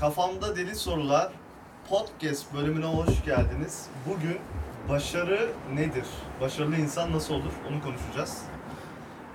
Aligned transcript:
Kafamda 0.00 0.56
Deli 0.56 0.74
Sorular 0.74 1.32
podcast 1.88 2.54
bölümüne 2.54 2.84
hoş 2.84 3.24
geldiniz. 3.24 3.86
Bugün 4.08 4.38
başarı 4.88 5.48
nedir? 5.74 6.04
Başarılı 6.40 6.76
insan 6.76 7.12
nasıl 7.12 7.34
olur? 7.34 7.52
Onu 7.70 7.82
konuşacağız. 7.82 8.38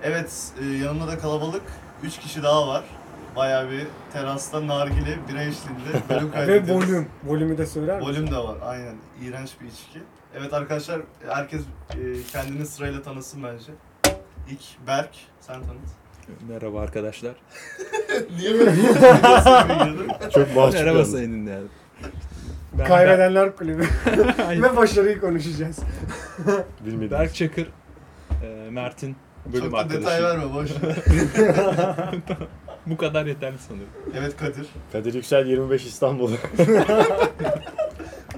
Evet, 0.02 0.52
e, 0.60 0.64
yanımda 0.64 1.08
da 1.08 1.18
kalabalık 1.18 1.62
3 2.02 2.18
kişi 2.18 2.42
daha 2.42 2.68
var. 2.68 2.84
Bayağı 3.36 3.70
bir 3.70 3.86
terasta 4.12 4.66
nargile 4.66 5.18
bira 5.28 5.42
eşliğinde 5.42 6.08
bölüm 6.08 6.28
Ve 6.32 6.32
kaydediyoruz. 6.32 6.88
volüm. 6.88 7.08
Volümü 7.24 7.58
de 7.58 7.66
söyler 7.66 7.98
misin? 8.00 8.10
Volüm 8.12 8.30
de 8.30 8.36
var 8.36 8.56
aynen. 8.62 8.96
İğrenç 9.22 9.50
bir 9.60 9.66
içki. 9.66 10.02
Evet 10.34 10.54
arkadaşlar 10.54 11.00
herkes 11.28 11.62
e, 11.90 12.22
kendini 12.32 12.66
sırayla 12.66 13.02
tanısın 13.02 13.42
bence. 13.42 13.72
İlk 14.50 14.86
Berk, 14.86 15.14
sen 15.40 15.62
tanıt. 15.62 15.80
Merhaba 16.48 16.80
arkadaşlar. 16.80 17.32
Niye 18.38 18.54
böyle? 18.54 18.72
Çok 20.34 20.56
mahcup 20.56 20.74
Merhaba 20.74 20.96
yalnız. 20.98 21.10
sayın 21.12 21.32
dinleyenler. 21.32 21.68
Ben 22.78 22.86
Kaybedenler 22.86 23.56
kulübü. 23.56 23.86
Aynen. 24.48 24.62
Ve 24.62 24.76
başarıyı 24.76 25.20
konuşacağız. 25.20 25.78
Bilmedim. 26.86 27.10
Berk 27.10 27.34
Çakır, 27.34 27.66
e, 28.44 28.70
Mert'in 28.70 29.16
bölüm 29.52 29.64
Çok 29.64 29.72
da 29.72 29.76
arkadaşı. 29.78 30.00
detay 30.00 30.22
verme 30.22 30.54
boş. 30.54 30.70
ver. 30.82 30.96
Bu 32.86 32.96
kadar 32.96 33.26
yeterli 33.26 33.56
sanırım. 33.68 33.86
Evet 34.18 34.36
Kadir. 34.36 34.66
Kadir 34.92 35.14
Yüksel 35.14 35.46
25 35.46 35.86
İstanbul. 35.86 36.30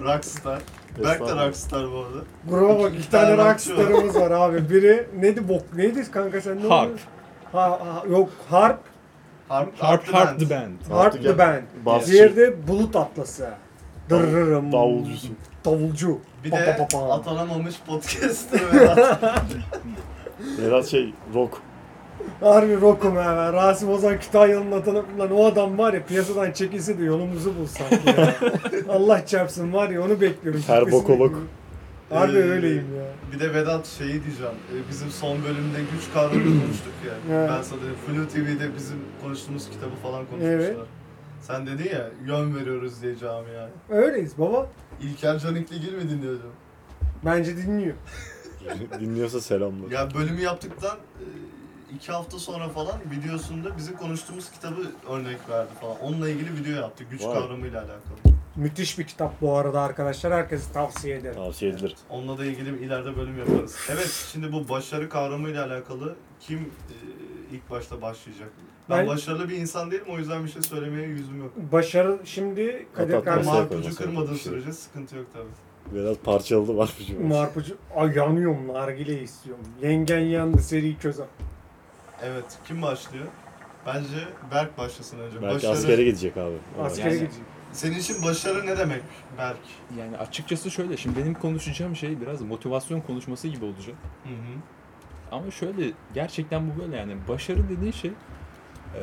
Rockstar. 0.04 0.62
Berk 1.04 1.20
de. 1.20 1.46
Rockstar 1.46 1.92
bu 1.92 1.96
arada. 1.98 2.18
Gruba 2.48 2.78
bak 2.82 2.90
iki 2.90 2.98
İki 3.00 3.10
tane 3.10 3.36
tane 3.36 3.50
rockstarımız 3.50 4.14
var 4.16 4.30
abi. 4.30 4.70
Biri 4.70 5.06
neydi 5.20 5.48
bok 5.48 5.62
neydi 5.76 6.10
kanka 6.10 6.40
sen 6.40 6.62
ne 6.62 6.68
Harp. 6.68 6.98
Ha, 7.52 7.70
ha, 7.70 8.02
yok 8.10 8.30
Harp. 8.50 8.78
Harp, 9.48 9.78
Harp 9.78 10.08
Harp 10.14 10.28
Band. 10.30 10.38
the 10.40 10.50
Band. 10.50 10.72
Harp 10.98 11.22
the 11.22 11.38
Band. 11.38 11.62
Basçı. 11.86 12.12
Diğeri 12.12 12.36
de 12.36 12.68
Bulut 12.68 12.96
Atlası. 12.96 13.48
Dırırım. 14.10 14.72
Davulcusu. 14.72 15.28
Davulcu. 15.64 16.18
Bir 16.44 16.50
Pa, 16.50 16.56
de 16.58 16.76
pa, 16.76 16.88
pa, 16.88 16.98
pa. 16.98 17.12
atanamamış 17.14 17.74
podcaster 17.86 18.60
Vedat. 18.72 19.42
Vedat 20.58 20.86
şey 20.86 21.14
rock. 21.34 21.58
Harbi 22.40 22.80
rokum 22.80 23.16
ha. 23.16 23.52
Rasim 23.52 23.90
Ozan 23.90 24.20
Kütahyalı'nın 24.20 24.72
adını 24.72 25.02
lan 25.18 25.30
o 25.32 25.44
adam 25.44 25.78
var 25.78 25.92
ya 25.92 26.02
piyasadan 26.04 26.52
çekilse 26.52 26.98
de 26.98 27.04
yolumuzu 27.04 27.56
bulsak 27.58 27.92
ya. 28.06 28.34
Allah 28.94 29.26
çarpsın 29.26 29.72
var 29.72 29.90
ya 29.90 30.02
onu 30.04 30.20
bekliyorum. 30.20 30.62
Her 30.66 30.76
Gitmesini 30.82 31.02
bokolog. 31.02 31.20
bekliyorum. 31.20 31.48
Harbi 32.10 32.36
Ee, 32.36 32.42
öyleyim 32.42 32.96
ya. 32.96 33.04
Bir 33.32 33.40
de 33.40 33.54
Vedat 33.54 33.86
şeyi 33.86 34.24
diyeceğim. 34.24 34.54
Ee, 34.74 34.88
Bizim 34.90 35.10
son 35.10 35.44
bölümde 35.44 35.78
güç 35.92 36.12
kavramını 36.14 36.60
konuştuk 36.64 36.92
ya. 37.06 37.14
Evet. 37.36 37.50
Ben 37.50 37.62
sana 37.62 37.80
Flu 38.06 38.28
TV'de 38.28 38.74
bizim 38.76 38.96
konuştuğumuz 39.22 39.70
kitabı 39.70 39.94
falan 40.02 40.26
konuşmuşlar. 40.26 40.54
Evet. 40.58 40.76
Sen 41.40 41.66
dedin 41.66 41.90
ya 41.90 42.10
yön 42.26 42.56
veriyoruz 42.56 43.02
diye 43.02 43.16
camiaya. 43.16 43.70
Öyleyiz 43.90 44.38
baba. 44.38 44.66
İlker 45.02 45.38
Canikligil 45.38 45.92
mi 45.94 46.10
dinliyordun? 46.10 46.50
Bence 47.24 47.56
dinliyor. 47.56 47.94
Dinliyorsa 49.00 49.40
selamlar. 49.40 49.90
Ya 49.90 50.08
bölümü 50.14 50.40
yaptıktan 50.40 50.96
e, 50.96 51.24
iki 51.94 52.12
hafta 52.12 52.38
sonra 52.38 52.68
falan 52.68 52.94
videosunda 53.10 53.76
bizim 53.76 53.96
konuştuğumuz 53.96 54.50
kitabı 54.50 54.80
örnek 55.10 55.48
verdi 55.50 55.70
falan. 55.80 56.00
Onunla 56.00 56.28
ilgili 56.28 56.60
video 56.60 56.82
yaptı 56.82 57.04
güç 57.10 57.24
Vay. 57.24 57.34
kavramıyla 57.34 57.78
alakalı. 57.80 58.27
Müthiş 58.58 58.98
bir 58.98 59.04
kitap 59.04 59.40
bu 59.40 59.56
arada 59.56 59.80
arkadaşlar. 59.80 60.32
Herkese 60.32 60.72
tavsiye 60.72 61.16
ederim. 61.16 61.34
Tavsiye 61.34 61.70
edilir. 61.72 61.96
Onunla 62.10 62.38
da 62.38 62.44
ilgili 62.44 62.84
ileride 62.84 63.16
bölüm 63.16 63.38
yaparız. 63.38 63.76
Evet 63.90 64.28
şimdi 64.32 64.52
bu 64.52 64.68
başarı 64.68 65.08
kavramıyla 65.08 65.66
alakalı 65.66 66.16
kim 66.40 66.58
e, 66.58 66.94
ilk 67.54 67.70
başta 67.70 68.02
başlayacak? 68.02 68.48
Ben, 68.90 68.98
Ben- 68.98 69.06
başarılı 69.06 69.48
bir 69.48 69.56
insan 69.56 69.90
değilim 69.90 70.04
o 70.10 70.18
yüzden 70.18 70.44
bir 70.44 70.48
şey 70.50 70.62
söylemeye 70.62 71.08
yüzüm 71.08 71.38
yok. 71.42 71.52
Başarı 71.72 72.18
şimdi 72.24 72.86
Kadir 72.94 73.14
Atat 73.14 73.24
kardeşim 73.24 73.46
masaya 73.52 73.60
Marpucu 73.60 73.80
koymasın. 73.82 74.04
kırmadığın 74.04 74.34
sürece 74.34 74.72
sıkıntı 74.72 75.16
yok 75.16 75.26
tabii. 75.32 75.98
Vedat 76.00 76.24
parçaladı 76.24 76.76
var 76.76 76.90
cümle. 77.06 77.28
Marpucu 77.34 77.76
ay 77.96 78.16
yanıyorum 78.16 78.68
nargile 78.68 79.22
istiyorum. 79.22 79.64
Yengen 79.82 80.18
yandı 80.20 80.58
seri 80.58 80.98
köze. 80.98 81.24
Evet 82.22 82.44
kim 82.66 82.82
başlıyor? 82.82 83.26
Bence 83.86 84.28
Berk 84.50 84.78
başlasın 84.78 85.18
önce. 85.18 85.42
Belki 85.42 85.68
askere 85.68 86.04
gidecek 86.04 86.36
abi. 86.36 86.54
Askere 86.82 87.08
Yani- 87.08 87.18
gidecek. 87.18 87.42
Senin 87.72 87.98
için 87.98 88.22
başarı 88.24 88.66
ne 88.66 88.78
demek 88.78 89.02
Berk? 89.38 89.58
Yani 89.98 90.16
açıkçası 90.16 90.70
şöyle, 90.70 90.96
şimdi 90.96 91.20
benim 91.20 91.34
konuşacağım 91.34 91.96
şey 91.96 92.20
biraz 92.20 92.42
motivasyon 92.42 93.00
konuşması 93.00 93.48
gibi 93.48 93.64
olacak. 93.64 93.96
Hı 94.24 94.28
hı. 94.28 94.58
Ama 95.32 95.50
şöyle, 95.50 95.92
gerçekten 96.14 96.70
bu 96.70 96.80
böyle 96.80 96.96
yani. 96.96 97.16
Başarı 97.28 97.68
dediğin 97.68 97.92
şey, 97.92 98.10
e, 98.94 99.00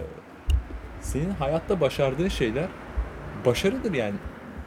senin 1.01 1.29
hayatta 1.31 1.81
başardığın 1.81 2.27
şeyler 2.27 2.67
başarıdır 3.45 3.93
yani. 3.93 4.15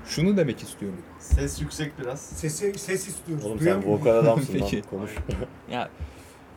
Şunu 0.06 0.36
demek 0.36 0.62
istiyorum. 0.62 0.98
Ses 1.18 1.60
yüksek 1.60 1.98
biraz. 1.98 2.20
Sesi 2.20 2.74
ses 2.78 3.08
istiyoruz. 3.08 3.44
Oğlum 3.44 3.58
Duyuyor 3.58 3.82
sen 3.82 3.90
musun? 3.90 4.00
vokal 4.00 4.16
adamsın 4.16 4.52
Peki. 4.58 4.76
lan 4.76 4.84
konuş. 4.90 5.10
Ya 5.72 5.90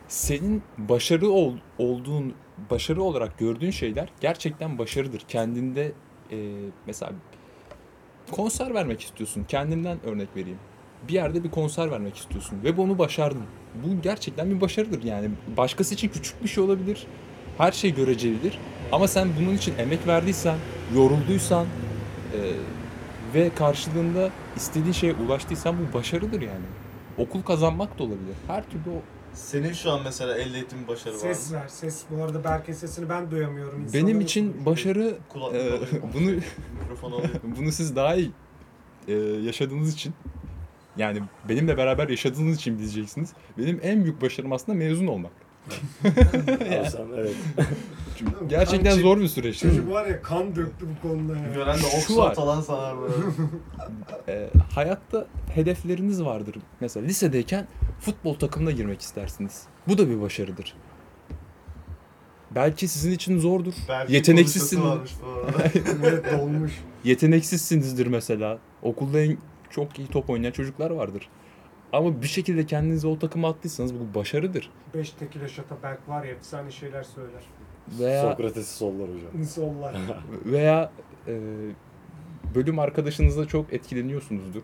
senin 0.08 0.62
başarı 0.78 1.28
ol, 1.28 1.56
olduğun 1.78 2.34
başarı 2.70 3.02
olarak 3.02 3.38
gördüğün 3.38 3.70
şeyler 3.70 4.08
gerçekten 4.20 4.78
başarıdır. 4.78 5.22
Kendinde 5.28 5.92
e, 6.30 6.36
mesela 6.86 7.12
konser 8.32 8.74
vermek 8.74 9.00
istiyorsun. 9.00 9.44
Kendimden 9.48 9.98
örnek 10.04 10.28
vereyim. 10.36 10.58
Bir 11.08 11.12
yerde 11.12 11.44
bir 11.44 11.50
konser 11.50 11.90
vermek 11.90 12.16
istiyorsun 12.16 12.58
ve 12.64 12.76
bunu 12.76 12.98
başardın. 12.98 13.44
Bu 13.74 14.02
gerçekten 14.02 14.50
bir 14.50 14.60
başarıdır 14.60 15.02
yani. 15.02 15.30
Başkası 15.56 15.94
için 15.94 16.08
küçük 16.08 16.42
bir 16.42 16.48
şey 16.48 16.64
olabilir. 16.64 17.06
Her 17.58 17.72
şey 17.72 17.94
görecelidir. 17.94 18.58
Ama 18.92 19.08
sen 19.08 19.28
bunun 19.40 19.54
için 19.54 19.74
emek 19.78 20.06
verdiysen, 20.06 20.56
yorulduysan 20.94 21.66
e, 22.34 22.40
ve 23.34 23.50
karşılığında 23.54 24.30
istediğin 24.56 24.92
şeye 24.92 25.14
ulaştıysan 25.14 25.76
bu 25.78 25.98
başarıdır 25.98 26.40
yani. 26.40 26.64
Okul 27.18 27.42
kazanmak 27.42 27.98
da 27.98 28.02
olabilir. 28.02 28.36
Her 28.46 28.64
türlü 28.70 28.90
Senin 29.34 29.72
şu 29.72 29.90
an 29.90 30.00
mesela 30.04 30.38
elde 30.38 30.58
ettiğin 30.58 30.88
başarı 30.88 31.14
var 31.14 31.18
Ses 31.18 31.50
mı? 31.50 31.56
ver 31.56 31.68
ses. 31.68 32.02
Bu 32.10 32.24
arada 32.24 32.44
Berk'in 32.44 32.72
sesini 32.72 33.08
ben 33.08 33.30
duyamıyorum. 33.30 33.78
Benim 33.78 34.06
İnsanların 34.06 34.20
için 34.20 34.66
başarı 34.66 35.14
Kulaklık 35.28 35.60
e, 35.60 35.80
bunu 36.14 36.30
Mikrofon 36.82 37.12
bunu 37.58 37.72
siz 37.72 37.96
daha 37.96 38.14
iyi 38.14 38.30
e, 39.08 39.12
yaşadığınız 39.18 39.92
için 39.94 40.14
yani 40.96 41.22
benimle 41.48 41.76
beraber 41.76 42.08
yaşadığınız 42.08 42.56
için 42.56 42.78
diyeceksiniz. 42.78 43.32
Benim 43.58 43.80
en 43.82 44.04
büyük 44.04 44.22
başarım 44.22 44.52
aslında 44.52 44.78
mezun 44.78 45.06
olmak. 45.06 45.32
Evet. 46.64 46.96
Çünkü 48.18 48.32
gerçekten 48.48 48.98
zor 48.98 49.20
bir 49.20 49.28
süreç. 49.28 49.58
Çocuk 49.58 49.90
var 49.90 50.06
ya 50.06 50.22
kan 50.22 50.56
döktü 50.56 50.86
bu 50.88 51.08
konuda 51.08 51.36
ya. 51.36 51.52
Gören 51.54 51.76
de 51.76 51.80
Şu 51.80 51.86
Oxford 51.96 52.16
var. 52.18 52.34
falan 52.34 52.60
sanar 52.60 52.96
böyle. 53.00 53.14
E, 54.28 54.50
hayatta 54.74 55.26
hedefleriniz 55.54 56.24
vardır. 56.24 56.56
Mesela 56.80 57.06
lisedeyken 57.06 57.66
futbol 58.02 58.34
takımına 58.34 58.70
girmek 58.70 59.00
istersiniz. 59.00 59.62
Bu 59.88 59.98
da 59.98 60.08
bir 60.08 60.20
başarıdır. 60.20 60.74
Belki 62.50 62.88
sizin 62.88 63.12
için 63.12 63.38
zordur. 63.38 63.74
Belki 63.88 64.12
Yeteneksizsiniz. 64.12 64.84
evet 66.04 66.32
dolmuş. 66.38 66.72
Yeteneksizsinizdir 67.04 68.06
mesela. 68.06 68.58
Okulda 68.82 69.20
en 69.20 69.38
çok 69.70 69.98
iyi 69.98 70.08
top 70.08 70.30
oynayan 70.30 70.52
çocuklar 70.52 70.90
vardır. 70.90 71.28
Ama 71.92 72.22
bir 72.22 72.26
şekilde 72.26 72.66
kendinizi 72.66 73.06
o 73.06 73.18
takıma 73.18 73.48
attıysanız 73.48 73.94
bu 73.94 74.18
başarıdır. 74.18 74.70
5 74.94 75.10
tekile 75.10 75.48
şata 75.48 75.82
Berk 75.82 76.08
var 76.08 76.24
ya 76.24 76.30
efsane 76.30 76.70
şeyler 76.70 77.02
söyler. 77.02 77.42
Veya 77.98 78.22
Sokrates'i 78.30 78.76
sollar 78.76 79.08
hocam. 79.08 79.44
Sollar. 79.54 79.96
veya 80.44 80.92
e, 81.28 81.40
bölüm 82.54 82.78
arkadaşınızla 82.78 83.48
çok 83.48 83.72
etkileniyorsunuzdur. 83.72 84.62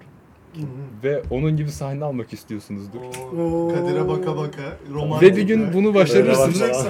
Ve 1.04 1.22
onun 1.30 1.56
gibi 1.56 1.70
sahne 1.70 2.04
almak 2.04 2.32
istiyorsunuzdur. 2.32 2.98
Oo. 3.38 3.68
Kadir'e 3.74 4.08
baka 4.08 4.36
baka. 4.36 4.62
Romantik 4.94 5.22
Ve 5.32 5.36
bir 5.36 5.42
gün 5.42 5.72
bunu 5.72 5.94
başarırsınız 5.94 6.86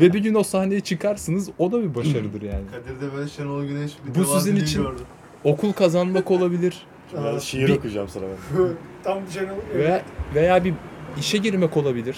ve 0.00 0.12
bir 0.12 0.18
gün 0.22 0.34
o 0.34 0.42
sahneye 0.42 0.80
çıkarsınız. 0.80 1.50
O 1.58 1.72
da 1.72 1.82
bir 1.82 1.94
başarıdır 1.94 2.42
yani. 2.42 2.64
Kadir'de 2.70 3.16
böyle 3.16 3.28
Şenol 3.28 3.64
Güneş 3.64 3.92
bir 4.06 4.20
Bu 4.20 4.24
sizin 4.24 4.56
için- 4.56 4.82
gördüm. 4.82 5.04
Okul 5.44 5.72
kazanmak 5.72 6.30
olabilir 6.30 6.86
Biraz 7.12 7.36
Aa, 7.36 7.40
şiir 7.40 7.68
bir- 7.68 7.76
okuyacağım 7.78 8.08
sana 8.08 8.24
ben. 8.24 8.58
Tam 9.04 9.18
canım. 9.34 9.56
veya 9.74 10.02
veya 10.34 10.64
bir 10.64 10.74
işe 11.18 11.38
girmek 11.38 11.76
olabilir. 11.76 12.16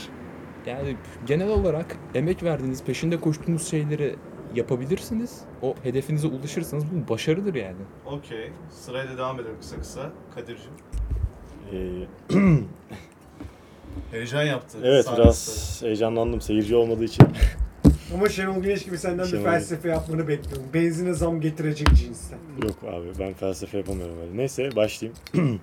Yani 0.67 0.97
genel 1.27 1.49
olarak 1.49 1.97
emek 2.15 2.43
verdiğiniz, 2.43 2.85
peşinde 2.85 3.21
koştuğunuz 3.21 3.71
şeyleri 3.71 4.15
yapabilirsiniz. 4.57 5.41
O 5.63 5.75
hedefinize 5.83 6.27
ulaşırsanız 6.27 6.85
bu 6.93 7.13
başarıdır 7.13 7.55
yani. 7.55 7.77
Okey. 8.07 8.51
Sırayla 8.71 9.19
devam 9.19 9.41
edelim 9.41 9.57
kısa 9.61 9.77
kısa. 9.77 10.13
Kadir'cim. 10.35 10.71
Ee, 11.73 12.35
Heyecan 14.11 14.43
yaptı. 14.43 14.79
evet 14.83 15.05
sahnesi. 15.05 15.23
biraz 15.23 15.83
heyecanlandım 15.83 16.41
seyirci 16.41 16.77
olmadığı 16.77 17.05
için. 17.05 17.27
Ama 18.15 18.29
Şenol 18.29 18.63
Güneş 18.63 18.85
gibi 18.85 18.99
senden 18.99 19.27
bir 19.27 19.31
Şenol- 19.31 19.43
felsefe 19.45 19.89
yapmanı 19.89 20.29
bekliyorum. 20.29 20.65
Benzine 20.75 21.13
zam 21.15 21.41
getirecek 21.41 21.89
cinsten. 21.95 22.39
Yok 22.63 22.77
abi 22.95 23.07
ben 23.19 23.33
felsefe 23.33 23.79
yapamıyorum 23.79 24.19
öyle. 24.21 24.37
Neyse 24.37 24.77
başlayayım. 24.77 25.19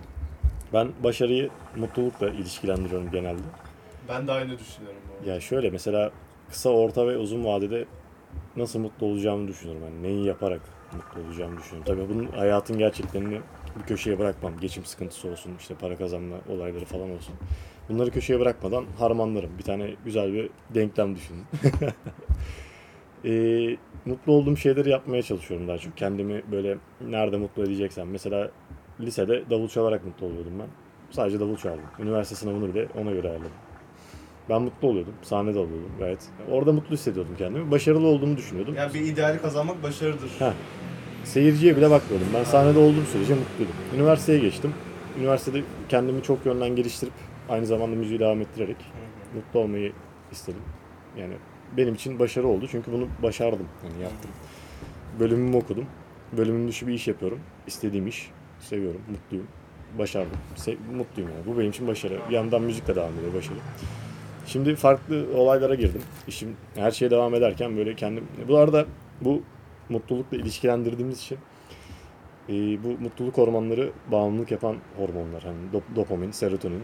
ben 0.74 0.92
başarıyı 1.04 1.50
mutlulukla 1.76 2.30
ilişkilendiriyorum 2.30 3.12
genelde. 3.12 3.42
Ben 4.10 4.28
de 4.28 4.32
aynı 4.32 4.60
düşünüyorum 4.60 5.00
bu 5.10 5.20
arada. 5.20 5.32
Ya 5.32 5.42
şöyle 5.42 5.70
mesela 5.70 6.12
kısa, 6.50 6.70
orta 6.70 7.08
ve 7.08 7.18
uzun 7.18 7.46
vadede 7.46 7.86
nasıl 8.56 8.80
mutlu 8.80 9.06
olacağımı 9.06 9.48
düşünüyorum. 9.48 9.84
Yani 9.84 10.04
neyi 10.04 10.26
yaparak 10.26 10.62
mutlu 10.94 11.28
olacağımı 11.28 11.58
düşünüyorum. 11.58 11.96
Tabii 11.96 12.10
bunun 12.10 12.28
hayatın 12.28 12.78
gerçeklerini 12.78 13.42
bir 13.80 13.84
köşeye 13.84 14.20
bırakmam. 14.20 14.60
Geçim 14.60 14.86
sıkıntısı 14.86 15.30
olsun, 15.30 15.52
işte 15.60 15.76
para 15.76 15.98
kazanma 15.98 16.36
olayları 16.50 16.86
falan 16.86 17.12
olsun. 17.12 17.36
Bunları 17.90 18.12
köşeye 18.12 18.40
bırakmadan 18.40 18.86
harmanlarım. 19.00 19.58
Bir 19.58 19.64
tane 19.64 19.96
güzel 20.06 20.34
bir 20.34 20.50
denklem 20.76 21.16
düşünün. 21.16 21.44
Ee, 23.26 23.78
mutlu 24.06 24.34
olduğum 24.34 24.58
şeyleri 24.58 24.90
yapmaya 24.90 25.22
çalışıyorum 25.22 25.68
daha 25.68 25.78
çok. 25.78 25.98
Kendimi 25.98 26.44
böyle 26.52 26.78
nerede 27.02 27.38
mutlu 27.38 27.64
edeceksem. 27.64 28.10
Mesela 28.10 28.52
lisede 29.00 29.50
davul 29.50 29.68
çalarak 29.68 30.06
mutlu 30.06 30.26
oluyordum 30.26 30.54
ben. 30.60 30.68
Sadece 31.12 31.40
davul 31.40 31.58
çaldım. 31.58 31.84
Üniversite 32.00 32.36
sınavını 32.36 32.74
bile 32.74 32.88
ona 33.02 33.12
göre 33.12 33.30
ayarladım. 33.30 33.52
Ben 34.52 34.62
mutlu 34.62 34.88
oluyordum. 34.88 35.14
Sahnede 35.22 35.60
oluyordum 35.60 35.92
gayet. 36.00 36.30
Orada 36.52 36.74
mutlu 36.74 36.96
hissediyordum 36.96 37.36
kendimi. 37.38 37.72
Başarılı 37.72 38.08
olduğumu 38.08 38.38
düşünüyordum. 38.38 38.76
Yani 38.76 38.94
bir 38.94 39.00
ideali 39.00 39.42
kazanmak 39.42 39.84
başarıdır. 39.84 40.32
Ha. 40.40 40.54
Seyirciye 41.24 41.78
bile 41.78 41.90
bakmıyordum. 41.90 42.28
Ben 42.34 42.44
sahnede 42.44 42.80
olduğum 42.80 43.06
sürece 43.12 43.34
mutluydum. 43.34 43.76
Üniversiteye 43.96 44.40
geçtim. 44.40 44.74
Üniversitede 45.20 45.64
kendimi 45.90 46.24
çok 46.24 46.46
yönden 46.46 46.76
geliştirip 46.76 47.14
aynı 47.50 47.66
zamanda 47.66 47.96
müziği 47.96 48.20
devam 48.20 48.42
ettirerek 48.42 48.78
mutlu 49.36 49.60
olmayı 49.60 49.94
istedim. 50.32 50.62
Yani 51.18 51.34
benim 51.78 51.94
için 51.94 52.20
başarı 52.20 52.48
oldu 52.48 52.68
çünkü 52.72 52.92
bunu 52.92 53.08
başardım. 53.24 53.68
Yani 53.84 54.04
yaptım. 54.04 54.32
Bölümümü 55.20 55.56
okudum. 55.58 55.86
Bölümüm 56.38 56.68
dışı 56.68 56.88
bir 56.88 56.94
iş 56.94 57.08
yapıyorum. 57.08 57.40
İstediğim 57.68 58.08
iş. 58.08 58.32
Seviyorum. 58.60 59.02
Mutluyum. 59.12 59.48
Başardım. 60.00 60.38
Se- 60.56 60.78
mutluyum 60.96 61.32
yani. 61.32 61.46
Bu 61.46 61.60
benim 61.60 61.70
için 61.70 61.88
başarı. 61.88 62.20
Bir 62.30 62.34
yandan 62.34 62.62
müzikle 62.62 62.96
devam 62.96 63.14
ediyor 63.14 63.34
başarı. 63.34 63.58
Şimdi 64.46 64.76
farklı 64.76 65.26
olaylara 65.36 65.76
girdim. 65.76 66.02
İşim 66.28 66.56
her 66.76 66.92
şeye 66.92 67.12
devam 67.12 67.36
ederken 67.36 67.78
böyle 67.78 67.96
kendim... 67.96 68.28
Bu 68.48 68.58
arada 68.58 68.86
bu 69.22 69.42
mutlulukla 69.90 70.38
ilişkilendirdiğimiz 70.38 71.22
için 71.22 71.38
e, 72.50 72.54
bu 72.84 72.88
mutluluk 72.88 73.38
hormonları 73.38 73.92
bağımlılık 74.12 74.52
yapan 74.52 74.76
hormonlar. 74.98 75.44
Hani 75.44 75.58
dop- 75.74 75.96
dopamin, 75.96 76.32
serotonin. 76.32 76.84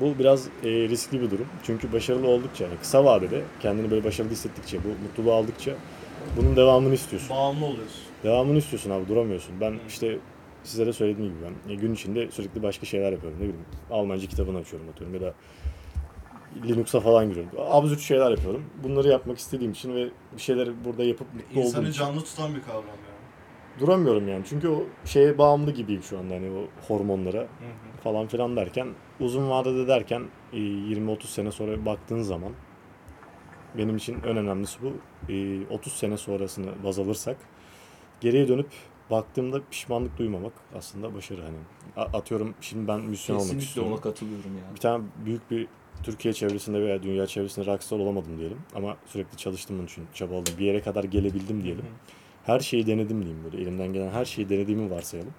Bu 0.00 0.18
biraz 0.18 0.46
e, 0.46 0.68
riskli 0.68 1.20
bir 1.20 1.30
durum. 1.30 1.46
Çünkü 1.62 1.92
başarılı 1.92 2.28
oldukça, 2.28 2.64
yani 2.64 2.76
kısa 2.80 3.04
vadede 3.04 3.42
kendini 3.60 3.90
böyle 3.90 4.04
başarılı 4.04 4.32
hissettikçe, 4.32 4.78
bu 4.84 4.88
mutluluğu 4.88 5.32
aldıkça 5.32 5.72
bunun 6.36 6.56
devamını 6.56 6.94
istiyorsun. 6.94 7.30
Bağımlı 7.30 7.64
oluyorsun. 7.64 8.02
Devamını 8.24 8.58
istiyorsun 8.58 8.90
abi 8.90 9.08
duramıyorsun. 9.08 9.54
Ben 9.60 9.74
işte 9.88 10.18
size 10.64 10.86
de 10.86 10.92
söylediğim 10.92 11.30
gibi 11.30 11.38
ben 11.44 11.72
e, 11.72 11.74
gün 11.74 11.94
içinde 11.94 12.30
sürekli 12.30 12.62
başka 12.62 12.86
şeyler 12.86 13.12
yapıyorum. 13.12 13.38
Ne 13.38 13.42
bileyim 13.42 13.64
Almanca 13.90 14.26
kitabını 14.26 14.58
açıyorum 14.58 14.88
atıyorum 14.88 15.14
ya 15.14 15.20
da 15.20 15.34
Linux'a 16.64 17.00
falan 17.00 17.28
giriyorum. 17.28 17.50
Absürt 17.58 18.00
şeyler 18.00 18.30
yapıyorum. 18.30 18.64
Bunları 18.82 19.08
yapmak 19.08 19.38
istediğim 19.38 19.72
için 19.72 19.94
ve 19.94 20.08
bir 20.36 20.42
şeyleri 20.42 20.84
burada 20.84 21.04
yapıp 21.04 21.34
mutlu 21.34 21.60
olduğum 21.60 21.66
İnsanı 21.66 21.88
için 21.88 21.98
canlı 22.04 22.20
tutan 22.24 22.54
bir 22.54 22.62
kavram 22.62 22.84
yani. 22.86 23.80
duramıyorum 23.80 24.28
yani. 24.28 24.44
Çünkü 24.48 24.68
o 24.68 24.84
şeye 25.04 25.38
bağımlı 25.38 25.70
gibiyim 25.70 26.02
şu 26.02 26.18
anda 26.18 26.34
hani 26.34 26.50
o 26.50 26.88
hormonlara 26.88 27.46
falan 28.04 28.26
filan 28.26 28.56
derken 28.56 28.88
uzun 29.20 29.50
vadede 29.50 29.88
derken 29.88 30.22
e, 30.52 30.56
20-30 30.56 31.22
sene 31.26 31.50
sonra 31.52 31.86
baktığın 31.86 32.22
zaman 32.22 32.52
benim 33.78 33.96
için 33.96 34.14
en 34.14 34.36
önemlisi 34.36 34.78
bu. 34.82 34.92
E, 35.32 35.66
30 35.70 35.92
sene 35.92 36.16
sonrasını 36.16 36.66
baz 36.84 36.98
alırsak 36.98 37.36
geriye 38.20 38.48
dönüp 38.48 38.68
baktığımda 39.10 39.60
pişmanlık 39.70 40.18
duymamak 40.18 40.52
aslında 40.78 41.14
başarı 41.14 41.42
hani. 41.42 41.56
A- 41.96 42.18
Atıyorum 42.18 42.54
şimdi 42.60 42.88
ben 42.88 43.00
müzisyen 43.00 43.34
olmak 43.36 43.44
Kesinlikle 43.44 43.66
istiyorum. 43.68 43.92
ona 43.92 44.00
katılıyorum 44.00 44.56
ya. 44.56 44.74
Bir 44.74 44.80
tane 44.80 45.04
büyük 45.24 45.50
bir 45.50 45.68
Türkiye 46.02 46.34
çevresinde 46.34 46.80
veya 46.82 47.02
dünya 47.02 47.26
çevresinde 47.26 47.66
rockstar 47.66 47.98
olamadım 47.98 48.38
diyelim. 48.38 48.58
Ama 48.74 48.96
sürekli 49.06 49.36
çalıştım 49.36 49.76
bunun 49.78 49.86
için, 49.86 50.06
çabaladım. 50.14 50.54
Bir 50.58 50.64
yere 50.64 50.80
kadar 50.80 51.04
gelebildim 51.04 51.64
diyelim. 51.64 51.84
Her 52.44 52.60
şeyi 52.60 52.86
denedim 52.86 53.22
diyeyim 53.22 53.44
böyle. 53.44 53.62
Elimden 53.62 53.92
gelen 53.92 54.10
her 54.10 54.24
şeyi 54.24 54.48
denediğimi 54.48 54.90
varsayalım. 54.90 55.32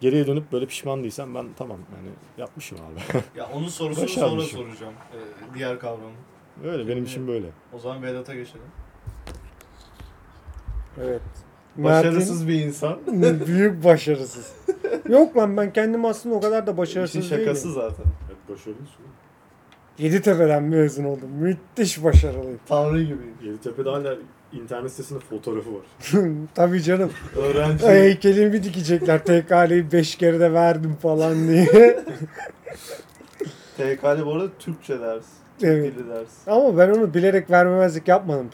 Geriye 0.00 0.26
dönüp 0.26 0.52
böyle 0.52 0.66
pişman 0.66 1.02
değilsem 1.02 1.34
ben 1.34 1.46
tamam 1.56 1.78
yani 1.96 2.08
yapmışım 2.38 2.78
abi. 2.78 3.18
Ya 3.38 3.48
onun 3.54 3.68
sorusunu 3.68 4.08
sonra 4.08 4.26
Başarmışım. 4.26 4.58
soracağım. 4.60 4.94
Ee, 5.14 5.54
diğer 5.54 5.78
kavramı. 5.78 6.12
Öyle 6.64 6.88
benim 6.88 7.04
için 7.04 7.28
böyle. 7.28 7.46
O 7.72 7.78
zaman 7.78 8.02
Vedat'a 8.02 8.34
geçelim. 8.34 8.66
Evet. 11.00 11.20
Başarısız 11.76 12.48
bir 12.48 12.60
insan. 12.60 12.98
Mert'in 13.12 13.46
büyük 13.46 13.84
başarısız. 13.84 14.52
Yok 15.08 15.36
lan 15.36 15.56
ben 15.56 15.72
kendim 15.72 16.04
aslında 16.04 16.34
o 16.34 16.40
kadar 16.40 16.66
da 16.66 16.76
başarısız 16.76 17.24
İşin 17.24 17.36
şakası 17.36 17.68
değilim. 17.68 17.80
zaten. 17.82 18.04
Evet 18.28 18.38
başarılısın. 18.48 19.04
Yeditepe'den 20.02 20.62
mezun 20.62 21.04
oldum. 21.04 21.30
Müthiş 21.40 22.04
başarılıyım. 22.04 22.60
Tanrı 22.68 23.02
gibi. 23.02 23.18
Yeditepe'de 23.42 23.90
hala 23.90 24.14
internet 24.52 24.90
sitesinde 24.90 25.18
fotoğrafı 25.20 25.70
var. 25.74 25.82
Tabii 26.54 26.82
canım. 26.82 27.10
Öğrenci. 27.36 27.86
Heykelimi 27.86 28.62
dikecekler. 28.62 29.24
TK'liyi 29.24 29.92
5 29.92 30.16
kere 30.16 30.40
de 30.40 30.52
verdim 30.52 30.96
falan 31.02 31.48
diye. 31.48 31.66
TK'li 33.76 34.26
bu 34.26 34.32
arada 34.32 34.48
Türkçe 34.58 35.00
ders. 35.00 35.24
Evet. 35.62 35.94
Dili 35.94 36.08
ders. 36.08 36.28
Ama 36.46 36.78
ben 36.78 36.90
onu 36.90 37.14
bilerek 37.14 37.50
vermemezlik 37.50 38.08
yapmadım. 38.08 38.50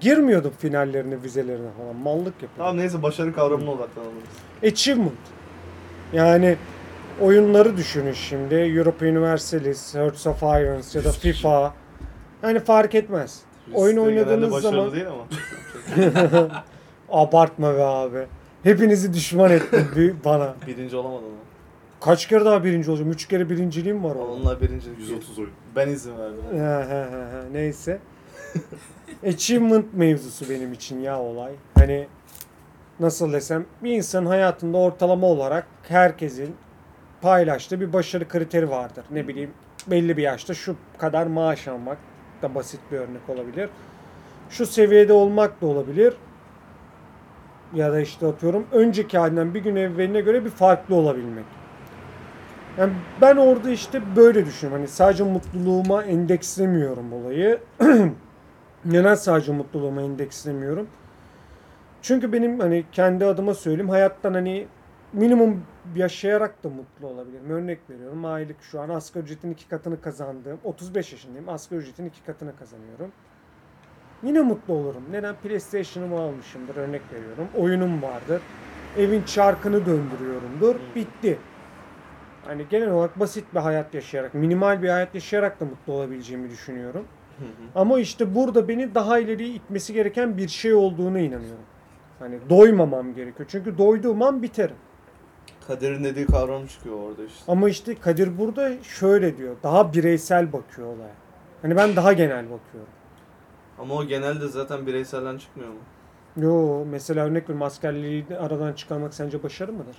Girmiyordum 0.00 0.52
finallerine, 0.58 1.22
vizelerine 1.22 1.68
falan. 1.78 1.96
Mallık 1.96 2.26
yapıyordum. 2.26 2.56
Tamam 2.58 2.76
neyse 2.76 3.02
başarı 3.02 3.34
kavramına 3.34 3.70
odaklanalım. 3.70 4.12
Achievement. 4.64 5.12
Yani 6.12 6.56
oyunları 7.22 7.76
düşünün 7.76 8.12
şimdi. 8.12 8.54
Europa 8.54 9.06
Universalis, 9.06 9.94
Hearts 9.94 10.26
of 10.26 10.42
Irons 10.42 10.94
ya 10.94 11.04
da 11.04 11.12
FIFA. 11.12 11.74
Yani 12.42 12.60
fark 12.60 12.94
etmez. 12.94 13.40
Oyun 13.74 13.96
oynadığınız 13.96 14.62
zaman- 14.62 14.92
değil 14.92 15.06
ama. 15.08 15.24
Abartma 17.10 17.74
be 17.76 17.82
abi. 17.84 18.26
Hepinizi 18.62 19.14
düşman 19.14 19.50
ettin 19.50 19.86
bir- 19.96 20.14
bana. 20.24 20.54
Birinci 20.66 20.96
olamadı 20.96 21.24
ama. 21.26 21.36
Kaç 22.00 22.28
kere 22.28 22.44
daha 22.44 22.64
birinci 22.64 22.90
olacağım? 22.90 23.10
Üç 23.10 23.28
kere 23.28 23.50
birinciliğim 23.50 24.04
var 24.04 24.10
orada. 24.14 24.22
Onunla 24.32 24.60
birinci. 24.60 24.90
130 24.98 25.38
oyun. 25.38 25.50
Ben 25.76 25.88
izin 25.88 26.18
verdim. 26.18 26.38
He 26.52 26.58
he 26.58 27.04
he 27.10 27.36
he. 27.36 27.52
Neyse. 27.52 27.98
Achievement 29.26 29.86
mevzusu 29.94 30.50
benim 30.50 30.72
için 30.72 31.00
ya 31.00 31.20
olay. 31.20 31.52
Hani 31.78 32.06
nasıl 33.00 33.32
desem 33.32 33.66
bir 33.82 33.90
insanın 33.92 34.26
hayatında 34.26 34.78
ortalama 34.78 35.26
olarak 35.26 35.66
herkesin 35.88 36.54
paylaştığı 37.22 37.80
bir 37.80 37.92
başarı 37.92 38.28
kriteri 38.28 38.70
vardır. 38.70 39.04
Ne 39.10 39.28
bileyim 39.28 39.50
belli 39.86 40.16
bir 40.16 40.22
yaşta 40.22 40.54
şu 40.54 40.76
kadar 40.98 41.26
maaş 41.26 41.68
almak 41.68 41.98
da 42.42 42.54
basit 42.54 42.80
bir 42.92 42.96
örnek 42.96 43.28
olabilir. 43.28 43.70
Şu 44.50 44.66
seviyede 44.66 45.12
olmak 45.12 45.60
da 45.60 45.66
olabilir. 45.66 46.14
Ya 47.74 47.92
da 47.92 48.00
işte 48.00 48.26
atıyorum 48.26 48.66
önceki 48.72 49.18
halinden 49.18 49.54
bir 49.54 49.60
gün 49.60 49.76
evveline 49.76 50.20
göre 50.20 50.44
bir 50.44 50.50
farklı 50.50 50.94
olabilmek. 50.94 51.44
Yani 52.78 52.92
ben 53.20 53.36
orada 53.36 53.70
işte 53.70 54.02
böyle 54.16 54.46
düşünüyorum. 54.46 54.82
Hani 54.82 54.88
sadece 54.88 55.24
mutluluğuma 55.24 56.02
endekslemiyorum 56.02 57.12
olayı. 57.12 57.60
Neden 58.84 59.14
sadece 59.14 59.52
mutluluğuma 59.52 60.02
endekslemiyorum? 60.02 60.86
Çünkü 62.02 62.32
benim 62.32 62.60
hani 62.60 62.84
kendi 62.92 63.24
adıma 63.24 63.54
söyleyeyim 63.54 63.88
hayattan 63.90 64.34
hani 64.34 64.66
minimum 65.12 65.64
yaşayarak 65.96 66.64
da 66.64 66.68
mutlu 66.68 67.06
olabilirim. 67.06 67.50
Örnek 67.50 67.90
veriyorum. 67.90 68.24
Aylık 68.24 68.62
şu 68.62 68.80
an 68.80 68.88
asgari 68.88 69.24
ücretin 69.24 69.50
iki 69.50 69.68
katını 69.68 70.00
kazandığım 70.00 70.58
35 70.64 71.12
yaşındayım. 71.12 71.48
Asgari 71.48 71.80
ücretin 71.80 72.06
iki 72.06 72.24
katını 72.24 72.56
kazanıyorum. 72.56 73.12
Yine 74.22 74.40
mutlu 74.40 74.74
olurum. 74.74 75.02
Neden? 75.10 75.34
PlayStation'ımı 75.34 76.20
almışımdır. 76.20 76.76
Örnek 76.76 77.02
veriyorum. 77.12 77.48
Oyunum 77.56 78.02
vardır. 78.02 78.42
Evin 78.98 79.22
çarkını 79.22 79.86
döndürüyorumdur. 79.86 80.76
Bitti. 80.96 81.38
Hani 82.44 82.66
genel 82.70 82.90
olarak 82.90 83.20
basit 83.20 83.54
bir 83.54 83.60
hayat 83.60 83.94
yaşayarak, 83.94 84.34
minimal 84.34 84.82
bir 84.82 84.88
hayat 84.88 85.14
yaşayarak 85.14 85.60
da 85.60 85.64
mutlu 85.64 85.92
olabileceğimi 85.92 86.50
düşünüyorum. 86.50 87.04
Ama 87.74 88.00
işte 88.00 88.34
burada 88.34 88.68
beni 88.68 88.94
daha 88.94 89.18
ileriye 89.18 89.48
itmesi 89.48 89.92
gereken 89.92 90.36
bir 90.36 90.48
şey 90.48 90.74
olduğunu 90.74 91.18
inanıyorum. 91.18 91.64
Hani 92.18 92.38
doymamam 92.50 93.14
gerekiyor. 93.14 93.48
Çünkü 93.52 93.78
doyduğum 93.78 94.22
an 94.22 94.42
biterim. 94.42 94.76
Kader'in 95.66 96.04
dediği 96.04 96.26
kavram 96.26 96.66
çıkıyor 96.66 96.96
orada 96.96 97.24
işte. 97.24 97.52
Ama 97.52 97.68
işte 97.68 97.94
Kadir 97.94 98.38
burada 98.38 98.82
şöyle 98.82 99.36
diyor. 99.36 99.56
Daha 99.62 99.92
bireysel 99.92 100.52
bakıyor 100.52 100.88
olaya. 100.88 101.14
Hani 101.62 101.76
ben 101.76 101.96
daha 101.96 102.12
genel 102.12 102.44
bakıyorum. 102.44 102.92
Ama 103.78 103.94
o 103.94 104.04
genelde 104.04 104.48
zaten 104.48 104.86
bireyselden 104.86 105.38
çıkmıyor 105.38 105.70
mu? 105.70 105.78
Yo 106.36 106.84
mesela 106.84 107.24
örnek 107.24 107.42
veriyorum 107.42 107.62
askerliği 107.62 108.26
aradan 108.40 108.72
çıkarmak 108.72 109.14
sence 109.14 109.42
başarı 109.42 109.72
mıdır? 109.72 109.96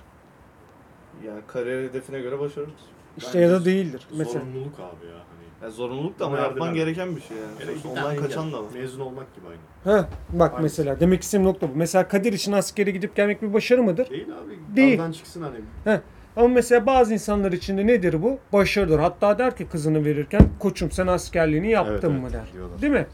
Yani 1.26 1.40
kariyer 1.46 1.82
hedefine 1.82 2.20
göre 2.20 2.38
başarırız. 2.38 2.74
İşte 3.16 3.28
Bence 3.28 3.38
ya 3.38 3.50
da 3.50 3.64
değildir. 3.64 4.06
Mesela 4.10 4.40
Zorunluluk 4.40 4.74
abi 4.80 5.06
ya. 5.06 5.22
Ya 5.62 5.70
zorunluluk 5.70 6.18
da 6.18 6.26
ama 6.26 6.38
yapman 6.38 6.66
yardım- 6.66 6.74
gereken 6.74 7.16
bir 7.16 7.20
şey 7.20 7.36
yani. 7.36 7.52
Hele 7.58 7.78
Sonuçta 7.78 7.88
Ondan 8.08 8.16
kaçan 8.22 8.52
da 8.52 8.58
var. 8.62 8.66
Mezun 8.74 9.00
olmak 9.00 9.26
gibi 9.36 9.46
aynı. 9.46 9.96
ha 9.98 10.08
bak 10.32 10.50
Aynısı. 10.54 10.62
mesela 10.62 11.00
demek 11.00 11.22
istediğim 11.22 11.46
nokta 11.48 11.68
bu. 11.68 11.72
Mesela 11.74 12.08
Kadir 12.08 12.32
için 12.32 12.52
askere 12.52 12.90
gidip 12.90 13.16
gelmek 13.16 13.42
bir 13.42 13.52
başarı 13.52 13.82
mıdır? 13.82 14.10
Değil 14.10 14.26
abi. 14.44 14.76
Değil. 14.76 15.00
Aradan 15.00 15.12
çıksın 15.12 15.42
hani. 15.42 16.00
Ama 16.36 16.48
mesela 16.48 16.86
bazı 16.86 17.12
insanlar 17.14 17.52
için 17.52 17.78
de 17.78 17.86
nedir 17.86 18.22
bu? 18.22 18.38
Başarıdır. 18.52 18.98
Hatta 18.98 19.38
der 19.38 19.56
ki 19.56 19.66
kızını 19.66 20.04
verirken 20.04 20.40
koçum 20.58 20.90
sen 20.90 21.06
askerliğini 21.06 21.70
yaptın 21.70 21.92
Evet, 21.94 22.04
mı 22.04 22.18
evet, 22.22 22.32
der. 22.32 22.52
diyorlar. 22.52 22.82
Değil 22.82 22.92
mi? 22.92 23.06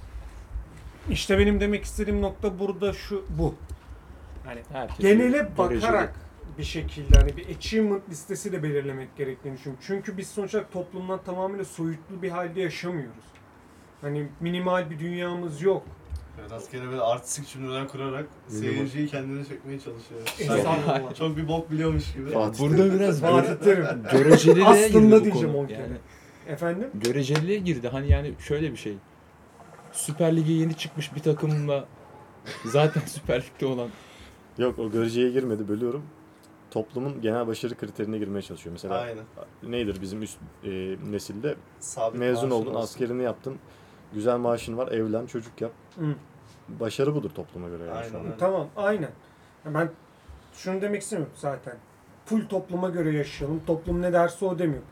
İşte 1.11 1.39
benim 1.39 1.61
demek 1.61 1.85
istediğim 1.85 2.23
nokta 2.23 2.59
burada 2.59 2.93
şu 2.93 3.25
bu. 3.39 3.55
Hani 4.47 4.61
Herkes 4.73 4.99
genele 4.99 5.49
göreceli. 5.57 5.59
bakarak 5.83 6.15
bir 6.59 6.65
şekilde 6.65 7.19
hani 7.19 7.37
bir 7.37 7.57
achievement 7.57 8.09
listesi 8.11 8.53
de 8.53 8.63
belirlemek 8.63 9.17
gerektiğini 9.17 9.57
düşünüyorum. 9.57 9.85
Çünkü 9.87 10.17
biz 10.17 10.29
sonuç 10.29 10.55
olarak 10.55 10.73
toplumdan 10.73 11.23
tamamıyla 11.25 11.65
soyutlu 11.65 12.23
bir 12.23 12.31
halde 12.31 12.61
yaşamıyoruz. 12.61 13.25
Hani 14.01 14.29
minimal 14.41 14.91
bir 14.91 14.99
dünyamız 14.99 15.63
yok. 15.63 15.83
Rastgele 16.51 16.87
böyle 16.89 17.01
artistik 17.01 17.49
cümleler 17.49 17.89
kurarak 17.89 18.27
seyirciyi 18.49 19.09
kendine 19.09 19.45
çekmeye 19.45 19.81
çalışıyor. 19.81 20.21
Estağfurullah. 20.39 21.15
Çok 21.15 21.37
bir 21.37 21.49
bok 21.49 21.71
biliyormuş 21.71 22.13
gibi. 22.15 22.31
Fatih 22.31 22.61
Burada 22.61 22.95
biraz 22.95 23.21
Fatih 23.21 23.55
Terim. 23.65 23.87
göreceliliğe 24.13 24.65
girdi 24.73 24.87
Aslında 24.87 25.21
bu 25.21 25.25
diyeceğim 25.25 25.49
konu. 25.53 25.59
on 25.63 25.67
kere. 25.67 25.81
Yani 25.81 25.97
Efendim? 26.49 26.89
göreceliliğe 26.95 27.59
girdi. 27.59 27.89
Hani 27.89 28.11
yani 28.13 28.35
şöyle 28.39 28.73
bir 28.73 28.77
şey. 28.77 28.95
Süper 29.93 30.37
Lig'e 30.37 30.53
yeni 30.53 30.75
çıkmış 30.77 31.15
bir 31.15 31.21
takımla 31.21 31.85
zaten 32.65 33.01
Süper 33.07 33.43
Lig'de 33.43 33.67
olan 33.67 33.89
Yok 34.59 34.79
o 34.79 34.91
göreceye 34.91 35.31
girmedi 35.31 35.69
bölüyorum. 35.69 36.03
Toplumun 36.71 37.21
genel 37.23 37.47
başarı 37.47 37.75
kriterine 37.75 38.19
girmeye 38.19 38.43
çalışıyor. 38.43 38.73
Mesela 38.73 38.95
Aynen. 38.95 39.25
nedir 39.63 39.99
bizim 40.01 40.23
üst 40.23 40.39
e, 40.65 40.97
nesilde 41.11 41.55
Sabit 41.81 42.19
mezun 42.21 42.51
oldun, 42.51 42.71
olsun. 42.75 42.81
askerini 42.83 43.23
yaptın, 43.23 43.57
güzel 44.15 44.37
maaşın 44.39 44.77
var, 44.77 44.93
evlen, 44.93 45.27
çocuk 45.27 45.61
yap. 45.61 45.73
Hı. 45.99 46.15
Başarı 46.69 47.15
budur 47.15 47.31
topluma 47.31 47.69
göre 47.69 47.85
yani 47.85 48.07
şu 48.11 48.19
an. 48.19 48.21
Aynen. 48.25 48.39
Tamam 48.39 48.69
aynen. 48.77 49.11
Ya 49.65 49.75
Ben 49.75 49.91
şunu 50.55 50.81
demek 50.81 51.03
istemiyorum 51.03 51.35
zaten. 51.37 51.77
Full 52.27 52.47
topluma 52.49 52.89
göre 52.89 53.17
yaşayalım. 53.17 53.61
Toplum 53.67 54.03
ne 54.03 54.13
derse 54.13 54.45
o 54.45 54.59
demiyor. 54.59 54.83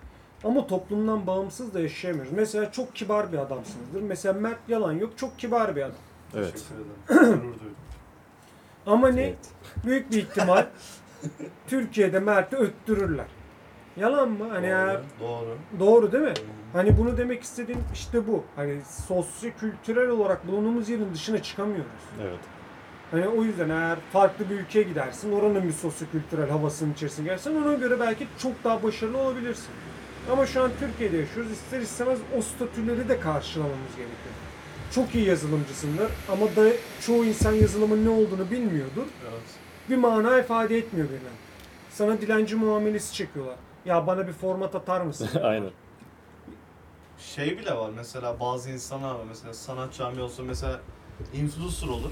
Ama 0.45 0.67
toplumdan 0.67 1.27
bağımsız 1.27 1.75
da 1.75 1.81
yaşayamıyoruz. 1.81 2.33
Mesela 2.33 2.73
çok 2.73 2.95
kibar 2.95 3.33
bir 3.33 3.39
adamsınızdır. 3.39 4.03
Mesela 4.03 4.41
Mert 4.41 4.69
yalan 4.69 4.93
yok 4.93 5.13
çok 5.19 5.39
kibar 5.39 5.77
bir 5.77 5.83
adam. 5.83 5.97
Evet. 6.35 6.53
Teşekkür 6.53 6.75
ederim. 6.75 7.55
Ama 8.87 9.09
ne? 9.09 9.23
Evet. 9.23 9.39
Büyük 9.85 10.11
bir 10.11 10.17
ihtimal 10.19 10.67
Türkiye'de 11.67 12.21
Mert'i 12.21 12.57
öttürürler. 12.57 13.27
Yalan 13.97 14.31
mı? 14.31 14.49
Hani 14.51 14.67
eğer 14.67 15.01
Doğru. 15.21 15.59
doğru 15.81 16.13
değil 16.13 16.25
mi? 16.25 16.35
Hani 16.73 16.99
bunu 16.99 17.17
demek 17.17 17.43
istediğim 17.43 17.81
işte 17.95 18.27
bu. 18.27 18.45
Hani 18.57 18.81
sosyo-kültürel 19.09 20.09
olarak 20.09 20.47
bulunduğumuz 20.47 20.89
yerin 20.89 21.15
dışına 21.15 21.43
çıkamıyoruz. 21.43 22.03
Evet. 22.23 22.39
Hani 23.11 23.29
o 23.29 23.45
yüzden 23.45 23.69
eğer 23.69 23.99
farklı 24.13 24.51
bir 24.51 24.55
ülkeye 24.55 24.83
gidersin, 24.83 25.33
oranın 25.33 25.63
bir 25.63 25.73
sosyo-kültürel 25.73 26.51
havasının 26.51 26.93
içerisine 26.93 27.25
girersen 27.25 27.55
ona 27.55 27.75
göre 27.75 28.01
belki 28.01 28.27
çok 28.39 28.65
daha 28.65 28.83
başarılı 28.83 29.19
olabilirsin. 29.19 29.71
Ama 30.33 30.47
şu 30.47 30.63
an 30.63 30.71
Türkiye'de 30.81 31.17
yaşıyoruz. 31.17 31.53
İster 31.53 31.81
istemez 31.81 32.19
o 32.39 32.43
statüleri 32.43 33.09
de 33.09 33.21
karşılamamız 33.21 33.97
gerekiyor. 33.97 34.35
Çok 34.95 35.15
iyi 35.15 35.27
yazılımcısındır 35.27 36.11
ama 36.33 36.47
da 36.57 36.73
çoğu 37.01 37.25
insan 37.25 37.53
yazılımın 37.53 38.05
ne 38.05 38.11
olduğunu 38.11 38.51
bilmiyordur. 38.51 39.07
Evet. 39.31 39.68
Bir 39.91 39.97
mana 39.97 40.39
ifade 40.39 40.79
etmiyor 40.79 41.09
birine. 41.09 41.29
Sana 41.91 42.21
dilenci 42.21 42.57
muamelesi 42.57 43.15
çekiyorlar. 43.15 43.57
Ya 43.85 44.07
bana 44.07 44.27
bir 44.29 44.33
format 44.33 44.75
atar 44.75 45.01
mısın? 45.01 45.29
Aynen. 45.43 45.71
Şey 47.19 47.59
bile 47.59 47.77
var 47.77 47.91
mesela 47.97 48.41
bazı 48.41 48.71
insanlar 48.71 49.15
var 49.15 49.25
mesela 49.29 49.55
sanat 49.55 49.95
cami 49.95 50.23
olsun 50.23 50.47
mesela 50.47 50.81
influencer 51.35 51.89
olur. 51.89 52.11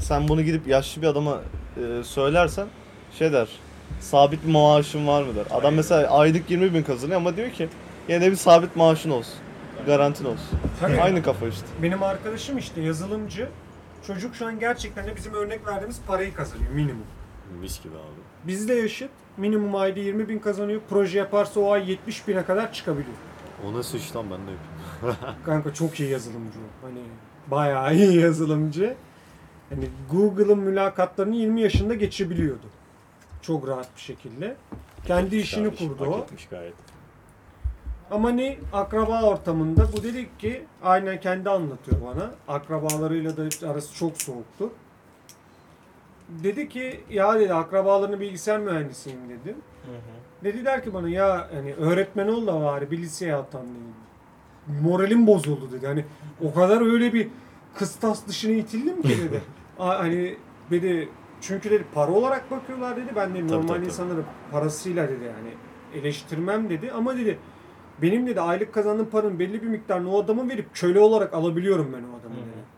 Sen 0.00 0.28
bunu 0.28 0.42
gidip 0.42 0.66
yaşlı 0.66 1.02
bir 1.02 1.06
adama 1.06 1.40
e, 1.76 2.02
söylersen 2.04 2.66
şey 3.18 3.32
der 3.32 3.48
sabit 4.00 4.46
bir 4.46 4.52
maaşın 4.52 5.06
var 5.06 5.22
mı 5.22 5.34
der. 5.36 5.46
Adam 5.50 5.74
mesela 5.74 6.10
aylık 6.18 6.50
20 6.50 6.74
bin 6.74 6.82
kazanıyor 6.82 7.16
ama 7.20 7.36
diyor 7.36 7.50
ki 7.50 7.68
yine 8.08 8.20
de 8.20 8.30
bir 8.30 8.36
sabit 8.36 8.76
maaşın 8.76 9.10
olsun. 9.10 9.34
Garantin 9.86 10.24
olsun. 10.24 10.58
Tabii. 10.80 11.00
Aynı 11.00 11.22
kafa 11.22 11.48
işte. 11.48 11.66
Benim 11.82 12.02
arkadaşım 12.02 12.58
işte 12.58 12.80
yazılımcı. 12.80 13.48
Çocuk 14.06 14.34
şu 14.36 14.46
an 14.46 14.58
gerçekten 14.58 15.06
de 15.06 15.16
bizim 15.16 15.34
örnek 15.34 15.66
verdiğimiz 15.66 16.00
parayı 16.06 16.34
kazanıyor 16.34 16.70
minimum. 16.70 17.06
Mis 17.60 17.82
gibi 17.82 17.94
abi. 17.94 18.20
Bizde 18.46 18.74
yaşıt 18.74 19.10
minimum 19.36 19.76
ayda 19.76 20.00
20 20.00 20.28
bin 20.28 20.38
kazanıyor. 20.38 20.80
Proje 20.90 21.18
yaparsa 21.18 21.60
o 21.60 21.70
ay 21.72 21.90
70 21.90 22.28
bine 22.28 22.44
kadar 22.44 22.72
çıkabiliyor. 22.72 23.16
O 23.66 23.72
nasıl 23.72 23.98
iş 23.98 24.16
lan 24.16 24.26
ben 24.30 24.38
de 24.38 24.50
yapayım. 24.50 25.36
Kanka 25.44 25.74
çok 25.74 26.00
iyi 26.00 26.10
yazılımcı 26.10 26.58
o. 26.58 26.86
Hani 26.86 27.00
bayağı 27.46 27.94
iyi 27.94 28.20
yazılımcı. 28.20 28.96
Hani 29.70 29.88
Google'ın 30.10 30.58
mülakatlarını 30.58 31.36
20 31.36 31.60
yaşında 31.60 31.94
geçebiliyordu. 31.94 32.66
Çok 33.42 33.68
rahat 33.68 33.96
bir 33.96 34.00
şekilde. 34.00 34.56
Kendi 35.06 35.36
işini 35.36 35.64
Kardeşim, 35.64 35.88
kurdu 35.88 36.04
hak 36.04 36.10
o. 36.20 36.26
gayet. 36.50 36.74
Ama 38.10 38.30
ne 38.30 38.58
akraba 38.72 39.22
ortamında 39.22 39.88
bu 39.96 40.02
dedik 40.02 40.40
ki 40.40 40.64
aynen 40.82 41.20
kendi 41.20 41.50
anlatıyor 41.50 41.96
bana. 42.02 42.30
Akrabalarıyla 42.48 43.36
da 43.36 43.70
arası 43.70 43.94
çok 43.94 44.22
soğuktu. 44.22 44.70
Dedi 46.28 46.68
ki 46.68 47.00
ya 47.10 47.40
dedi 47.40 47.54
akrabalarını 47.54 48.20
bilgisayar 48.20 48.60
mühendisiyim 48.60 49.18
dedim. 49.28 49.56
Dediler 50.44 50.84
ki 50.84 50.94
bana 50.94 51.08
ya 51.08 51.48
hani 51.54 51.74
öğretmen 51.74 52.28
ol 52.28 52.46
da 52.46 52.60
bari 52.64 52.90
bir 52.90 52.98
liseye 52.98 53.34
atan 53.34 53.62
dedi. 53.62 54.78
Moralim 54.82 55.26
bozuldu 55.26 55.72
dedi. 55.72 55.86
Hani 55.86 56.04
o 56.44 56.54
kadar 56.54 56.92
öyle 56.92 57.12
bir 57.14 57.28
kıstas 57.74 58.26
dışına 58.26 58.52
itildim 58.52 59.02
ki 59.02 59.08
dedi. 59.08 59.40
A- 59.78 59.98
hani 59.98 60.36
dedi 60.70 61.08
çünkü 61.40 61.70
dedi 61.70 61.84
para 61.94 62.12
olarak 62.12 62.50
bakıyorlar 62.50 62.96
dedi. 62.96 63.06
Ben 63.16 63.34
de 63.34 63.46
normal 63.46 63.58
tabii, 63.66 63.66
tabii. 63.68 63.84
insanları 63.86 64.20
parasıyla 64.52 65.08
dedi 65.08 65.24
yani 65.24 65.50
eleştirmem 66.02 66.70
dedi. 66.70 66.92
Ama 66.92 67.16
dedi 67.16 67.38
benim 68.02 68.26
dedi 68.26 68.40
aylık 68.40 68.74
kazandığım 68.74 69.06
paranın 69.10 69.38
belli 69.38 69.62
bir 69.62 69.66
miktarını 69.68 70.10
o 70.12 70.22
adama 70.22 70.48
verip 70.48 70.66
köle 70.74 71.00
olarak 71.00 71.34
alabiliyorum 71.34 71.92
ben 71.92 71.98
o 72.02 72.20
adamı 72.20 72.34
Hı 72.34 72.40
hı. 72.40 72.46
dedi. 72.46 72.77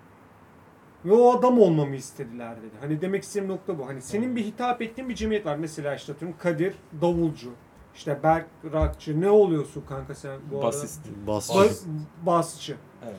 Ve 1.04 1.12
o 1.12 1.38
adam 1.38 1.58
olmamı 1.58 1.96
istediler 1.96 2.56
dedi. 2.56 2.74
Hani 2.80 3.00
demek 3.00 3.22
istediğim 3.22 3.52
nokta 3.52 3.78
bu. 3.78 3.86
Hani 3.86 4.02
senin 4.02 4.36
bir 4.36 4.44
hitap 4.44 4.82
ettiğin 4.82 5.08
bir 5.08 5.14
cemiyet 5.14 5.46
var. 5.46 5.56
Mesela 5.56 5.94
işte 5.94 6.12
atıyorum 6.12 6.38
Kadir 6.38 6.74
davulcu. 7.00 7.50
İşte 7.94 8.22
Berk 8.22 8.46
rockçı. 8.72 9.20
Ne 9.20 9.30
oluyorsun 9.30 9.84
kanka 9.88 10.14
sen 10.14 10.40
bu 10.52 10.62
basist. 10.62 11.00
Bas. 11.26 11.50
arada? 11.50 11.64
Bas, 11.64 11.84
basçı. 12.26 12.76
Evet. 13.04 13.16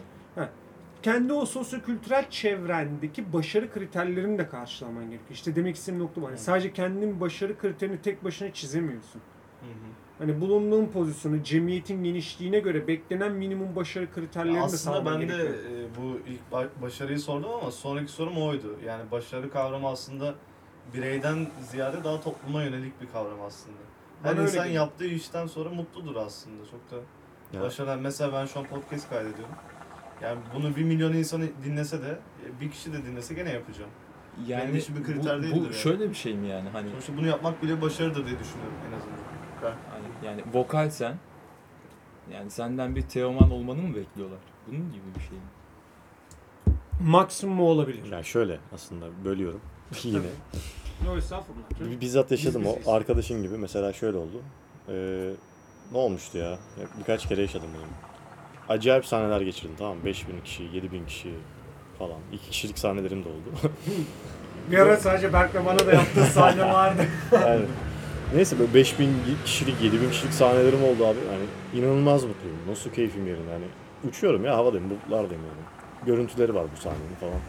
Kendi 1.03 1.33
o 1.33 1.45
sosyokültürel 1.45 2.29
çevrendeki 2.29 3.33
başarı 3.33 3.71
kriterlerini 3.71 4.37
de 4.37 4.49
karşılaman 4.49 5.03
gerekiyor. 5.03 5.31
İşte 5.31 5.55
demek 5.55 5.75
istediğim 5.75 6.03
nokta 6.03 6.21
bu. 6.21 6.27
Hani 6.27 6.37
sadece 6.37 6.73
kendinin 6.73 7.21
başarı 7.21 7.57
kriterini 7.57 8.01
tek 8.01 8.23
başına 8.23 8.53
çizemiyorsun. 8.53 9.21
Hani 10.21 10.41
bulunduğun 10.41 10.85
pozisyonu, 10.85 11.43
cemiyetin 11.43 12.03
genişliğine 12.03 12.59
göre 12.59 12.87
beklenen 12.87 13.31
minimum 13.31 13.75
başarı 13.75 14.11
kriterlerini 14.11 14.57
de 14.59 14.61
Aslında 14.63 15.05
ben 15.05 15.29
de 15.29 15.33
e, 15.43 15.49
bu 15.97 16.19
ilk 16.27 16.39
ba- 16.51 16.81
başarıyı 16.81 17.19
sordum 17.19 17.49
ama 17.61 17.71
sonraki 17.71 18.11
sorum 18.11 18.37
oydu. 18.37 18.79
Yani 18.85 19.11
başarı 19.11 19.49
kavramı 19.51 19.87
aslında 19.87 20.35
bireyden 20.93 21.47
ziyade 21.71 22.03
daha 22.03 22.21
topluma 22.21 22.63
yönelik 22.63 23.01
bir 23.01 23.07
kavram 23.07 23.41
aslında. 23.47 23.77
Her 24.23 24.31
öyle 24.31 24.41
insan 24.43 24.65
yaptığı 24.65 25.05
işten 25.07 25.47
sonra 25.47 25.69
mutludur 25.69 26.15
aslında. 26.15 26.63
Çok 26.71 26.91
da 26.91 27.03
Ya. 27.57 27.61
başarılı. 27.61 27.97
Mesela 27.97 28.33
ben 28.33 28.45
şu 28.45 28.59
an 28.59 28.65
podcast 28.65 29.09
kaydediyorum. 29.09 29.55
Yani 30.21 30.39
bunu 30.55 30.75
bir 30.75 30.83
milyon 30.83 31.13
insanı 31.13 31.45
dinlese 31.65 32.01
de 32.01 32.19
e, 32.45 32.61
bir 32.61 32.71
kişi 32.71 32.93
de 32.93 33.05
dinlese 33.05 33.33
gene 33.33 33.51
yapacağım. 33.51 33.91
Yani 34.47 34.63
Benim 34.63 34.75
için 34.75 34.95
bir 34.95 35.01
bu- 35.01 35.05
kriter 35.05 35.39
bu, 35.39 35.43
değildir 35.43 35.61
yani. 35.63 35.73
şöyle 35.73 36.09
bir 36.09 36.15
şey 36.15 36.33
mi 36.33 36.47
yani 36.47 36.69
hani 36.69 36.89
Sonuçta 36.89 37.17
bunu 37.17 37.27
yapmak 37.27 37.63
bile 37.63 37.81
başarıdır 37.81 38.25
diye 38.25 38.39
düşünüyorum 38.39 38.73
en 38.91 38.97
azından. 38.97 39.17
hani 39.61 39.75
yani 40.25 40.43
vokal 40.53 40.89
sen 40.89 41.15
yani 42.33 42.49
senden 42.49 42.95
bir 42.95 43.01
Teoman 43.01 43.51
olmanı 43.51 43.81
mı 43.81 43.95
bekliyorlar? 43.95 44.39
Bunun 44.67 44.91
gibi 44.91 45.03
bir 45.15 45.19
şey 45.21 45.37
mi? 45.37 45.43
Maksimum 47.11 47.59
olabilir. 47.61 48.11
Ya 48.11 48.23
şöyle 48.23 48.59
aslında 48.73 49.05
bölüyorum 49.25 49.61
yine. 50.03 50.21
Yo 51.05 51.17
estağfurullah. 51.17 52.01
Bizzat 52.01 52.31
yaşadım 52.31 52.65
o 52.65 52.75
biziz. 52.75 52.87
arkadaşın 52.87 53.43
gibi. 53.43 53.57
Mesela 53.57 53.93
şöyle 53.93 54.17
oldu. 54.17 54.41
Ee, 54.89 55.29
ne 55.91 55.97
olmuştu 55.97 56.37
ya? 56.37 56.59
Birkaç 56.99 57.27
kere 57.27 57.41
yaşadım 57.41 57.69
bunu. 57.75 57.85
Acayip 58.75 59.05
sahneler 59.05 59.41
geçirdim 59.41 59.75
tamam 59.77 59.97
mı? 59.97 60.05
5000 60.05 60.41
kişi, 60.41 60.63
7000 60.63 61.05
kişi 61.05 61.33
falan. 61.99 62.17
İki 62.33 62.49
kişilik 62.49 62.79
sahnelerim 62.79 63.23
de 63.23 63.29
oldu. 63.29 63.73
Bir 64.71 64.77
ara 64.77 64.97
sadece 64.97 65.33
Berk'le 65.33 65.65
bana 65.65 65.79
da 65.79 65.93
yaptığı 65.93 66.25
sahne 66.25 66.73
vardı. 66.73 67.05
yani, 67.31 67.65
neyse 68.35 68.59
böyle 68.59 68.73
5000 68.73 69.09
kişilik, 69.45 69.81
7000 69.81 70.09
kişilik 70.09 70.33
sahnelerim 70.33 70.83
oldu 70.83 71.05
abi. 71.05 71.17
Yani 71.31 71.45
inanılmaz 71.81 72.23
mutluyum. 72.23 72.57
Nasıl 72.69 72.89
keyfim 72.89 73.27
yerinde 73.27 73.51
yani. 73.51 73.65
Uçuyorum 74.09 74.45
ya 74.45 74.57
havadayım, 74.57 74.89
bulutlardayım 74.89 75.43
yani. 75.43 75.61
Görüntüleri 76.05 76.55
var 76.55 76.65
bu 76.75 76.79
sahnenin 76.79 77.15
falan. 77.19 77.39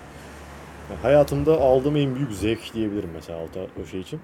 Yani 0.91 1.01
hayatımda 1.03 1.61
aldığım 1.61 1.97
en 1.97 2.15
büyük 2.15 2.33
zevk 2.33 2.75
diyebilirim 2.75 3.11
mesela 3.15 3.39
o, 3.39 3.83
o 3.83 3.87
şey 3.87 4.01
için. 4.01 4.21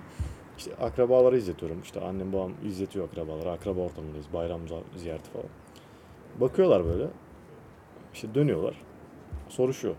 İşte 0.59 0.77
akrabaları 0.81 1.37
izletiyorum. 1.39 1.81
İşte 1.83 2.01
annem 2.01 2.33
babam 2.33 2.53
izletiyor 2.65 3.09
akrabaları. 3.09 3.51
Akraba 3.51 3.81
ortamındayız. 3.81 4.27
Bayram 4.33 4.61
ziyareti 4.97 5.31
falan. 5.31 5.49
Bakıyorlar 6.41 6.85
böyle. 6.85 7.07
İşte 8.15 8.35
dönüyorlar. 8.35 8.75
Soruşuyor. 9.49 9.95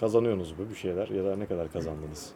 Kazanıyorsunuz 0.00 0.52
mu 0.52 0.70
bir 0.70 0.74
şeyler 0.74 1.08
ya 1.08 1.24
da 1.24 1.36
ne 1.36 1.46
kadar 1.46 1.72
kazandınız? 1.72 2.32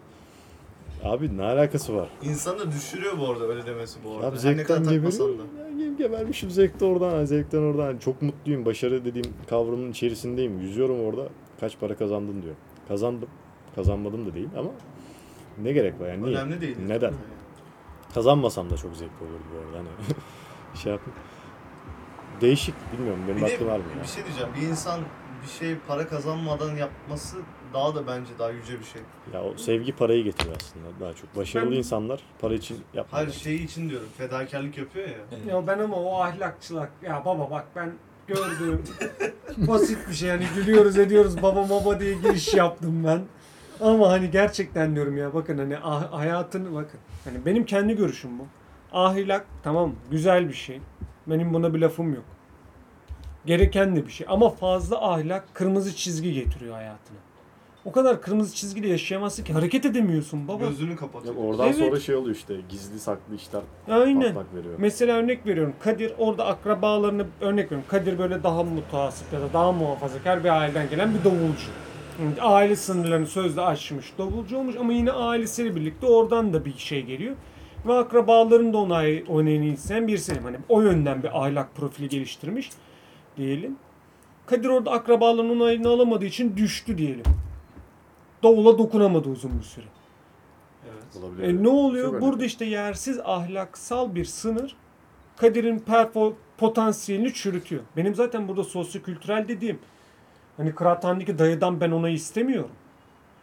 Abi 1.04 1.37
ne 1.38 1.42
alakası 1.44 1.94
var? 1.97 2.09
İnsanı 2.23 2.73
düşürüyor 2.73 3.18
bu 3.18 3.30
arada 3.30 3.44
öyle 3.44 3.66
demesi 3.66 3.99
bu 4.04 4.14
arada. 4.16 4.26
Abi 4.26 4.38
zevkten 4.38 4.82
geberiyorum. 4.85 5.37
Ya, 5.59 5.68
ge- 5.87 5.97
gebermişim 5.99 6.50
zevk 6.50 6.80
de 6.80 6.85
oradan, 6.85 7.25
zevkten 7.25 7.62
oradan. 7.62 7.99
Çok 7.99 8.23
mutluyum. 8.23 8.64
Başarı 8.64 9.04
dediğim 9.04 9.26
kavramın 9.50 9.90
içerisindeyim. 9.90 10.61
Yüzüyorum 10.61 11.00
orada. 11.04 11.28
Kaç 11.61 11.78
para 11.80 11.97
kazandın 11.97 12.42
diyor. 12.42 12.54
Kazandım. 12.88 13.28
Kazanmadım 13.75 14.26
da 14.26 14.35
değil 14.35 14.49
ama 14.59 14.71
Ne 15.62 15.73
gerek 15.73 16.00
var 16.00 16.09
yani? 16.09 16.23
Niye? 16.23 16.37
Önemli 16.37 16.61
değil. 16.61 16.76
Neden? 16.87 17.14
Kazanmasam 18.14 18.71
da 18.71 18.76
çok 18.76 18.97
zevkli 18.97 19.25
olurdu 19.26 19.42
bu 19.54 19.59
arada. 19.66 19.78
Hani 19.78 19.88
şey 20.82 20.92
yapayım. 20.92 21.18
Değişik 22.40 22.75
bilmiyorum 22.92 23.21
benim 23.28 23.37
Bir 23.47 23.54
aklım 23.54 23.68
vermiyor. 23.68 23.90
bir 24.02 24.09
şey 24.09 24.25
diyeceğim. 24.25 24.50
Bir 24.61 24.66
insan 24.66 25.00
bir 25.42 25.49
şey 25.49 25.76
para 25.88 26.09
kazanmadan 26.09 26.76
yapması 26.76 27.37
daha 27.74 27.94
da 27.94 28.06
bence 28.06 28.30
daha 28.38 28.50
yüce 28.50 28.80
bir 28.80 28.84
şey. 28.84 29.02
Ya 29.34 29.42
o 29.44 29.56
sevgi 29.56 29.92
parayı 29.92 30.24
getiriyor 30.24 30.56
aslında 30.60 30.86
daha 31.00 31.14
çok. 31.14 31.36
Başarılı 31.36 31.70
Ben- 31.70 31.76
insanlar 31.76 32.20
para 32.40 32.54
için 32.54 32.76
yapmıyor. 32.76 33.06
Hayır 33.10 33.32
şeyi 33.32 33.64
için 33.64 33.90
diyorum. 33.90 34.08
Fedakarlık 34.18 34.78
yapıyor 34.78 35.08
ya. 35.08 35.14
Evet. 35.32 35.46
Ya 35.46 35.66
ben 35.66 35.78
ama 35.78 35.96
o 35.96 36.20
ahlakçılık 36.20 36.90
ya 37.02 37.22
baba 37.24 37.50
bak 37.50 37.64
ben 37.76 37.92
gördüğüm 38.26 38.82
basit 39.56 40.08
bir 40.08 40.14
şey 40.14 40.28
yani 40.28 40.44
gülüyoruz 40.54 40.98
ediyoruz 40.98 41.42
baba 41.42 41.68
baba 41.70 42.00
diye 42.00 42.14
giriş 42.14 42.54
yaptım 42.54 43.04
ben. 43.04 43.22
Ama 43.80 44.10
hani 44.10 44.30
gerçekten 44.30 44.94
diyorum 44.94 45.16
ya 45.16 45.34
bakın 45.34 45.58
hani 45.58 45.78
ah- 45.82 46.12
hayatın 46.12 46.74
bakın 46.74 47.00
hani 47.24 47.46
benim 47.46 47.64
kendi 47.66 47.96
görüşüm 47.96 48.38
bu. 48.38 48.46
Ahlak 48.92 49.46
tamam 49.62 49.94
güzel 50.10 50.48
bir 50.48 50.54
şey. 50.54 50.80
Benim 51.26 51.54
buna 51.54 51.74
bir 51.74 51.78
lafım 51.80 52.14
yok. 52.14 52.24
Gereken 53.46 53.96
de 53.96 54.06
bir 54.06 54.10
şey 54.10 54.26
ama 54.30 54.50
fazla 54.50 55.10
ahlak 55.12 55.54
kırmızı 55.54 55.96
çizgi 55.96 56.32
getiriyor 56.32 56.74
hayatına. 56.74 57.18
O 57.84 57.92
kadar 57.92 58.20
kırmızı 58.22 58.54
çizgiyle 58.54 58.88
yaşayamazsın 58.88 59.44
ki 59.44 59.52
hareket 59.52 59.84
edemiyorsun 59.86 60.48
baba. 60.48 60.66
Gözünü 60.68 60.96
kapatıyor. 60.96 61.34
Oradan 61.36 61.66
Evet. 61.66 61.76
sonra 61.76 62.00
şey 62.00 62.14
oluyor 62.14 62.36
işte 62.36 62.54
gizli 62.68 62.98
saklı 62.98 63.34
işler 63.36 63.62
Aynen. 63.88 64.34
patlak 64.34 64.54
veriyor. 64.54 64.74
Mesela 64.78 65.16
örnek 65.16 65.46
veriyorum. 65.46 65.74
Kadir 65.80 66.12
orada 66.18 66.46
akrabalarını 66.46 67.26
örnek 67.40 67.64
veriyorum. 67.66 67.84
Kadir 67.88 68.18
böyle 68.18 68.42
daha 68.42 68.62
mutasip 68.62 69.32
ya 69.32 69.40
da 69.40 69.52
daha 69.52 69.72
muhafazakar 69.72 70.44
bir 70.44 70.48
aileden 70.48 70.90
gelen 70.90 71.14
bir 71.14 71.24
davulcu. 71.24 71.66
Yani 72.22 72.42
Aile 72.42 72.76
sınırlarını 72.76 73.26
sözde 73.26 73.60
aşmış 73.60 74.12
davulcu 74.18 74.58
olmuş 74.58 74.76
ama 74.76 74.92
yine 74.92 75.12
ailesiyle 75.12 75.76
birlikte 75.76 76.06
oradan 76.06 76.52
da 76.52 76.64
bir 76.64 76.78
şey 76.78 77.02
geliyor. 77.02 77.36
Ve 77.86 77.92
akrabaların 77.92 78.72
da 78.72 78.78
onay, 78.78 79.24
onayını 79.28 79.64
isteyen 79.64 80.08
birisi. 80.08 80.40
Hani 80.40 80.56
o 80.68 80.80
yönden 80.80 81.22
bir 81.22 81.42
ahlak 81.44 81.74
profili 81.74 82.08
geliştirmiş 82.08 82.70
diyelim. 83.36 83.76
Kadir 84.46 84.68
orada 84.68 84.90
akrabaların 84.90 85.50
onayını 85.50 85.88
alamadığı 85.88 86.24
için 86.24 86.56
düştü 86.56 86.98
diyelim. 86.98 87.22
Davula 88.42 88.78
dokunamadı 88.78 89.28
uzun 89.28 89.58
bir 89.58 89.64
süre. 89.64 89.84
Evet. 90.92 91.25
Olabilir. 91.25 91.49
E, 91.49 91.62
ne 91.62 91.68
oluyor? 91.68 92.11
Çok 92.11 92.20
Burada 92.20 92.34
önemli. 92.37 92.46
işte 92.46 92.64
yersiz 92.64 93.20
ahlaksal 93.25 94.14
bir 94.14 94.25
sınır 94.25 94.76
Kadir'in 95.37 95.78
perfo 95.78 96.34
potansiyelini 96.58 97.34
çürütüyor. 97.34 97.82
Benim 97.96 98.14
zaten 98.14 98.49
burada 98.49 98.64
sosyokültürel 98.64 99.49
dediğim 99.49 99.78
hani 100.56 100.75
kıraathanedeki 100.75 101.38
dayıdan 101.38 101.80
ben 101.80 101.90
onayı 101.90 102.14
istemiyorum. 102.14 102.70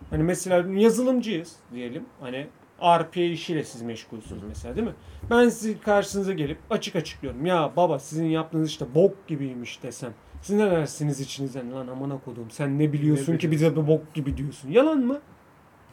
Hani 0.10 0.24
mesela 0.24 0.80
yazılımcıyız 0.80 1.56
diyelim. 1.74 2.06
Hani 2.22 2.48
RPA 2.82 3.20
işiyle 3.22 3.64
siz 3.64 3.82
meşgulsünüz 3.82 4.44
mesela 4.44 4.76
değil 4.76 4.88
mi? 4.88 4.94
Ben 5.30 5.50
sizin 5.50 5.78
karşınıza 5.78 6.34
gelip 6.34 6.58
açık 6.70 6.96
açıklıyorum. 6.96 7.46
Ya 7.46 7.72
baba 7.76 8.00
sizin 8.00 8.26
yaptığınız 8.26 8.70
işte 8.70 8.86
bok 8.96 9.28
gibiymiş 9.28 9.84
desem. 9.84 10.14
Siz 10.42 10.56
ne 10.56 10.72
dersiniz 10.72 11.20
içinizden 11.20 11.72
lan 11.74 11.88
amına 11.88 12.18
kodum 12.26 12.52
sen 12.52 12.80
ne 12.80 12.94
biliyorsun 12.94 13.34
Ne 13.34 13.38
ki 13.38 13.52
bize 13.52 13.72
bir 13.76 13.88
bok 13.88 14.14
gibi 14.14 14.38
diyorsun. 14.38 14.72
Yalan 14.72 14.98
mı? 15.00 15.20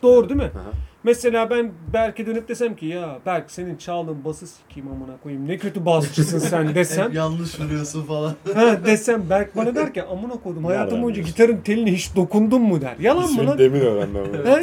Doğru 0.02 0.28
değil 0.28 0.40
mi? 0.40 0.50
Aha. 0.54 0.70
Mesela 1.04 1.50
ben 1.50 1.72
Berk'e 1.92 2.26
dönüp 2.26 2.48
desem 2.48 2.76
ki 2.76 2.86
ya 2.86 3.18
Berk 3.26 3.50
senin 3.50 3.76
çaldığın 3.76 4.24
bası 4.24 4.46
sikeyim 4.46 4.88
amına 4.92 5.16
koyayım 5.22 5.48
ne 5.48 5.58
kötü 5.58 5.86
basçısın 5.86 6.38
sen 6.38 6.74
desem. 6.74 7.12
Yanlış 7.12 7.60
vuruyorsun 7.60 8.02
falan. 8.04 8.34
ha 8.54 8.84
desem 8.86 9.30
Berk 9.30 9.56
bana 9.56 9.74
der 9.74 9.94
ki 9.94 10.02
amına 10.02 10.32
koydum 10.32 10.64
hayatım 10.64 11.02
boyunca 11.02 11.22
gitarın 11.22 11.56
teline 11.56 11.92
hiç 11.92 12.16
dokundun 12.16 12.62
mu 12.62 12.80
der. 12.80 12.96
Yalan 13.00 13.32
mı 13.32 13.46
lan? 13.46 13.58
demin 13.58 13.80
öğrendim. 13.80 14.44
Ha? 14.46 14.60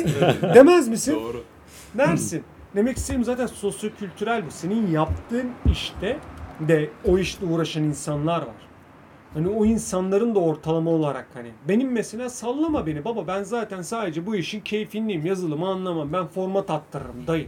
Demez 0.56 0.88
misin? 0.88 1.16
Doğru. 1.16 1.44
Dersin. 1.98 2.44
Demek 2.76 2.98
istediğim 2.98 3.24
zaten 3.24 3.48
sosyokültürel 3.48 4.46
bu. 4.46 4.52
Senin 4.52 4.92
yaptığın 4.92 5.52
işte 5.72 6.18
de 6.60 6.90
o 7.08 7.18
işte 7.18 7.46
uğraşan 7.46 7.84
insanlar 7.84 8.40
var. 8.40 8.56
Hani 9.34 9.48
o 9.48 9.66
insanların 9.66 10.36
da 10.36 10.40
ortalama 10.40 10.92
olarak 10.92 11.28
hani 11.34 11.52
benim 11.68 11.92
mesela 11.92 12.30
sallama 12.30 12.86
beni 12.86 13.06
baba 13.06 13.28
ben 13.28 13.44
zaten 13.44 13.82
sadece 13.82 14.26
bu 14.26 14.36
işin 14.36 14.62
keyfinliyim 14.62 15.26
yazılımı 15.26 15.68
anlamam 15.68 16.14
ben 16.14 16.28
format 16.28 16.70
attırırım 16.70 17.28
dayı. 17.28 17.48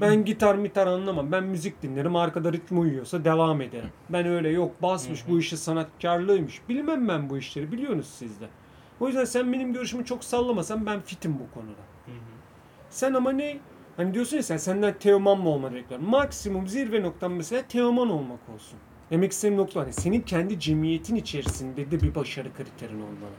Ben 0.00 0.24
gitar 0.24 0.54
mitar 0.54 0.86
anlamam. 0.86 1.32
Ben 1.32 1.44
müzik 1.44 1.82
dinlerim. 1.82 2.16
Arkada 2.16 2.52
ritmi 2.52 2.78
uyuyorsa 2.78 3.24
devam 3.24 3.60
ederim. 3.60 3.88
Ben 4.08 4.26
öyle 4.26 4.48
yok 4.48 4.82
basmış 4.82 5.28
bu 5.28 5.38
işi 5.38 5.56
sanatkarlığıymış. 5.56 6.60
Bilmem 6.68 7.08
ben 7.08 7.30
bu 7.30 7.38
işleri. 7.38 7.72
Biliyorsunuz 7.72 8.06
siz 8.06 8.40
de. 8.40 8.46
O 9.00 9.06
yüzden 9.06 9.24
sen 9.24 9.52
benim 9.52 9.72
görüşümü 9.72 10.04
çok 10.04 10.24
sallamasan 10.24 10.86
ben 10.86 11.00
fitim 11.00 11.34
bu 11.38 11.54
konuda. 11.54 11.80
Sen 12.90 13.14
ama 13.14 13.32
ne? 13.32 13.58
Hani 13.96 14.14
diyorsun 14.14 14.36
ya 14.36 14.42
sen 14.42 14.56
senden 14.56 14.98
Teoman 14.98 15.38
mı 15.40 15.48
olmanı 15.48 15.74
bekliyorum. 15.74 16.10
Maksimum 16.10 16.68
zirve 16.68 17.02
noktan 17.02 17.32
mesela 17.32 17.62
Teoman 17.68 18.10
olmak 18.10 18.40
olsun. 18.54 18.78
Demek 19.10 19.32
istediğim 19.32 19.60
nokta 19.60 19.80
hani 19.80 19.92
senin 19.92 20.20
kendi 20.20 20.60
cemiyetin 20.60 21.16
içerisinde 21.16 21.90
de 21.90 22.00
bir 22.00 22.14
başarı 22.14 22.54
kriterin 22.54 23.00
olmalı. 23.00 23.34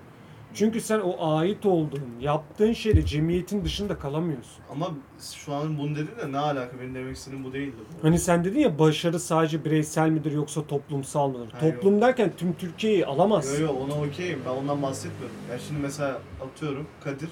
Çünkü 0.54 0.82
sen 0.82 0.99
o 0.99 1.36
ait 1.36 1.65
olduğun, 1.65 2.01
yaptığın 2.21 2.73
şeyle 2.73 3.06
cemiyetin 3.06 3.65
dışında 3.65 3.99
kalamıyorsun. 3.99 4.63
Ama 4.71 4.89
şu 5.36 5.54
an 5.54 5.78
bunu 5.78 5.95
dedin 5.95 6.17
de 6.21 6.32
ne 6.32 6.38
alaka? 6.38 6.80
Benim 6.80 6.95
demek 6.95 7.15
istediğim 7.17 7.43
bu 7.43 7.54
değildi. 7.54 7.75
Bu. 7.99 8.08
Hani 8.08 8.19
sen 8.19 8.43
dedin 8.43 8.60
ya 8.60 8.80
başarı 8.80 9.19
sadece 9.19 9.65
bireysel 9.65 10.10
midir 10.10 10.32
yoksa 10.32 10.67
toplumsal 10.67 11.30
mıdır? 11.30 11.51
Ha, 11.51 11.60
Toplum 11.60 12.01
derken 12.01 12.32
tüm 12.38 12.54
Türkiye'yi 12.54 13.06
alamazsın. 13.06 13.62
Yo 13.62 13.67
yo 13.67 13.73
ona 13.80 14.01
okeyim. 14.08 14.39
Ben 14.45 14.51
ondan 14.51 14.82
bahsetmiyorum. 14.82 15.36
Ya 15.51 15.60
şimdi 15.60 15.82
mesela 15.82 16.21
atıyorum 16.41 16.88
Kadir 17.04 17.30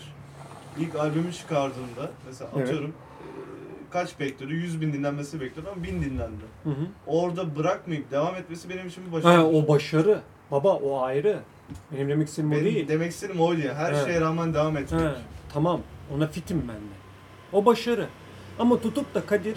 ilk 0.80 0.96
albümü 0.96 1.34
çıkardığında 1.34 2.12
mesela 2.28 2.50
atıyorum 2.52 2.94
kaç 3.94 4.20
bekliyordu? 4.20 4.54
100 4.56 4.82
bin 4.82 4.94
dinlenmesi 4.94 5.42
bekliyordu 5.42 5.70
ama 5.76 5.84
1000 5.84 6.02
dinlendi. 6.02 6.44
Hı 6.64 6.70
hı. 6.70 6.88
Orada 7.08 7.56
bırakmayıp 7.56 8.12
devam 8.12 8.36
etmesi 8.36 8.70
benim 8.70 8.88
için 8.88 9.04
bir 9.08 9.12
başarı. 9.12 9.34
Ha, 9.38 9.46
o 9.46 9.68
başarı. 9.68 10.20
Baba 10.52 10.74
o 10.76 11.02
ayrı. 11.02 11.40
Benim 11.92 12.10
demek 12.10 12.28
istediğim 12.28 12.52
o 12.52 12.56
Benim 12.56 12.66
değil. 12.66 12.88
demek 12.88 13.12
istediğim 13.12 13.42
oydu 13.42 13.62
ya. 13.62 13.76
Her 13.76 13.94
Evet. 13.94 14.06
şeye 14.06 14.22
rağmen 14.22 14.54
devam 14.54 14.78
etmek. 14.78 15.02
He, 15.02 15.10
tamam 15.54 15.80
ona 16.16 16.28
fitim 16.28 16.62
ben 16.62 16.76
de. 16.76 16.94
O 17.54 17.66
başarı. 17.66 18.06
Ama 18.60 18.80
tutup 18.82 19.16
da 19.16 19.26
Kadir 19.26 19.56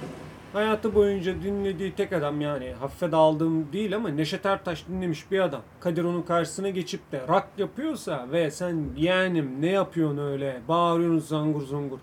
hayatı 0.53 0.95
boyunca 0.95 1.43
dinlediği 1.43 1.93
tek 1.95 2.13
adam 2.13 2.41
yani 2.41 2.73
hafife 2.81 3.13
de 3.13 3.17
aldığım 3.17 3.73
değil 3.73 3.97
ama 3.97 4.09
Neşet 4.09 4.47
Ertaş 4.47 4.87
dinlemiş 4.89 5.31
bir 5.31 5.41
adam. 5.41 5.63
Kadir 5.81 6.05
onun 6.05 6.23
karşısına 6.23 6.69
geçip 6.69 7.13
de 7.13 7.21
rock 7.29 7.45
yapıyorsa 7.59 8.27
ve 8.33 8.51
sen 8.51 8.85
yeğenim 8.97 9.61
ne 9.61 9.71
yapıyorsun 9.71 10.19
öyle 10.19 10.61
bağırıyorsun 10.69 11.27
zangur 11.27 11.63
zungur 11.63 11.99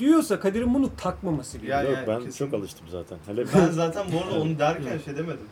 diyorsa 0.00 0.40
Kadir'in 0.40 0.74
bunu 0.74 0.96
takmaması 0.96 1.58
gerekiyor. 1.58 1.82
Yani- 1.82 1.90
Yok 1.90 2.08
ben 2.08 2.24
kesin. 2.24 2.44
çok 2.46 2.54
alıştım 2.54 2.86
zaten. 2.90 3.18
Hele 3.26 3.44
Ben 3.54 3.66
zaten 3.70 4.06
bu 4.12 4.18
arada 4.24 4.40
onu 4.40 4.58
derken 4.58 4.98
şey 5.04 5.16
demedim. 5.16 5.46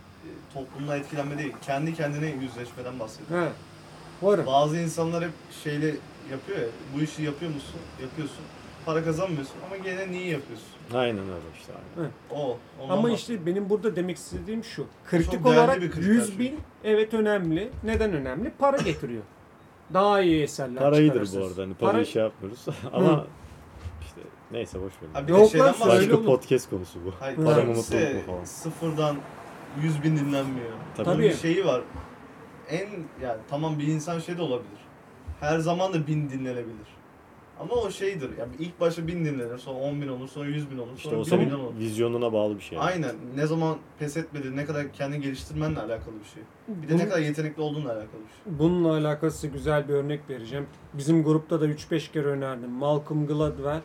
Toplumla 0.54 0.96
etkilenme 0.96 1.38
değil. 1.38 1.52
Kendi 1.62 1.94
kendine 1.94 2.26
yüzleşmeden 2.26 2.98
bahsediyorum. 3.00 3.46
He. 3.46 4.46
Bazı 4.46 4.76
insanlar 4.76 5.24
hep 5.24 5.30
şeyle 5.64 5.94
yapıyor 6.30 6.58
ya. 6.58 6.66
Bu 6.96 7.00
işi 7.00 7.22
yapıyor 7.22 7.54
musun? 7.54 7.80
Yapıyorsun. 8.02 8.38
Para 8.86 9.04
kazanmıyorsun 9.04 9.54
ama 9.66 9.76
gene 9.76 10.10
niye 10.12 10.26
yapıyorsun? 10.26 10.66
aynen 10.94 11.18
öyle 11.24 11.44
işte. 11.60 11.72
Abi. 11.72 12.06
O. 12.30 12.58
Ama 12.82 12.88
bahsediyorum. 12.88 13.14
işte 13.14 13.46
benim 13.46 13.70
burada 13.70 13.96
demek 13.96 14.16
istediğim 14.16 14.64
şu. 14.64 14.86
Kritik 15.10 15.46
olarak 15.46 15.82
bir 15.82 15.90
kriter 15.90 16.08
100 16.08 16.26
çünkü. 16.26 16.38
bin 16.38 16.58
evet 16.84 17.14
önemli. 17.14 17.70
Neden 17.84 18.12
önemli? 18.12 18.52
Para 18.58 18.76
getiriyor. 18.76 19.22
Daha 19.94 20.20
iyi 20.20 20.42
eserler 20.42 20.82
Para 20.82 20.98
iyidir 21.00 21.28
bu 21.34 21.44
arada. 21.44 21.62
Hani 21.62 21.74
parayı 21.74 22.04
Para- 22.04 22.10
şey 22.12 22.22
yapmıyoruz. 22.22 22.66
Ama 22.92 23.26
neyse 24.52 24.78
boş 24.82 24.92
bir 25.02 25.26
de 25.28 25.32
Yok 25.32 25.54
lan, 25.54 25.74
Başka 25.88 26.14
oğlum. 26.14 26.24
podcast 26.26 26.70
konusu 26.70 26.98
bu. 27.06 27.12
Hayır, 27.20 27.36
Para 27.36 27.46
para 27.46 27.64
mı, 27.64 27.66
mutluluk 27.74 28.14
mu 28.14 28.20
falan. 28.26 28.44
Sıfırdan 28.44 29.16
100 29.82 30.02
bin 30.02 30.16
dinlenmiyor. 30.16 30.70
Tabii. 30.96 31.06
Bunun 31.06 31.16
Tabii. 31.16 31.24
bir 31.28 31.34
şeyi 31.34 31.64
var. 31.66 31.80
En 32.70 32.88
yani 33.22 33.38
tamam 33.50 33.78
bir 33.78 33.86
insan 33.86 34.18
şey 34.18 34.38
de 34.38 34.42
olabilir. 34.42 34.80
Her 35.40 35.58
zaman 35.58 35.92
da 35.92 36.06
bin 36.06 36.30
dinlenebilir. 36.30 37.00
Ama 37.60 37.74
o 37.74 37.90
şeydir. 37.90 38.30
Yani 38.38 38.52
ilk 38.58 38.80
başta 38.80 39.06
bin 39.06 39.24
dinlenir, 39.24 39.58
sonra 39.58 39.78
10 39.78 40.02
bin 40.02 40.08
olur, 40.08 40.28
sonra 40.28 40.46
100 40.48 40.70
bin 40.70 40.78
olur, 40.78 40.96
İşte 40.96 41.08
sonra 41.10 41.20
o 41.20 41.24
1 41.24 41.28
senin 41.30 41.44
milyon 41.44 41.60
olur. 41.60 41.74
vizyonuna 41.78 42.32
bağlı 42.32 42.56
bir 42.56 42.60
şey. 42.62 42.78
yani. 42.78 42.86
Aynen. 42.86 43.14
Ne 43.36 43.46
zaman 43.46 43.76
pes 43.98 44.16
etmedin, 44.16 44.56
ne 44.56 44.64
kadar 44.64 44.92
kendini 44.92 45.20
geliştirmenle 45.22 45.78
alakalı 45.80 46.14
bir 46.24 46.28
şey. 46.34 46.42
Bir 46.68 46.88
de 46.88 46.96
ne 46.98 47.08
kadar 47.08 47.20
yetenekli 47.20 47.62
olduğunla 47.62 47.88
alakalı 47.88 48.06
bir 48.28 48.44
şey. 48.50 48.58
Bununla 48.58 48.96
alakası 48.96 49.46
güzel 49.46 49.88
bir 49.88 49.94
örnek 49.94 50.20
vereceğim. 50.30 50.66
Bizim 50.94 51.24
grupta 51.24 51.60
da 51.60 51.66
3-5 51.66 52.12
kere 52.12 52.26
önerdim. 52.26 52.70
Malcolm 52.70 53.26
Gladwell, 53.26 53.80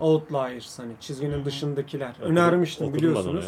Outliers 0.00 0.78
hani 0.78 0.92
çizginin 1.00 1.44
dışındakiler. 1.44 2.10
Okudum- 2.10 2.26
Önermiştim 2.30 2.86
okudum 2.86 3.02
ben 3.02 3.08
onu 3.08 3.16
biliyorsunuz. 3.18 3.44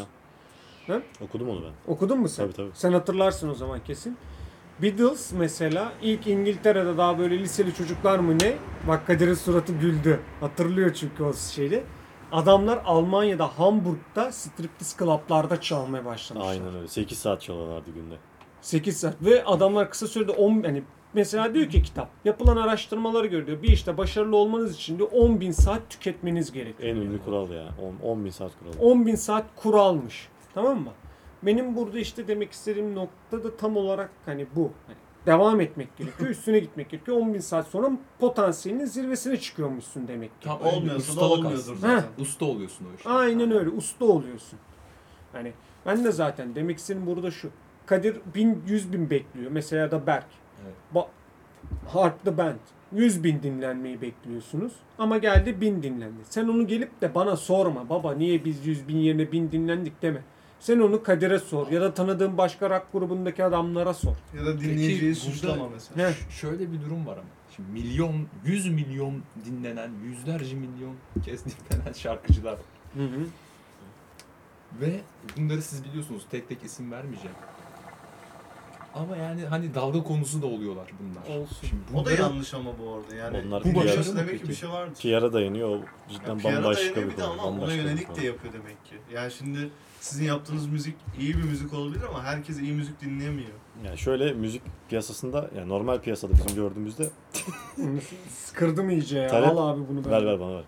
ya. 0.89 0.95
Ha? 0.95 1.03
Okudum 1.21 1.49
onu 1.49 1.63
ben. 1.63 1.93
Okudun 1.93 2.19
mu 2.21 2.29
sen? 2.29 2.45
Tabii, 2.45 2.57
tabii. 2.57 2.71
Sen 2.75 2.93
hatırlarsın 2.93 3.49
o 3.49 3.55
zaman 3.55 3.81
kesin. 3.85 4.17
Beatles 4.83 5.33
mesela 5.33 5.93
ilk 6.03 6.27
İngiltere'de 6.27 6.97
daha 6.97 7.19
böyle 7.19 7.39
liseli 7.39 7.75
çocuklar 7.75 8.19
mı 8.19 8.39
ne? 8.39 8.57
Bak 8.89 9.07
Kadir'in 9.07 9.35
suratı 9.35 9.73
güldü. 9.73 10.21
Hatırlıyor 10.41 10.95
çünkü 10.95 11.23
o 11.23 11.33
şeyi. 11.35 11.83
Adamlar 12.33 12.83
Almanya'da 12.85 13.59
Hamburg'da 13.59 14.33
striptiz 14.33 14.97
klaplarda 14.97 15.61
çalmaya 15.61 16.05
başlamışlar. 16.05 16.51
Aynen 16.53 16.75
öyle. 16.77 16.89
8 16.89 17.19
saat 17.19 17.43
çalarlardı 17.43 17.91
günde. 17.91 18.15
8 18.61 18.97
saat 19.01 19.15
ve 19.23 19.45
adamlar 19.45 19.91
kısa 19.91 20.07
sürede 20.07 20.33
10 20.33 20.63
hani 20.63 20.83
Mesela 21.15 21.55
diyor 21.55 21.69
ki 21.69 21.83
kitap 21.83 22.09
yapılan 22.25 22.57
araştırmaları 22.57 23.27
göre 23.27 23.47
diyor 23.47 23.63
bir 23.63 23.69
işte 23.69 23.99
başarılı 23.99 24.37
olmanız 24.37 24.75
için 24.75 24.99
diyor 24.99 25.09
10 25.13 25.41
bin 25.41 25.53
saat 25.53 25.91
tüketmeniz 25.91 26.53
gerekiyor. 26.53 26.89
En 26.89 26.97
ünlü 26.97 27.25
kural 27.25 27.51
ya. 27.51 27.69
10, 28.03 28.09
10 28.09 28.25
bin 28.25 28.31
saat 28.31 28.53
kuralı. 28.59 28.91
10 28.91 29.07
bin 29.07 29.15
saat 29.15 29.45
kuralmış. 29.57 30.29
Tamam 30.55 30.79
mı? 30.81 30.91
Benim 31.43 31.77
burada 31.77 31.99
işte 31.99 32.29
demek 32.29 32.53
istediğim 32.53 32.95
nokta 32.95 33.45
da 33.45 33.57
tam 33.57 33.77
olarak 33.77 34.11
hani 34.27 34.47
bu. 34.57 34.71
Hani 34.87 34.97
devam 35.27 35.61
etmek 35.61 35.97
gerekiyor. 35.97 36.31
Üstüne 36.31 36.59
gitmek 36.59 36.91
gerekiyor. 36.91 37.17
10 37.17 37.35
bin 37.35 37.41
saat 37.41 37.67
sonra 37.67 37.91
potansiyelinin 38.19 38.85
zirvesine 38.85 39.37
çıkıyormuşsun 39.37 40.09
demek 40.09 40.41
ki. 40.41 40.49
Tam 40.49 40.63
Olmuyorsa 40.63 41.21
da 41.21 41.25
olmuyordur 41.25 41.77
zaten. 41.77 42.05
Usta 42.19 42.45
oluyorsun 42.45 42.87
o 42.93 42.97
işte. 42.97 43.11
Aynen 43.11 43.51
öyle. 43.51 43.71
Usta 43.71 44.05
oluyorsun. 44.05 44.59
Hani 45.33 45.53
ben 45.87 46.05
de 46.05 46.13
zaten 46.13 46.55
demek 46.55 46.79
istediğim 46.79 47.07
burada 47.07 47.31
şu. 47.31 47.51
Kadir 47.87 48.17
bin, 48.35 48.63
100 48.67 48.93
bin 48.93 49.11
bekliyor. 49.11 49.51
Mesela 49.51 49.91
da 49.91 50.07
Berk. 50.07 50.27
Ba 50.95 51.07
Harp 51.89 52.25
the 52.25 52.39
Band. 52.39 52.57
100 52.93 53.25
bin 53.25 53.43
dinlenmeyi 53.43 54.01
bekliyorsunuz. 54.01 54.73
Ama 54.99 55.19
geldi 55.19 55.61
1000 55.61 55.83
dinlendi. 55.83 56.21
Sen 56.31 56.49
onu 56.49 56.67
gelip 56.67 57.01
de 57.01 57.15
bana 57.15 57.37
sorma. 57.37 57.89
Baba 57.89 58.15
niye 58.15 58.45
biz 58.45 58.67
100 58.67 58.89
bin 58.89 58.97
yerine 58.97 59.33
1000 59.33 59.53
dinlendik 59.53 60.03
deme. 60.03 60.23
Sen 60.61 60.79
onu 60.79 61.03
Kadir'e 61.03 61.39
sor. 61.39 61.69
Ya 61.71 61.81
da 61.81 61.95
tanıdığın 61.95 62.39
başka 62.39 62.71
rock 62.71 62.87
grubundaki 62.93 63.45
adamlara 63.45 63.95
sor. 63.95 64.17
Ya 64.39 64.47
da 64.47 64.61
dinleyiciyi 64.61 65.15
suçlama 65.15 65.69
mesela. 65.69 66.09
Heh. 66.09 66.15
Ş- 66.15 66.31
Şöyle 66.31 66.73
bir 66.73 66.81
durum 66.81 67.07
var 67.07 67.13
ama. 67.17 67.27
Şimdi 67.57 67.71
milyon, 67.71 68.27
100 68.45 68.69
milyon 68.69 69.15
dinlenen, 69.45 69.91
yüzlerce 70.05 70.57
milyon 70.57 70.95
kez 71.25 71.45
dinlenen 71.45 71.93
şarkıcılar. 71.93 72.59
Hı 72.97 73.03
hı. 73.05 73.27
Ve 74.81 75.01
bunları 75.37 75.63
siz 75.63 75.85
biliyorsunuz 75.85 76.23
tek 76.31 76.49
tek 76.49 76.65
isim 76.65 76.93
vermeyeceğim. 76.93 77.37
Ama 78.95 79.17
yani 79.17 79.45
hani 79.45 79.75
dalga 79.75 80.03
konusu 80.03 80.43
da 80.43 80.47
oluyorlar 80.47 80.91
bunlar. 81.01 81.39
Olsun. 81.41 81.57
Şimdi 81.69 81.83
O 81.95 82.05
da 82.05 82.13
yanlış 82.13 82.55
ama 82.55 82.71
bu 82.85 82.93
arada. 82.95 83.15
Yani 83.17 83.47
Onlar 83.49 83.65
bu 83.65 83.75
başarısı 83.75 84.17
demek 84.17 84.43
ki 84.43 84.49
bir 84.49 84.55
şey 84.55 84.69
vardır. 84.69 84.97
PR'a 85.03 85.33
dayanıyor. 85.33 85.69
O 85.69 85.79
cidden 86.13 86.29
Yani 86.29 86.43
PR'a 86.43 86.53
bambaşka 86.57 86.85
dayanıyor 86.85 87.11
bir 87.11 87.17
konu. 87.17 87.27
ama 87.33 87.45
ona 87.45 87.73
yönelik 87.75 88.17
de 88.17 88.25
yapıyor 88.27 88.53
demek 88.55 88.85
ki. 88.85 88.95
Yani 89.15 89.33
şimdi 89.33 89.71
sizin 90.01 90.25
yaptığınız 90.25 90.67
müzik 90.67 90.95
iyi 91.21 91.37
bir 91.39 91.43
müzik 91.43 91.75
olabilir 91.75 92.03
ama 92.11 92.23
herkes 92.25 92.59
iyi 92.61 92.73
müzik 92.73 93.01
dinleyemiyor. 93.01 93.51
Yani 93.87 93.99
şöyle 93.99 94.33
müzik 94.33 94.63
piyasasında 94.89 95.51
yani 95.57 95.69
normal 95.69 95.99
piyasada 96.01 96.33
bizim 96.33 96.55
gördüğümüzde 96.57 97.11
Kırdım 98.55 98.91
iyice 98.91 99.19
ya. 99.19 99.29
Talep- 99.29 99.49
Al 99.51 99.69
abi 99.69 99.81
bunu 99.89 100.11
ver 100.11 100.27
ver 100.27 100.41
bana 100.41 100.55
ver. 100.57 100.65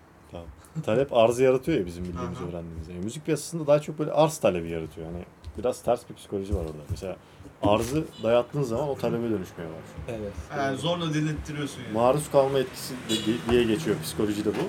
Talep 0.83 1.13
arzı 1.13 1.43
yaratıyor 1.43 1.79
ya 1.79 1.87
bizim 1.87 2.05
bildiğimiz 2.05 2.39
Aha. 2.39 2.45
öğrendiğimiz. 2.49 2.89
Yani 2.89 3.05
müzik 3.05 3.25
piyasasında 3.25 3.67
daha 3.67 3.81
çok 3.81 3.99
böyle 3.99 4.13
arz 4.13 4.39
talebi 4.39 4.71
yaratıyor. 4.71 5.07
Yani 5.07 5.25
biraz 5.59 5.83
ters 5.83 6.09
bir 6.11 6.15
psikoloji 6.15 6.55
var 6.55 6.61
orada. 6.61 6.83
Mesela 6.91 7.17
arzı 7.63 8.05
dayattığın 8.23 8.63
zaman 8.63 8.89
o 8.89 8.95
talebe 8.99 9.23
dönüşmeye 9.31 9.69
başlıyor. 9.69 10.19
Evet. 10.21 10.33
Yani 10.57 10.77
zorla 10.77 11.15
dilettiriyorsun 11.15 11.83
yani. 11.83 11.93
Maruz 11.93 12.31
kalma 12.31 12.59
etkisi 12.59 12.95
de- 12.95 13.51
diye 13.51 13.65
geçiyor 13.65 13.97
psikolojide 14.03 14.49
bu. 14.51 14.69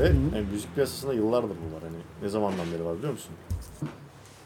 Ve 0.00 0.06
yani 0.06 0.46
müzik 0.52 0.74
piyasasında 0.74 1.12
yıllardır 1.12 1.48
bu 1.70 1.74
var. 1.76 1.82
Hani 1.82 1.96
ne 2.22 2.28
zamandan 2.28 2.66
beri 2.74 2.84
var 2.84 2.96
biliyor 2.98 3.12
musun? 3.12 3.32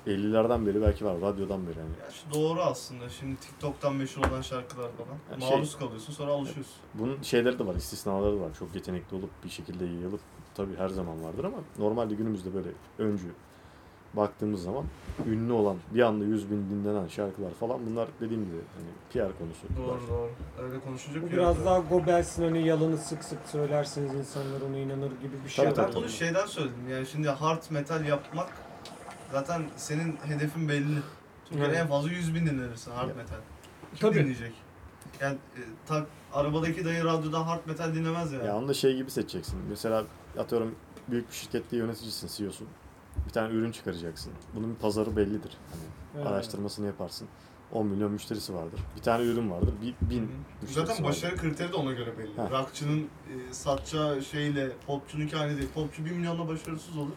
50'lerden 0.06 0.66
beri 0.66 0.82
belki 0.82 1.04
var, 1.04 1.20
radyodan 1.20 1.66
beri 1.66 1.78
yani. 1.78 1.88
Ya 1.90 2.34
doğru 2.34 2.60
aslında. 2.60 3.08
Şimdi 3.08 3.36
TikTok'tan 3.40 3.94
meşhur 3.94 4.24
olan 4.30 4.42
şarkılar 4.42 4.90
falan. 4.92 5.40
Ya 5.40 5.48
şey- 5.48 5.56
Maruz 5.56 5.76
kalıyorsun 5.78 6.12
sonra 6.12 6.30
alışıyorsun. 6.32 6.74
Bunun 6.94 7.22
şeyleri 7.22 7.58
de 7.58 7.66
var, 7.66 7.74
istisnaları 7.74 8.36
da 8.36 8.40
var. 8.40 8.48
Çok 8.58 8.74
yetenekli 8.74 9.16
olup 9.16 9.30
bir 9.44 9.48
şekilde 9.50 9.84
yayılıp 9.84 10.20
tabii 10.54 10.76
her 10.76 10.88
zaman 10.88 11.24
vardır 11.24 11.44
ama 11.44 11.56
normalde 11.78 12.14
günümüzde 12.14 12.54
böyle 12.54 12.68
öncü 12.98 13.28
baktığımız 14.14 14.62
zaman 14.62 14.84
ünlü 15.26 15.52
olan 15.52 15.76
bir 15.94 16.02
anda 16.02 16.24
100 16.24 16.50
bin 16.50 16.70
dinlenen 16.70 17.08
şarkılar 17.08 17.50
falan 17.50 17.80
bunlar 17.90 18.08
dediğim 18.20 18.44
gibi 18.44 18.56
hani 18.56 18.88
PR 19.28 19.38
konusu. 19.38 19.66
Doğru 19.76 20.00
doğru. 20.10 20.30
Öyle 20.62 20.80
konuşacak 20.80 21.22
Bu 21.22 21.26
bir 21.26 21.32
biraz 21.32 21.64
daha 21.64 21.78
Gobels'in 21.78 22.42
hani 22.42 22.66
yalını 22.66 22.98
sık 22.98 23.24
sık 23.24 23.38
söylerseniz 23.46 24.14
insanlar 24.14 24.60
ona 24.68 24.76
inanır 24.76 25.10
gibi 25.10 25.44
bir 25.44 25.50
şey 25.50 25.64
Tabii, 25.64 25.78
var. 25.78 25.88
Ben 25.88 25.94
bunu 25.94 26.08
şeyden 26.08 26.46
söyledim 26.46 26.88
yani 26.90 27.06
şimdi 27.06 27.28
hard 27.28 27.62
metal 27.70 28.04
yapmak 28.06 28.48
zaten 29.32 29.62
senin 29.76 30.16
hedefin 30.24 30.68
belli. 30.68 30.98
Türkiye'de 31.44 31.68
Evet. 31.72 31.80
en 31.80 31.88
fazla 31.88 32.10
100 32.10 32.34
bin 32.34 32.46
dinlenirsin 32.46 32.90
hard 32.90 33.08
Ya. 33.08 33.14
metal. 33.14 33.36
Kim 33.94 34.08
Tabii. 34.08 34.18
dinleyecek? 34.18 34.52
Yani 35.20 35.34
e, 35.34 35.60
tak, 35.86 36.06
arabadaki 36.32 36.84
dayı 36.84 37.04
radyoda 37.04 37.46
hard 37.46 37.60
metal 37.66 37.94
dinlemez 37.94 38.32
yani. 38.32 38.46
Ya 38.46 38.56
onu 38.56 38.68
da 38.68 38.74
şey 38.74 38.96
gibi 38.96 39.10
seçeceksin. 39.10 39.58
Mesela 39.70 40.04
atıyorum 40.38 40.74
büyük 41.10 41.30
bir 41.30 41.34
şirkette 41.34 41.76
yöneticisin, 41.76 42.28
CEO'sun. 42.36 42.66
Bir 43.26 43.30
tane 43.32 43.54
ürün 43.54 43.72
çıkaracaksın. 43.72 44.32
Bunun 44.54 44.70
bir 44.74 44.78
pazarı 44.80 45.16
bellidir. 45.16 45.56
Hani 45.72 45.82
Evet. 46.16 46.26
araştırmasını 46.26 46.86
yaparsın. 46.86 47.28
10 47.72 47.86
milyon 47.86 48.12
müşterisi 48.12 48.54
vardır. 48.54 48.80
Bir 48.96 49.02
tane 49.02 49.24
ürün 49.24 49.50
vardır. 49.50 49.74
Bir, 49.82 49.94
bin 50.10 50.22
müşterisi 50.62 50.74
Zaten 50.74 50.94
vardır. 50.94 51.04
başarı 51.04 51.36
kriteri 51.36 51.72
de 51.72 51.76
ona 51.76 51.92
göre 51.92 52.18
belli. 52.18 52.36
Ha. 52.36 52.48
Rockçının 52.50 53.00
e, 53.00 53.52
satacağı 53.52 54.22
şeyle 54.22 54.68
popçununki 54.86 55.36
aynı 55.36 55.56
değil. 55.56 55.68
Popçu 55.74 56.04
1 56.04 56.10
milyonla 56.10 56.48
başarısız 56.48 56.96
olur. 56.96 57.12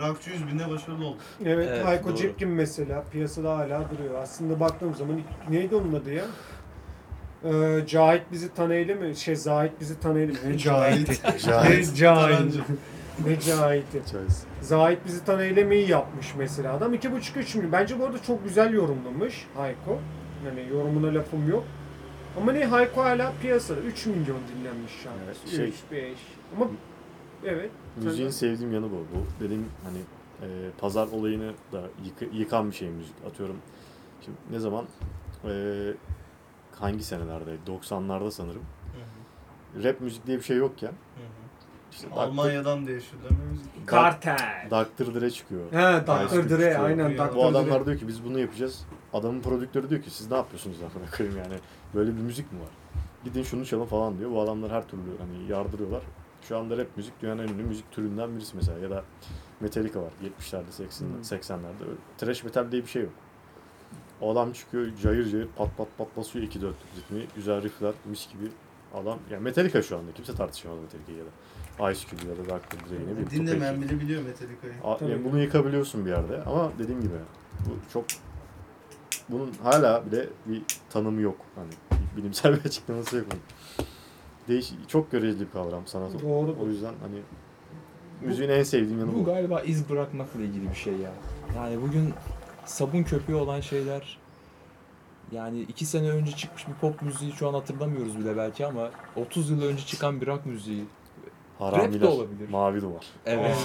Rockçı 0.00 0.30
100 0.30 0.46
binle 0.46 0.70
başarılı 0.70 1.06
olur. 1.06 1.16
Evet, 1.44 1.68
Evet, 1.72 1.86
Hayko. 1.86 2.14
Cepkin 2.14 2.48
mesela 2.48 3.04
piyasada 3.04 3.58
hala 3.58 3.90
duruyor. 3.90 4.14
Aslında 4.14 4.60
baktığım 4.60 4.94
zaman 4.94 5.20
neydi 5.50 5.76
onun 5.76 5.92
adı 5.92 6.12
ya? 6.12 6.24
Ee, 7.44 7.84
Cahit 7.86 8.22
bizi 8.32 8.54
tanıyla 8.54 8.94
mı? 8.96 9.14
Şey 9.14 9.36
Zahit 9.36 9.72
bizi 9.80 10.00
tanıyla 10.00 10.34
mı? 10.34 10.40
Ne 10.48 10.58
Cahit? 10.58 11.24
Ne 11.24 11.38
Cahit. 11.38 11.96
Cahit? 11.96 12.54
Ne 13.26 13.40
Cahit'i? 13.40 13.98
Choice. 14.12 14.34
Zahit 14.60 14.98
bizi 15.06 15.24
tanıylemeyi 15.24 15.90
yapmış 15.90 16.34
mesela 16.38 16.74
adam. 16.74 16.94
2,5-3 16.94 17.56
milyon. 17.56 17.72
Bence 17.72 17.98
bu 18.00 18.04
arada 18.04 18.22
çok 18.22 18.44
güzel 18.44 18.72
yorumlamış 18.74 19.46
Hayko. 19.56 19.98
Yani 20.46 20.68
yorumuna 20.72 21.14
lafım 21.14 21.48
yok. 21.50 21.64
Ama 22.40 22.52
ne 22.52 22.64
Hayko 22.64 23.02
hala 23.04 23.32
piyasada 23.42 23.80
3 23.80 24.06
milyon 24.06 24.24
dinlenmiş 24.26 24.92
şarkısı. 24.92 25.56
Evet, 25.56 25.56
şey- 25.56 25.68
3, 25.68 25.74
5. 25.92 26.18
Ama 26.56 26.70
evet. 27.44 27.70
Müziğin 27.96 28.30
sevdiğim 28.30 28.72
yanı 28.74 28.86
bu. 28.90 28.96
Bu 28.96 29.44
dediğim 29.44 29.66
hani 29.84 29.98
e, 30.42 30.46
pazar 30.80 31.06
olayını 31.06 31.52
da 31.72 31.80
yık- 32.04 32.34
yıkan 32.34 32.70
bir 32.70 32.76
şey 32.76 32.88
müzik. 32.88 33.14
Atıyorum 33.30 33.56
şimdi 34.24 34.36
ne 34.50 34.58
zaman 34.58 34.84
e, 35.44 35.50
hangi 36.80 37.02
senelerde? 37.04 37.56
90'larda 37.66 38.30
sanırım. 38.30 38.62
Rap 39.84 40.00
müzik 40.00 40.26
diye 40.26 40.38
bir 40.38 40.42
şey 40.42 40.56
yokken 40.56 40.92
işte 41.92 42.10
Dr. 42.10 42.16
Almanya'dan 42.16 42.86
değişiyor 42.86 43.22
değil 43.22 43.40
mi 43.40 43.46
müzik? 43.50 43.86
Kartel. 43.86 44.68
Dr. 44.70 45.20
Dre 45.20 45.30
çıkıyor. 45.30 45.72
He 45.72 46.06
Dr. 46.06 46.50
Dre 46.50 46.78
aynen 46.78 47.12
Bu 47.12 47.18
Dr. 47.18 47.34
Bu 47.36 47.46
adamlar 47.46 47.86
diyor 47.86 47.98
ki 47.98 48.08
biz 48.08 48.24
bunu 48.24 48.38
yapacağız. 48.38 48.84
Adamın 49.12 49.40
prodüktörü 49.40 49.90
diyor 49.90 50.02
ki 50.02 50.10
siz 50.10 50.30
ne 50.30 50.36
yapıyorsunuz 50.36 50.76
amına 50.82 51.10
koyayım 51.16 51.38
yani. 51.38 51.54
Böyle 51.94 52.16
bir 52.16 52.22
müzik 52.22 52.52
mi 52.52 52.60
var? 52.60 52.68
Gidin 53.24 53.42
şunu 53.42 53.66
çalın 53.66 53.84
falan 53.86 54.18
diyor. 54.18 54.30
Bu 54.30 54.40
adamlar 54.40 54.70
her 54.72 54.88
türlü 54.88 55.02
hani 55.18 55.50
yardırıyorlar. 55.52 56.02
Şu 56.42 56.58
anda 56.58 56.78
rap 56.78 56.86
müzik 56.96 57.22
dünyanın 57.22 57.42
en 57.42 57.48
ünlü 57.48 57.62
müzik 57.62 57.90
türünden 57.92 58.36
birisi 58.36 58.56
mesela 58.56 58.78
ya 58.78 58.90
da 58.90 59.04
Metallica 59.60 60.02
var 60.02 60.12
70'lerde 60.22 60.70
80'lerde 60.70 61.00
Hmm. 61.00 61.20
80'lerde. 61.22 61.82
Öyle 61.88 61.96
Thrash 62.18 62.44
metal 62.44 62.72
diye 62.72 62.82
bir 62.82 62.88
şey 62.88 63.02
yok. 63.02 63.12
O 64.20 64.32
adam 64.32 64.52
çıkıyor 64.52 64.86
cayır 65.02 65.30
cayır 65.30 65.48
pat 65.56 65.76
pat 65.76 65.88
pat 65.98 66.16
basıyor 66.16 66.44
2 66.44 66.62
4 66.62 66.74
ritmi. 66.96 67.22
Güzel 67.36 67.62
riffler 67.62 67.92
mis 68.04 68.32
gibi 68.32 68.44
adam. 68.94 69.18
Yani 69.30 69.42
Metallica 69.42 69.82
şu 69.82 69.98
anda 69.98 70.12
kimse 70.12 70.34
tartışamaz 70.34 70.78
Metallica'yı 70.78 71.18
ya 71.18 71.24
da. 71.24 71.90
Ice 71.92 72.00
Cube 72.10 72.30
ya 72.30 72.36
da 72.38 72.44
Dr. 72.44 72.90
Dre 72.90 72.98
ne 73.06 73.10
bileyim. 73.12 73.30
Dinlemeyen 73.30 73.82
bile 73.82 74.00
biliyor 74.00 74.22
Metallica'yı. 74.22 74.74
A- 74.84 75.04
yani 75.12 75.24
bunu 75.24 75.40
yıkabiliyorsun 75.42 76.06
bir 76.06 76.10
yerde 76.10 76.42
ama 76.42 76.72
dediğim 76.78 77.00
gibi 77.00 77.14
bu 77.66 77.92
çok 77.92 78.04
bunun 79.28 79.52
hala 79.62 80.06
bile 80.06 80.26
bir 80.46 80.62
tanımı 80.90 81.20
yok. 81.20 81.36
Hani 81.54 82.00
bilimsel 82.16 82.52
bir 82.60 82.64
açıklaması 82.64 83.16
yok. 83.16 83.26
Değiş 84.48 84.72
çok 84.88 85.10
göreceli 85.12 85.40
bir 85.40 85.50
kavram 85.50 85.86
sanat. 85.86 86.22
Doğru. 86.22 86.56
O 86.62 86.66
yüzden 86.66 86.94
hani 87.02 87.18
müziğin 88.20 88.50
en 88.50 88.62
sevdiğim 88.62 89.00
yanı 89.00 89.14
Bu 89.14 89.18
bu. 89.18 89.24
galiba 89.24 89.60
iz 89.60 89.90
bırakmakla 89.90 90.40
ilgili 90.40 90.70
bir 90.70 90.74
şey 90.74 90.92
ya. 90.96 91.10
Yani 91.56 91.82
bugün 91.82 92.14
sabun 92.68 93.02
köpüğü 93.02 93.34
olan 93.34 93.60
şeyler 93.60 94.18
yani 95.32 95.60
iki 95.60 95.86
sene 95.86 96.10
önce 96.10 96.32
çıkmış 96.32 96.68
bir 96.68 96.72
pop 96.72 97.02
müziği 97.02 97.32
şu 97.32 97.48
an 97.48 97.54
hatırlamıyoruz 97.54 98.18
bile 98.18 98.36
belki 98.36 98.66
ama 98.66 98.90
30 99.16 99.50
yıl 99.50 99.62
önce 99.62 99.86
çıkan 99.86 100.20
bir 100.20 100.26
rock 100.26 100.46
müziği. 100.46 100.84
Haramiler, 101.58 102.00
de 102.00 102.06
olabilir. 102.06 102.48
Mavi 102.48 102.82
duvar. 102.82 103.06
Evet. 103.26 103.56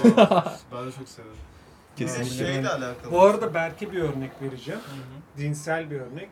Ben 0.71 0.87
de 0.87 0.91
çok 0.91 1.07
severim. 1.07 1.37
Kesinlikle. 1.95 2.45
Şeyle 2.45 2.69
alakalı. 2.69 3.11
Bu 3.11 3.21
arada 3.21 3.53
belki 3.53 3.91
bir 3.91 4.01
örnek 4.01 4.31
vereceğim. 4.41 4.81
Hı 4.81 4.95
hı. 4.95 5.37
Dinsel 5.37 5.91
bir 5.91 5.99
örnek. 5.99 6.29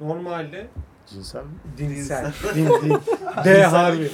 Normalde 0.00 0.66
Cinsel 1.06 1.40
mi? 1.42 1.48
dinsel. 1.78 2.32
din 2.54 2.66
din. 2.66 2.98
D 3.44 3.62
harfi. 3.62 4.10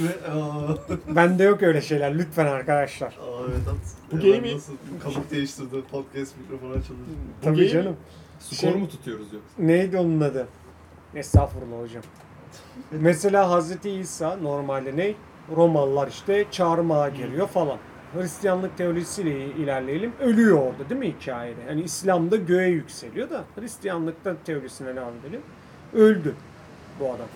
Bende 1.17 1.45
yok 1.45 1.63
öyle 1.63 1.81
şeyler 1.81 2.19
lütfen 2.19 2.47
arkadaşlar. 2.47 3.09
Aa, 3.09 3.43
evet 3.49 3.69
at. 3.69 4.13
Bu 4.13 4.21
gay 4.21 4.41
mi? 4.41 4.55
Nasıl 4.55 4.73
kabuk 5.03 5.31
değiştirdi 5.31 5.83
podcast 5.91 6.35
mikrofonu 6.39 6.71
açıldı. 6.73 6.99
Tabii 7.43 7.57
gay 7.57 7.69
canım. 7.69 7.97
Skoru 8.41 8.57
Şey- 8.61 8.75
mu 8.81 8.89
tutuyoruz 8.89 9.33
yoksa? 9.33 9.49
Neydi 9.59 9.99
onun 9.99 10.21
adı? 10.21 10.47
Estağfurullah 11.15 11.81
hocam. 11.83 12.03
Mesela 12.91 13.51
Hazreti 13.51 13.91
İsa 13.91 14.37
normalde 14.37 14.97
ne? 14.97 15.15
Romalılar 15.57 16.09
işte 16.09 16.45
çağırmaya 16.51 17.09
geliyor 17.09 17.47
falan. 17.49 17.79
Hristiyanlık 18.15 18.77
teolojisiyle 18.79 19.45
ilerleyelim. 19.47 20.13
Ölüyor 20.21 20.59
orada 20.59 20.89
değil 20.91 21.01
mi 21.01 21.15
hikayede? 21.21 21.61
Yani 21.69 21.83
İslam'da 21.83 22.37
göğe 22.37 22.69
yükseliyor 22.69 23.31
da 23.31 23.45
Hristiyanlıkta 23.61 24.35
teorisine 24.45 24.97
devam 24.97 25.13
edelim. 25.25 25.41
Öldü 25.95 26.35
bu 27.01 27.05
adam. 27.07 27.27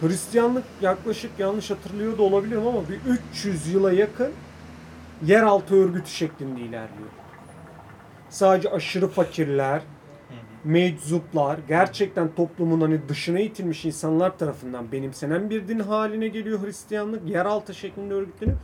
Hristiyanlık 0.00 0.64
yaklaşık 0.80 1.30
yanlış 1.38 1.70
hatırlıyor 1.70 2.18
da 2.18 2.22
olabilirim 2.22 2.66
ama 2.66 2.80
bir 2.88 3.00
300 3.32 3.66
yıla 3.66 3.92
yakın 3.92 4.32
yeraltı 5.26 5.74
örgütü 5.74 6.10
şeklinde 6.10 6.60
ilerliyor. 6.60 7.08
Sadece 8.30 8.70
aşırı 8.70 9.08
fakirler, 9.08 9.82
meczuplar, 10.64 11.58
gerçekten 11.68 12.34
toplumun 12.34 12.80
hani 12.80 13.08
dışına 13.08 13.40
itilmiş 13.40 13.84
insanlar 13.84 14.38
tarafından 14.38 14.92
benimsenen 14.92 15.50
bir 15.50 15.68
din 15.68 15.78
haline 15.78 16.28
geliyor 16.28 16.66
Hristiyanlık. 16.66 17.28
Yeraltı 17.28 17.74
şeklinde 17.74 18.14
örgütleniyor. 18.14 18.58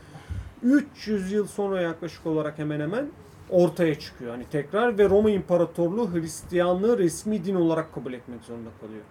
300 0.62 1.32
yıl 1.32 1.46
sonra 1.46 1.80
yaklaşık 1.80 2.26
olarak 2.26 2.58
hemen 2.58 2.80
hemen 2.80 3.06
ortaya 3.50 3.98
çıkıyor. 3.98 4.30
Hani 4.30 4.44
tekrar 4.44 4.98
ve 4.98 5.08
Roma 5.08 5.30
İmparatorluğu 5.30 6.14
Hristiyanlığı 6.14 6.98
resmi 6.98 7.44
din 7.44 7.54
olarak 7.54 7.94
kabul 7.94 8.12
etmek 8.12 8.44
zorunda 8.44 8.70
kalıyor. 8.80 9.02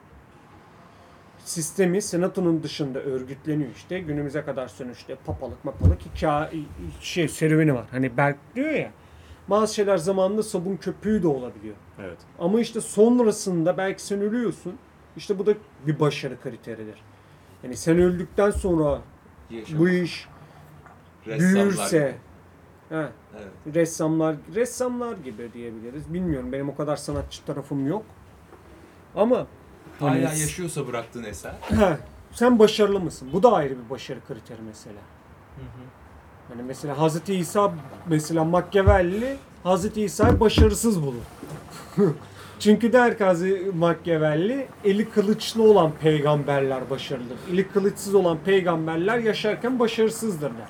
Sistemi 1.46 2.02
senatonun 2.02 2.64
dışında 2.64 3.00
örgütleniyor 3.00 3.72
işte. 3.76 4.00
Günümüze 4.00 4.42
kadar 4.42 4.68
sonuçta 4.68 5.16
papalık 5.26 5.66
mapalık 5.66 6.02
hikaye 6.02 6.50
şey 7.02 7.28
serüveni 7.28 7.74
var. 7.76 7.86
Hani 7.92 8.18
Berk 8.18 8.38
diyor 8.56 8.70
ya 8.72 8.92
bazı 9.48 9.76
şeyler 9.76 9.98
zamanında 9.98 10.44
sabun 10.44 10.76
köpüğü 10.76 11.24
de 11.24 11.28
olabiliyor. 11.28 11.76
Evet. 12.00 12.18
Ama 12.40 12.60
işte 12.60 12.82
sonrasında 12.82 13.78
belki 13.78 14.04
sen 14.04 14.22
ölüyorsun. 14.22 14.76
İşte 15.18 15.40
bu 15.40 15.46
da 15.46 15.54
bir 15.88 16.00
başarı 16.00 16.42
kriteridir. 16.42 16.96
Yani 17.64 17.78
sen 17.78 17.98
öldükten 17.98 18.52
sonra 18.52 19.02
bu 19.78 19.90
iş 19.90 20.28
büyürse 21.28 22.16
ha, 22.90 23.10
Evet. 23.38 23.76
ressamlar 23.76 24.36
ressamlar 24.56 25.18
gibi 25.18 25.54
diyebiliriz. 25.54 26.14
Bilmiyorum 26.14 26.52
benim 26.52 26.70
o 26.70 26.76
kadar 26.76 26.96
sanatçı 26.96 27.46
tarafım 27.46 27.88
yok. 27.88 28.06
Ama 29.16 29.48
Hala 30.04 30.30
hani- 30.30 30.40
yaşıyorsa 30.40 30.88
bıraktığın 30.88 31.24
eser. 31.24 31.54
Sen 32.32 32.60
başarılı 32.60 33.00
mısın? 33.00 33.30
Bu 33.34 33.44
da 33.44 33.54
ayrı 33.54 33.76
bir 33.86 33.90
başarı 33.90 34.20
kriteri 34.28 34.62
mesela. 34.68 35.00
Hani 36.50 36.64
mesela 36.64 36.98
Hazreti 36.98 37.36
İsa 37.36 37.74
mesela 38.10 38.44
Machiavelli 38.44 39.38
Hazreti 39.64 40.02
İsa'yı 40.02 40.40
başarısız 40.40 41.02
bulur. 41.02 41.24
Çünkü 42.60 42.94
der 42.94 43.18
ki 43.18 43.72
Machiavelli 43.76 44.68
eli 44.84 45.10
kılıçlı 45.10 45.64
olan 45.64 45.92
peygamberler 46.02 46.90
başarılıdır. 46.90 47.38
Eli 47.52 47.68
kılıçsız 47.68 48.16
olan 48.16 48.38
peygamberler 48.46 49.18
yaşarken 49.18 49.80
başarısızdır 49.80 50.52
der. 50.52 50.68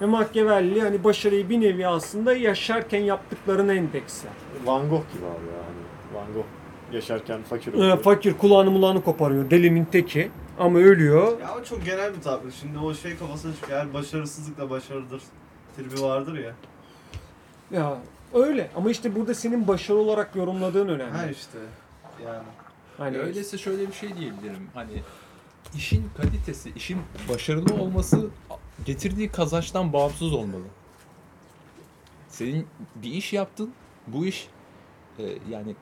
Ve 0.00 0.06
Machiavelli 0.06 0.80
hani 0.80 1.04
başarıyı 1.04 1.48
bir 1.48 1.60
nevi 1.60 1.86
aslında 1.86 2.34
yaşarken 2.34 3.00
yaptıklarını 3.00 3.74
endeksler. 3.74 4.32
Van 4.64 4.88
Gogh 4.88 5.12
gibi 5.12 5.24
abi 5.24 5.46
ya. 5.46 5.62
Hani 5.64 6.14
Van 6.14 6.34
Gogh 6.34 6.61
yaşarken 6.92 7.42
fakir 7.42 7.72
Ee, 7.72 7.76
oluyor. 7.76 8.02
fakir 8.02 8.38
kulağını 8.38 8.70
mulağını 8.70 9.04
koparıyor 9.04 9.50
delinin 9.50 9.84
teki 9.84 10.30
ama 10.58 10.78
ölüyor. 10.78 11.40
Ya 11.40 11.48
ama 11.48 11.64
çok 11.64 11.84
genel 11.84 12.14
bir 12.16 12.20
tabir. 12.20 12.52
Şimdi 12.60 12.78
o 12.78 12.94
şey 12.94 13.16
kafasına 13.16 13.54
çıkıyor. 13.54 13.78
Eğer 13.78 13.94
başarısızlık 13.94 14.58
da 14.58 14.70
başarıdır. 14.70 15.22
Tribi 15.76 16.02
vardır 16.02 16.38
ya. 16.38 16.52
Ya 17.70 17.98
öyle 18.34 18.70
ama 18.76 18.90
işte 18.90 19.14
burada 19.14 19.34
senin 19.34 19.68
başarı 19.68 19.98
olarak 19.98 20.36
yorumladığın 20.36 20.88
önemli. 20.88 21.12
Ha 21.12 21.26
işte. 21.26 21.58
Yani. 22.26 22.42
Hani 22.98 23.18
Öyleyse 23.18 23.58
şöyle 23.58 23.88
bir 23.88 23.92
şey 23.92 24.16
diyebilirim. 24.16 24.68
Hani 24.74 25.02
işin 25.76 26.04
kalitesi, 26.16 26.72
işin 26.76 26.98
başarılı 27.28 27.74
olması 27.82 28.26
getirdiği 28.86 29.28
kazançtan 29.28 29.92
bağımsız 29.92 30.32
olmalı. 30.32 30.62
Senin 32.28 32.66
bir 32.94 33.10
iş 33.10 33.32
yaptın, 33.32 33.70
bu 34.06 34.26
iş 34.26 34.46
e, 35.18 35.22
yani 35.50 35.74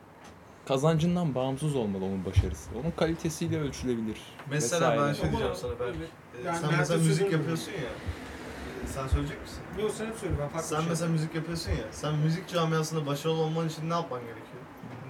kazancından 0.69 1.35
bağımsız 1.35 1.77
olmalı 1.77 2.05
onun 2.05 2.25
başarısı. 2.25 2.71
Onun 2.81 2.91
kalitesiyle 2.91 3.61
ölçülebilir. 3.61 4.19
Mesela 4.51 5.07
ben 5.07 5.13
şey 5.13 5.29
diyeceğim 5.31 5.55
sana 5.55 5.73
ben. 5.81 5.85
Evet. 5.85 5.97
Ee, 6.43 6.47
Yani 6.47 6.59
sen 6.59 6.71
mesela 6.79 6.99
müzik 7.05 7.33
yapıyorsun 7.33 7.73
ya. 7.73 7.79
Ee, 7.79 8.87
Sen 8.87 9.07
söyleyecek 9.09 9.43
misin? 9.43 9.59
Yok 9.83 9.91
sen 9.91 10.07
hep 10.07 10.15
söyle 10.17 10.35
ben 10.41 10.49
farklı 10.49 10.69
Sen 10.69 10.81
şey. 10.81 10.89
mesela 10.89 11.11
müzik 11.13 11.35
yapıyorsun 11.35 11.71
ya. 11.71 11.85
Sen 11.93 12.15
müzik 12.15 12.49
camiasında 12.49 13.07
başarılı 13.07 13.39
olman 13.43 13.69
için 13.69 13.91
ne 13.91 13.95
yapman 13.95 14.21
gerekiyor? 14.21 14.63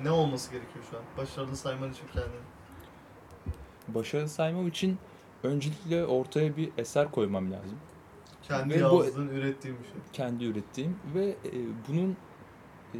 Ne 0.02 0.10
olması 0.10 0.50
gerekiyor 0.52 0.84
şu 0.90 0.96
an? 0.96 1.02
Başarılı 1.18 1.56
sayman 1.56 1.90
için 1.92 2.04
kendini. 2.12 2.40
Başarı 3.88 4.28
saymam 4.28 4.68
için 4.68 4.98
öncelikle 5.42 6.04
ortaya 6.06 6.56
bir 6.56 6.70
eser 6.78 7.10
koymam 7.10 7.52
lazım. 7.52 7.78
Kendi 8.42 8.74
Ve 8.74 8.90
bu- 8.90 9.04
yazdığın, 9.04 9.28
ürettiğin 9.28 9.76
bir 9.78 9.84
şey. 9.84 9.92
Kendi 10.12 10.44
ürettiğim 10.44 10.96
ve 11.14 11.26
e, 11.28 11.52
bunun 11.88 12.16
e, 12.94 12.98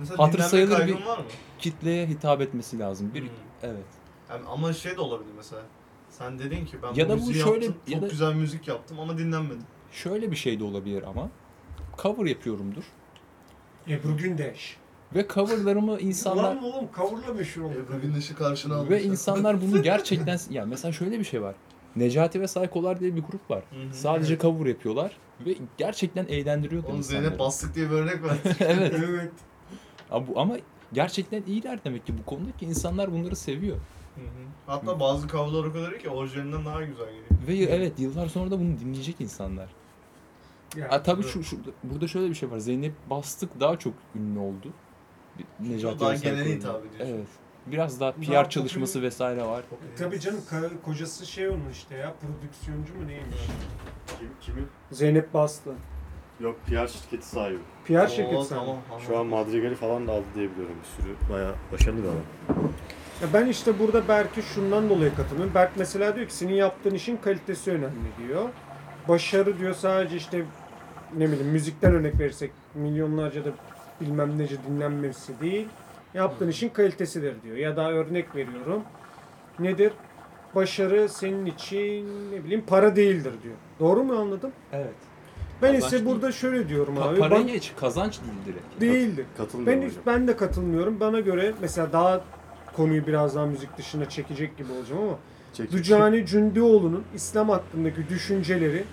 Mesela 0.00 0.16
dinlenme 0.26 0.42
sayılır 0.48 0.76
kaygın 0.76 0.96
bir- 0.98 1.06
var 1.06 1.18
mı? 1.18 1.24
kitleye 1.58 2.06
hitap 2.06 2.40
etmesi 2.40 2.78
lazım. 2.78 3.10
Bir 3.14 3.22
Hmm. 3.22 3.28
evet. 3.62 3.84
Yani 4.30 4.42
ama 4.48 4.72
şey 4.72 4.96
de 4.96 5.00
olabilir 5.00 5.30
mesela. 5.36 5.62
Sen 6.10 6.38
dedin 6.38 6.64
ki 6.66 6.76
ben 6.82 6.94
Ya 6.94 7.06
bu 7.06 7.10
da 7.10 7.14
bu 7.14 7.26
müziği 7.26 7.44
şöyle- 7.44 7.64
yaptım, 7.64 7.82
ya 7.86 7.92
çok 7.94 8.02
da- 8.02 8.08
güzel 8.08 8.34
müzik 8.34 8.68
yaptım 8.68 9.00
ama 9.00 9.18
dinlenmedim. 9.18 9.62
Şöyle 9.92 10.30
bir 10.30 10.36
şey 10.36 10.60
de 10.60 10.64
olabilir 10.64 11.02
ama 11.02 11.28
cover 12.02 12.26
yapıyorumdur. 12.26 12.84
Ebru 13.88 14.16
Gündeş. 14.16 14.76
Ve 15.14 15.26
coverlarımı 15.34 15.98
insanlar 16.00 16.42
Ulan 16.44 16.62
oğlum 16.64 16.88
coverla 16.96 17.34
meşhur 17.34 17.62
oldu. 17.62 17.74
Ebru 17.86 18.00
Gündeş'i 18.00 18.34
karşına 18.34 18.74
almış. 18.76 18.90
ve 18.90 19.02
insanlar 19.02 19.60
bunu 19.60 19.82
gerçekten 19.82 20.38
ya 20.50 20.64
mesela 20.66 20.92
şöyle 20.92 21.18
bir 21.18 21.24
şey 21.24 21.42
var. 21.42 21.54
Necati 21.98 22.40
ve 22.40 22.46
Saykolar 22.48 23.00
diye 23.00 23.16
bir 23.16 23.22
grup 23.22 23.50
var. 23.50 23.62
Hı 23.70 23.76
hı. 23.90 23.94
Sadece 23.94 24.38
cover 24.38 24.66
yapıyorlar 24.66 25.16
ve 25.46 25.54
gerçekten 25.78 26.26
eğlendiriyordu 26.26 26.86
Oğlum 26.86 26.96
insanları. 26.96 27.22
Zeynep 27.22 27.38
Bastık 27.38 27.74
diye 27.74 27.90
bir 27.90 27.94
örnek 27.94 28.22
var. 28.22 28.36
evet. 28.60 28.94
evet. 29.08 29.32
Ama, 30.10 30.26
bu- 30.28 30.40
ama 30.40 30.56
gerçekten 30.92 31.42
iyiler 31.46 31.84
demek 31.84 32.06
ki 32.06 32.14
bu 32.18 32.24
konuda 32.24 32.52
ki 32.52 32.66
insanlar 32.66 33.12
bunları 33.12 33.36
seviyor. 33.36 33.76
Hı 34.14 34.20
hı. 34.20 34.24
Hatta 34.66 35.00
bazı 35.00 35.28
kavgalar 35.28 35.64
o 35.64 35.72
kadar 35.72 35.92
iyi 35.92 35.98
ki 35.98 36.08
orijinalinden 36.10 36.64
daha 36.64 36.82
güzel 36.82 37.06
geliyor. 37.06 37.26
Ve 37.48 37.74
evet 37.74 38.00
yıllar 38.00 38.28
sonra 38.28 38.50
da 38.50 38.60
bunu 38.60 38.78
dinleyecek 38.80 39.20
insanlar. 39.20 39.68
Ya, 40.76 40.90
Ha, 40.92 41.02
tabii 41.02 41.22
şu, 41.22 41.44
şu 41.44 41.56
burada 41.82 42.08
şöyle 42.08 42.30
bir 42.30 42.34
şey 42.34 42.50
var. 42.50 42.58
Zeynep 42.58 42.92
Bastık 43.10 43.60
daha 43.60 43.78
çok 43.78 43.94
ünlü 44.14 44.38
oldu. 44.38 44.72
Necati 45.60 46.00
daha 46.00 46.10
ve 46.12 46.16
genel 46.16 46.44
hitap 46.44 46.86
ediyor. 46.86 47.08
Evet. 47.14 47.26
Biraz 47.72 48.00
daha 48.00 48.08
Daha 48.12 48.20
PR 48.20 48.24
popüler- 48.26 48.48
çalışması 48.50 49.02
vesaire 49.02 49.42
var. 49.44 49.62
Tabii 49.98 50.20
canım 50.20 50.40
kocası 50.84 51.26
şey 51.26 51.48
onun 51.48 51.68
işte 51.72 51.96
ya 51.96 52.14
prodüksiyoncu 52.20 52.94
mu 52.94 53.08
neymiş? 53.08 53.36
Kim, 54.18 54.28
kimi? 54.40 54.62
Zeynep 54.92 55.34
Bastı. 55.34 55.70
Yok 56.40 56.56
PR 56.66 56.86
şirketi 56.88 57.26
sahibi. 57.28 57.58
PR 57.84 58.04
Oo, 58.04 58.08
şirketi 58.08 58.44
sahibi. 58.44 58.48
tamam, 58.48 58.76
Şu 59.06 59.16
an 59.16 59.20
anladım. 59.20 59.28
Madrigal'i 59.46 59.74
falan 59.74 60.08
da 60.08 60.12
aldı 60.12 60.24
diye 60.34 60.50
biliyorum 60.50 60.74
bir 60.82 61.02
sürü. 61.02 61.14
Bayağı 61.32 61.54
başarılı 61.72 62.02
bir 62.02 62.08
adam. 62.08 62.62
Ya 63.22 63.28
ben 63.34 63.46
işte 63.46 63.78
burada 63.78 64.08
Berk'e 64.08 64.42
şundan 64.42 64.88
dolayı 64.90 65.14
katılıyorum. 65.14 65.54
Berk 65.54 65.70
mesela 65.76 66.16
diyor 66.16 66.26
ki 66.28 66.34
senin 66.34 66.54
yaptığın 66.54 66.94
işin 66.94 67.16
kalitesi 67.16 67.70
önemli 67.70 68.08
diyor. 68.28 68.48
Başarı 69.08 69.58
diyor 69.58 69.74
sadece 69.74 70.16
işte 70.16 70.44
ne 71.16 71.28
bileyim 71.28 71.46
müzikten 71.46 71.92
örnek 71.92 72.18
verirsek 72.18 72.50
milyonlarca 72.74 73.44
da 73.44 73.48
bilmem 74.00 74.38
nece 74.38 74.56
dinlenmesi 74.68 75.40
değil. 75.40 75.68
Yaptığın 76.14 76.48
işin 76.48 76.68
kalitesidir 76.68 77.34
diyor. 77.42 77.56
Ya 77.56 77.76
da 77.76 77.90
örnek 77.92 78.34
veriyorum. 78.36 78.82
Nedir? 79.58 79.92
Başarı 80.54 81.08
senin 81.08 81.46
için 81.46 82.06
ne 82.32 82.44
bileyim 82.44 82.64
para 82.66 82.96
değildir 82.96 83.32
diyor. 83.42 83.54
Doğru 83.80 84.04
mu 84.04 84.12
anladım? 84.14 84.50
Evet. 84.72 84.94
Ben 85.62 85.74
Kazanç 85.74 85.92
ise 85.92 86.06
burada 86.06 86.22
değil. 86.22 86.32
şöyle 86.34 86.68
diyorum 86.68 86.94
Pa- 86.96 87.08
abi. 87.08 87.18
para 87.18 87.30
Ben- 87.34 87.46
geç, 87.46 87.72
kazanç 87.80 88.18
değil 88.20 88.32
direkt. 88.46 88.80
değildir. 88.80 89.26
Katılmıyorum 89.36 89.82
Ben 89.82 89.88
hocam. 89.88 90.02
ben 90.06 90.28
de 90.28 90.36
katılmıyorum. 90.36 91.00
Bana 91.00 91.20
göre 91.20 91.54
mesela 91.60 91.92
daha 91.92 92.20
konuyu 92.76 93.06
biraz 93.06 93.34
daha 93.36 93.46
müzik 93.46 93.78
dışına 93.78 94.08
çekecek 94.08 94.56
gibi 94.58 94.72
olacağım 94.72 95.02
ama 95.02 95.18
Çek- 95.54 95.72
Dücani 95.72 96.26
Cündioğlu'nun 96.26 97.04
İslam 97.14 97.48
hakkındaki 97.48 98.08
düşünceleri 98.08 98.84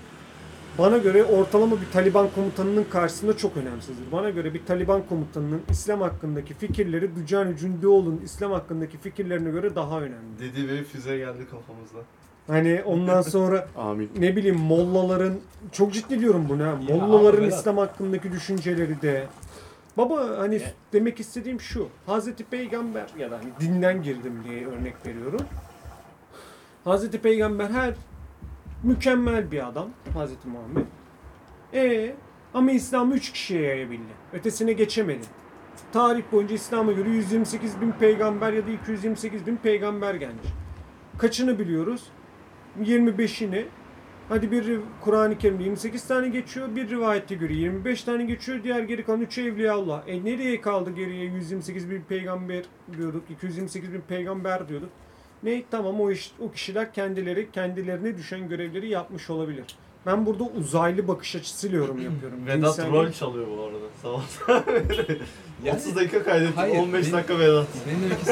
bana 0.77 0.97
göre 0.97 1.23
ortalama 1.23 1.75
bir 1.81 1.91
Taliban 1.93 2.27
komutanının 2.35 2.83
karşısında 2.83 3.37
çok 3.37 3.57
önemsizdir. 3.57 4.11
Bana 4.11 4.29
göre 4.29 4.53
bir 4.53 4.65
Taliban 4.65 5.01
komutanının 5.09 5.61
İslam 5.69 6.01
hakkındaki 6.01 6.53
fikirleri 6.53 7.15
Dücani 7.15 7.57
Cündioğlu'nun 7.57 8.21
İslam 8.23 8.51
hakkındaki 8.51 8.97
fikirlerine 8.97 9.49
göre 9.49 9.75
daha 9.75 10.01
önemli. 10.01 10.39
Dedi 10.39 10.67
ve 10.67 10.83
füze 10.83 11.17
geldi 11.17 11.45
kafamızda. 11.51 11.99
Hani 12.47 12.81
ondan 12.85 13.21
sonra 13.31 13.67
Amin. 13.77 14.09
ne 14.19 14.35
bileyim 14.35 14.57
mollaların 14.59 15.33
çok 15.71 15.93
ciddi 15.93 16.19
diyorum 16.19 16.45
bunu 16.49 16.63
ha. 16.63 16.77
Ya 16.89 16.95
Mollaların 16.97 17.41
Vedat. 17.41 17.59
İslam 17.59 17.77
hakkındaki 17.77 18.31
düşünceleri 18.31 19.01
de 19.01 19.23
Baba 19.97 20.37
hani 20.37 20.55
Ya. 20.55 20.61
demek 20.93 21.19
istediğim 21.19 21.61
şu. 21.61 21.87
Hazreti 22.05 22.43
Peygamber 22.43 23.05
ya 23.19 23.31
da 23.31 23.37
hani 23.37 23.49
dinden 23.59 24.03
girdim 24.03 24.33
diye 24.49 24.67
örnek 24.67 25.05
veriyorum. 25.05 25.41
Hazreti 26.83 27.17
Peygamber 27.21 27.69
her 27.69 27.93
mükemmel 28.85 29.51
bir 29.51 29.67
adam 29.67 29.89
Hazreti 30.13 30.47
Muhammed. 30.47 30.85
E 31.73 32.15
ama 32.53 32.71
İslam'ı 32.71 33.15
üç 33.15 33.31
kişiye 33.31 33.61
yayabildi. 33.61 34.13
Ötesine 34.33 34.73
geçemedi. 34.73 35.25
Tarih 35.93 36.23
boyunca 36.31 36.55
İslam'a 36.55 36.91
göre 36.91 37.09
128 37.09 37.81
bin 37.81 37.91
peygamber 37.91 38.53
ya 38.53 38.67
da 38.67 38.71
228 38.71 39.47
bin 39.47 39.55
peygamber 39.55 40.15
gelmiş. 40.15 40.47
Kaçını 41.17 41.59
biliyoruz? 41.59 42.03
25'ini. 42.81 43.65
Hadi 44.29 44.51
bir 44.51 44.79
Kur'an-ı 45.01 45.37
Kerim'de 45.37 45.63
28 45.63 46.07
tane 46.07 46.29
geçiyor. 46.29 46.75
Bir 46.75 46.89
rivayette 46.89 47.35
göre 47.35 47.53
25 47.53 48.03
tane 48.03 48.25
geçiyor. 48.25 48.63
Diğer 48.63 48.79
geri 48.79 49.05
kalan 49.05 49.21
3 49.21 49.37
Evliyaullah. 49.37 50.07
E 50.07 50.25
nereye 50.25 50.61
kaldı 50.61 50.91
geriye 50.91 51.25
128 51.25 51.89
bin 51.91 52.01
peygamber 52.01 52.65
diyorduk. 52.97 53.23
228 53.29 53.93
bin 53.93 54.01
peygamber 54.01 54.69
diyorduk. 54.69 54.89
Ne 55.43 55.63
tamam 55.71 56.01
o 56.01 56.11
iş 56.11 56.31
o 56.39 56.51
kişiler 56.51 56.93
kendileri 56.93 57.51
kendilerine 57.51 58.17
düşen 58.17 58.49
görevleri 58.49 58.89
yapmış 58.89 59.29
olabilir. 59.29 59.65
Ben 60.05 60.25
burada 60.25 60.43
uzaylı 60.43 61.07
bakış 61.07 61.35
açısıyla 61.35 61.77
yorum 61.77 62.01
yapıyorum. 62.03 62.47
Vedat 62.47 62.75
Cinsel- 62.79 62.91
rol 62.91 63.11
çalıyor 63.11 63.47
bu 63.57 63.63
arada. 63.63 63.85
Sabah 64.01 64.21
Yani- 65.63 65.77
30 65.79 65.95
dakika 65.95 66.23
kaydettik. 66.23 66.57
Hayır, 66.57 66.77
15 66.79 67.01
benim- 67.03 67.13
dakika 67.13 67.39
Vedat. 67.39 67.67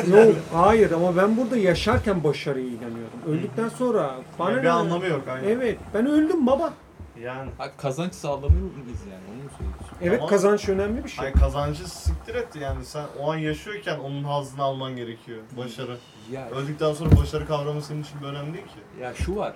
Benim 0.06 0.28
Yok 0.28 0.36
hayır 0.54 0.92
ama 0.92 1.18
ben 1.18 1.38
burada 1.38 1.58
yaşarken 1.58 2.24
başarıya 2.24 2.66
inanıyorum. 2.68 3.20
Öldükten 3.28 3.70
sonra 3.70 4.16
bana 4.40 4.50
Yani 4.52 4.60
bir 4.60 4.66
ne? 4.68 4.72
anlamı 4.72 5.06
yok 5.06 5.22
aynen. 5.28 5.50
Evet 5.50 5.78
ben 5.94 6.06
öldüm 6.08 6.48
baba. 6.48 6.74
Yani 7.22 7.50
Ha, 7.58 7.78
kazanç 7.78 8.14
sağlamıyor 8.14 8.52
muyuz 8.62 9.00
yani 9.12 9.24
onu 9.34 9.44
mu 9.44 9.50
söylüyorsun? 9.58 9.98
Evet 10.02 10.20
Ama- 10.20 10.30
kazanç 10.30 10.70
önemli 10.70 11.04
bir 11.04 11.10
şey. 11.10 11.26
Ay 11.26 11.34
kazancı 11.34 11.90
siktir 11.90 12.36
etti 12.36 12.60
yani 12.60 12.86
sen 12.86 13.06
o 13.20 13.32
an 13.32 13.38
yaşıyorken 13.38 14.00
onun 14.00 14.24
hazzını 14.24 14.64
alman 14.64 14.96
gerekiyor. 14.96 15.38
Başarı. 15.58 15.98
Ya, 16.32 16.50
Öldükten 16.50 16.94
sonra 16.94 17.18
başarı 17.18 17.48
kavramı 17.48 17.82
senin 17.82 18.02
için 18.04 18.22
bir 18.22 18.26
önemli 18.26 18.54
değil 18.54 18.66
ki. 18.66 19.02
ya 19.02 19.14
şu 19.14 19.36
var. 19.36 19.56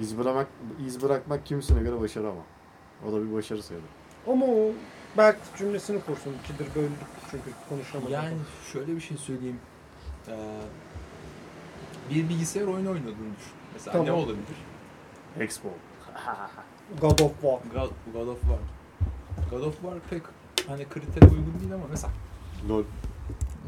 İz 0.00 0.18
bırakmak, 0.18 0.46
iz 0.86 1.02
bırakmak 1.02 1.46
kimisine 1.46 1.82
göre 1.82 2.00
başarı 2.00 2.26
ama. 2.28 2.40
O 3.08 3.12
da 3.12 3.22
bir 3.28 3.32
başarı 3.34 3.62
sayılır. 3.62 3.86
Ama 4.26 4.46
o 4.46 4.70
Berk 5.16 5.36
cümlesini 5.58 6.00
kursun. 6.00 6.34
İkidir 6.44 6.74
böldük 6.74 6.90
çünkü 7.30 7.50
konuşamadık. 7.68 8.10
Yani 8.10 8.36
şöyle 8.72 8.96
bir 8.96 9.00
şey 9.00 9.16
söyleyeyim. 9.16 9.60
Ee, 10.28 10.32
bir 12.10 12.28
bilgisayar 12.28 12.66
oyunu 12.66 12.90
oynadığını 12.90 13.14
düşün. 13.38 13.52
Mesela 13.74 13.92
Tamam. 13.92 14.06
ne 14.06 14.12
olabilir? 14.12 14.38
Expo. 15.40 15.68
God 17.00 17.18
of 17.18 17.32
War. 17.40 17.58
God, 17.74 17.90
God 18.14 18.28
of 18.28 18.40
War. 18.40 18.58
God 19.50 19.62
of 19.66 19.74
War 19.80 19.94
pek 20.10 20.22
hani 20.68 20.88
kritere 20.88 21.24
uygun 21.24 21.60
değil 21.60 21.74
ama 21.74 21.84
mesela 21.90 22.12
Lol. 22.68 22.84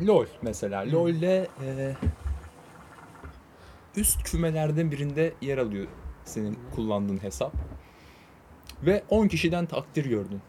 LoL 0.07 0.27
mesela. 0.43 0.93
LoL'de 0.93 1.49
e, 1.65 1.97
üst 3.97 4.23
kümelerden 4.23 4.91
birinde 4.91 5.33
yer 5.41 5.59
alıyor 5.59 5.87
senin 6.25 6.59
kullandığın 6.75 7.23
hesap. 7.23 7.53
Ve 8.83 9.03
10 9.09 9.29
kişiden 9.29 9.67
takdir 9.67 10.05
gördün. 10.05 10.41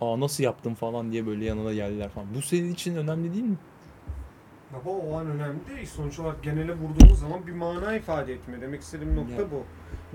Aa 0.00 0.20
nasıl 0.20 0.44
yaptın 0.44 0.74
falan 0.74 1.12
diye 1.12 1.26
böyle 1.26 1.44
yanına 1.44 1.72
geldiler 1.72 2.08
falan. 2.08 2.34
Bu 2.34 2.42
senin 2.42 2.72
için 2.72 2.96
önemli 2.96 3.32
değil 3.32 3.44
mi? 3.44 3.56
Baba 4.72 4.90
o 4.90 5.16
an 5.16 5.26
önemli 5.26 5.58
değil. 5.76 5.86
Sonuç 5.86 6.18
olarak 6.18 6.42
genele 6.42 6.72
vurduğumuz 6.72 7.20
zaman 7.20 7.46
bir 7.46 7.52
mana 7.52 7.96
ifade 7.96 8.32
etmiyor. 8.32 8.62
Demek 8.62 8.80
istediğim 8.82 9.16
nokta 9.16 9.42
Ya. 9.42 9.50
bu. 9.50 9.62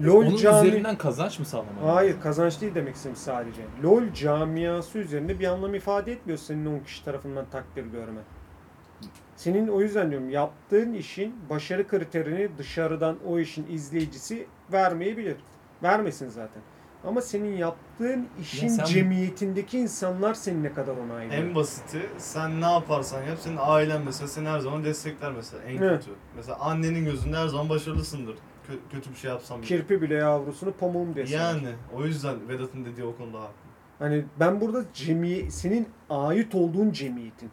LoL 0.06 0.16
Onun 0.16 0.36
cami... 0.36 0.68
üzerinden 0.68 0.98
kazanç 0.98 1.40
mı 1.40 1.46
sağlamak? 1.46 1.74
Hayır 1.84 2.22
kazanç 2.22 2.62
değil 2.62 2.76
demek 2.76 2.96
istedim 2.96 3.16
sadece. 3.16 3.62
LoL 3.84 4.14
camiası 4.14 4.98
üzerinde 5.00 5.40
bir 5.40 5.48
anlam 5.48 5.76
ifade 5.76 6.12
etmiyor 6.12 6.40
senin 6.40 6.66
10 6.66 6.80
kişi 6.80 7.06
tarafından 7.06 7.46
takdir 7.52 7.86
görmen. 7.86 8.24
Senin 9.44 9.68
o 9.68 9.82
yüzden 9.82 10.10
diyorum 10.12 10.30
yaptığın 10.30 10.94
işin 10.94 11.36
başarı 11.50 11.88
kriterini 11.88 12.50
dışarıdan 12.58 13.18
o 13.28 13.40
işin 13.40 13.66
izleyicisi 13.70 14.48
vermeyebilir. 14.74 15.36
Vermesin 15.84 16.30
zaten. 16.30 16.62
Ama 17.08 17.22
senin 17.22 17.58
yaptığın 17.58 18.28
işin 18.42 18.68
sen- 18.68 18.86
cemiyetindeki 18.86 19.80
insanlar 19.80 20.34
seni 20.34 20.64
ne 20.64 20.74
kadar 20.74 20.98
onaylıyor. 20.98 21.44
En 21.44 21.56
basiti 21.56 22.02
sen 22.18 22.62
ne 22.62 22.72
yaparsan 22.72 23.24
yap 23.24 23.38
senin 23.40 23.58
ailen 23.60 24.02
mesela 24.06 24.28
seni 24.28 24.48
her 24.48 24.60
zaman 24.60 24.84
destekler 24.84 25.32
mesela 25.32 25.64
en 25.64 25.78
Evet. 25.82 26.00
kötü. 26.00 26.12
Mesela 26.36 26.58
annenin 26.60 27.06
gözünde 27.06 27.38
her 27.38 27.48
zaman 27.48 27.70
başarılısındır. 27.70 28.36
Kö- 28.36 28.92
kötü 28.92 29.10
bir 29.12 29.16
şey 29.16 29.30
yapsam 29.32 29.58
bile. 29.58 29.68
Kirpi 29.68 30.02
bile 30.02 30.16
yavrusunu 30.16 30.72
pamuğum 30.72 31.16
desin. 31.16 31.36
Yani 31.38 31.68
o 31.96 32.06
yüzden 32.06 32.50
Vedat'ın 32.50 32.86
dediği 32.86 33.04
o 33.04 33.16
konuda 33.18 33.40
haklı. 33.40 33.54
Hani 34.00 34.26
ben 34.40 34.62
burada 34.62 34.84
cemiye, 34.94 35.52
senin 35.52 35.88
ait 36.10 36.56
olduğun 36.56 36.92
cemiyetin 36.92 37.52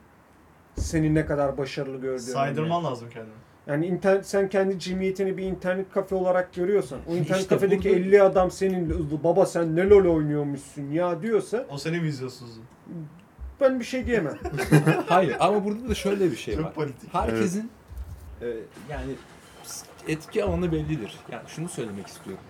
seni 0.81 1.15
ne 1.15 1.27
kadar 1.27 1.59
başarılı 1.59 1.97
gördüğünü. 2.01 2.21
Saydırman 2.21 2.85
lazım 2.85 3.09
kendini. 3.13 3.35
Yani 3.67 3.87
internet, 3.87 4.27
sen 4.27 4.49
kendi 4.49 4.79
cemiyetini 4.79 5.37
bir 5.37 5.43
internet 5.45 5.93
kafe 5.93 6.15
olarak 6.15 6.55
görüyorsan, 6.55 6.99
o 7.09 7.13
internet 7.17 7.43
İşte 7.43 7.55
kafedeki 7.55 7.89
burada- 7.89 8.01
50 8.01 8.23
adam 8.23 8.51
senin 8.51 9.11
baba 9.25 9.47
sen 9.47 9.77
ne 9.77 9.89
lol 9.89 10.15
oynuyormuşsun 10.15 10.91
ya 10.91 11.23
diyorsa 11.23 11.67
O 11.71 11.79
senin 11.79 12.03
vizyonsuzluğun. 12.03 12.65
ben 13.61 13.81
bir 13.81 13.85
şey 13.85 14.07
diyemem. 14.07 14.39
Hayır 15.07 15.37
ama 15.41 15.65
burada 15.65 15.89
da 15.89 15.95
şöyle 15.95 16.31
bir 16.31 16.37
şey 16.37 16.59
var. 16.59 16.63
Çok 16.63 16.75
politik. 16.75 17.15
Herkesin 17.15 17.71
e, 18.43 18.47
yani 18.91 19.13
etki 20.09 20.45
alanı 20.45 20.73
bellidir. 20.73 21.17
Yani 21.33 21.43
şunu 21.49 21.69
söylemek 21.69 22.07
istiyorum. 22.07 22.45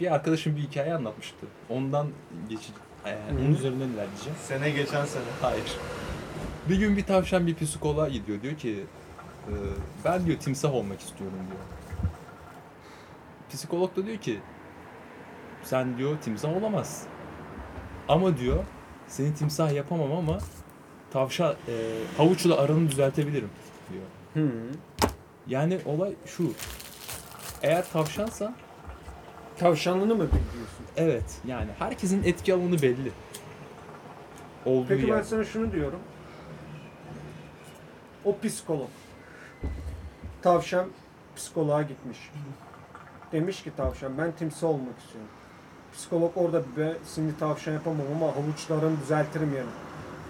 Bir 0.00 0.14
arkadaşım 0.14 0.56
bir 0.56 0.60
hikaye 0.60 0.94
anlatmıştı. 0.94 1.46
Ondan 1.68 2.06
geçip 2.48 2.74
e, 3.06 3.16
onun 3.32 3.54
üzerinden 3.54 3.88
ilerleyeceğim. 3.88 4.38
Sene 4.42 4.70
geçen 4.70 5.04
sene. 5.04 5.22
Hayır. 5.42 5.76
Bir 6.68 6.78
gün 6.78 6.96
bir 6.96 7.04
tavşan 7.04 7.46
bir 7.46 7.54
psikoloğa 7.54 8.08
gidiyor. 8.08 8.42
Diyor 8.42 8.56
ki 8.56 8.84
e, 9.48 9.52
ben 10.04 10.26
diyor 10.26 10.38
timsah 10.38 10.74
olmak 10.74 11.00
istiyorum 11.00 11.36
diyor. 11.50 11.60
Psikolog 13.52 13.96
da 13.96 14.06
diyor 14.06 14.18
ki 14.18 14.38
sen 15.62 15.98
diyor 15.98 16.16
timsah 16.20 16.56
olamazsın. 16.56 17.08
Ama 18.08 18.36
diyor 18.38 18.64
seni 19.08 19.34
timsah 19.34 19.72
yapamam 19.72 20.12
ama 20.12 20.38
tavşan 21.10 21.54
e, 21.68 21.74
havuçla 22.16 22.58
aranı 22.60 22.90
düzeltebilirim 22.90 23.50
diyor. 23.92 24.04
Hı. 24.34 24.52
Yani 25.46 25.78
olay 25.86 26.12
şu. 26.26 26.52
Eğer 27.62 27.90
tavşansa 27.92 28.54
Tavşanlığını 29.58 30.14
mı 30.14 30.26
biliyorsun? 30.26 30.86
evet 30.96 31.38
yani 31.46 31.70
herkesin 31.78 32.22
etki 32.24 32.54
alanı 32.54 32.82
belli. 32.82 33.12
Olduğu 34.66 34.88
Peki 34.88 35.02
ben 35.02 35.16
yer. 35.16 35.22
sana 35.22 35.44
şunu 35.44 35.72
diyorum. 35.72 35.98
O 38.24 38.36
psikolog. 38.42 38.88
Tavşan 40.42 40.88
psikoloğa 41.36 41.82
gitmiş. 41.82 42.30
Demiş 43.32 43.62
ki 43.62 43.72
tavşan 43.76 44.18
ben 44.18 44.32
timsah 44.32 44.68
olmak 44.68 44.98
istiyorum. 44.98 45.30
Psikolog 45.92 46.32
orada 46.36 46.62
ben 46.76 46.94
seni 47.04 47.36
tavşan 47.38 47.72
yapamam 47.72 48.06
ama 48.16 48.26
havuçlarını 48.36 49.00
düzeltirim 49.00 49.56
yani. 49.56 49.68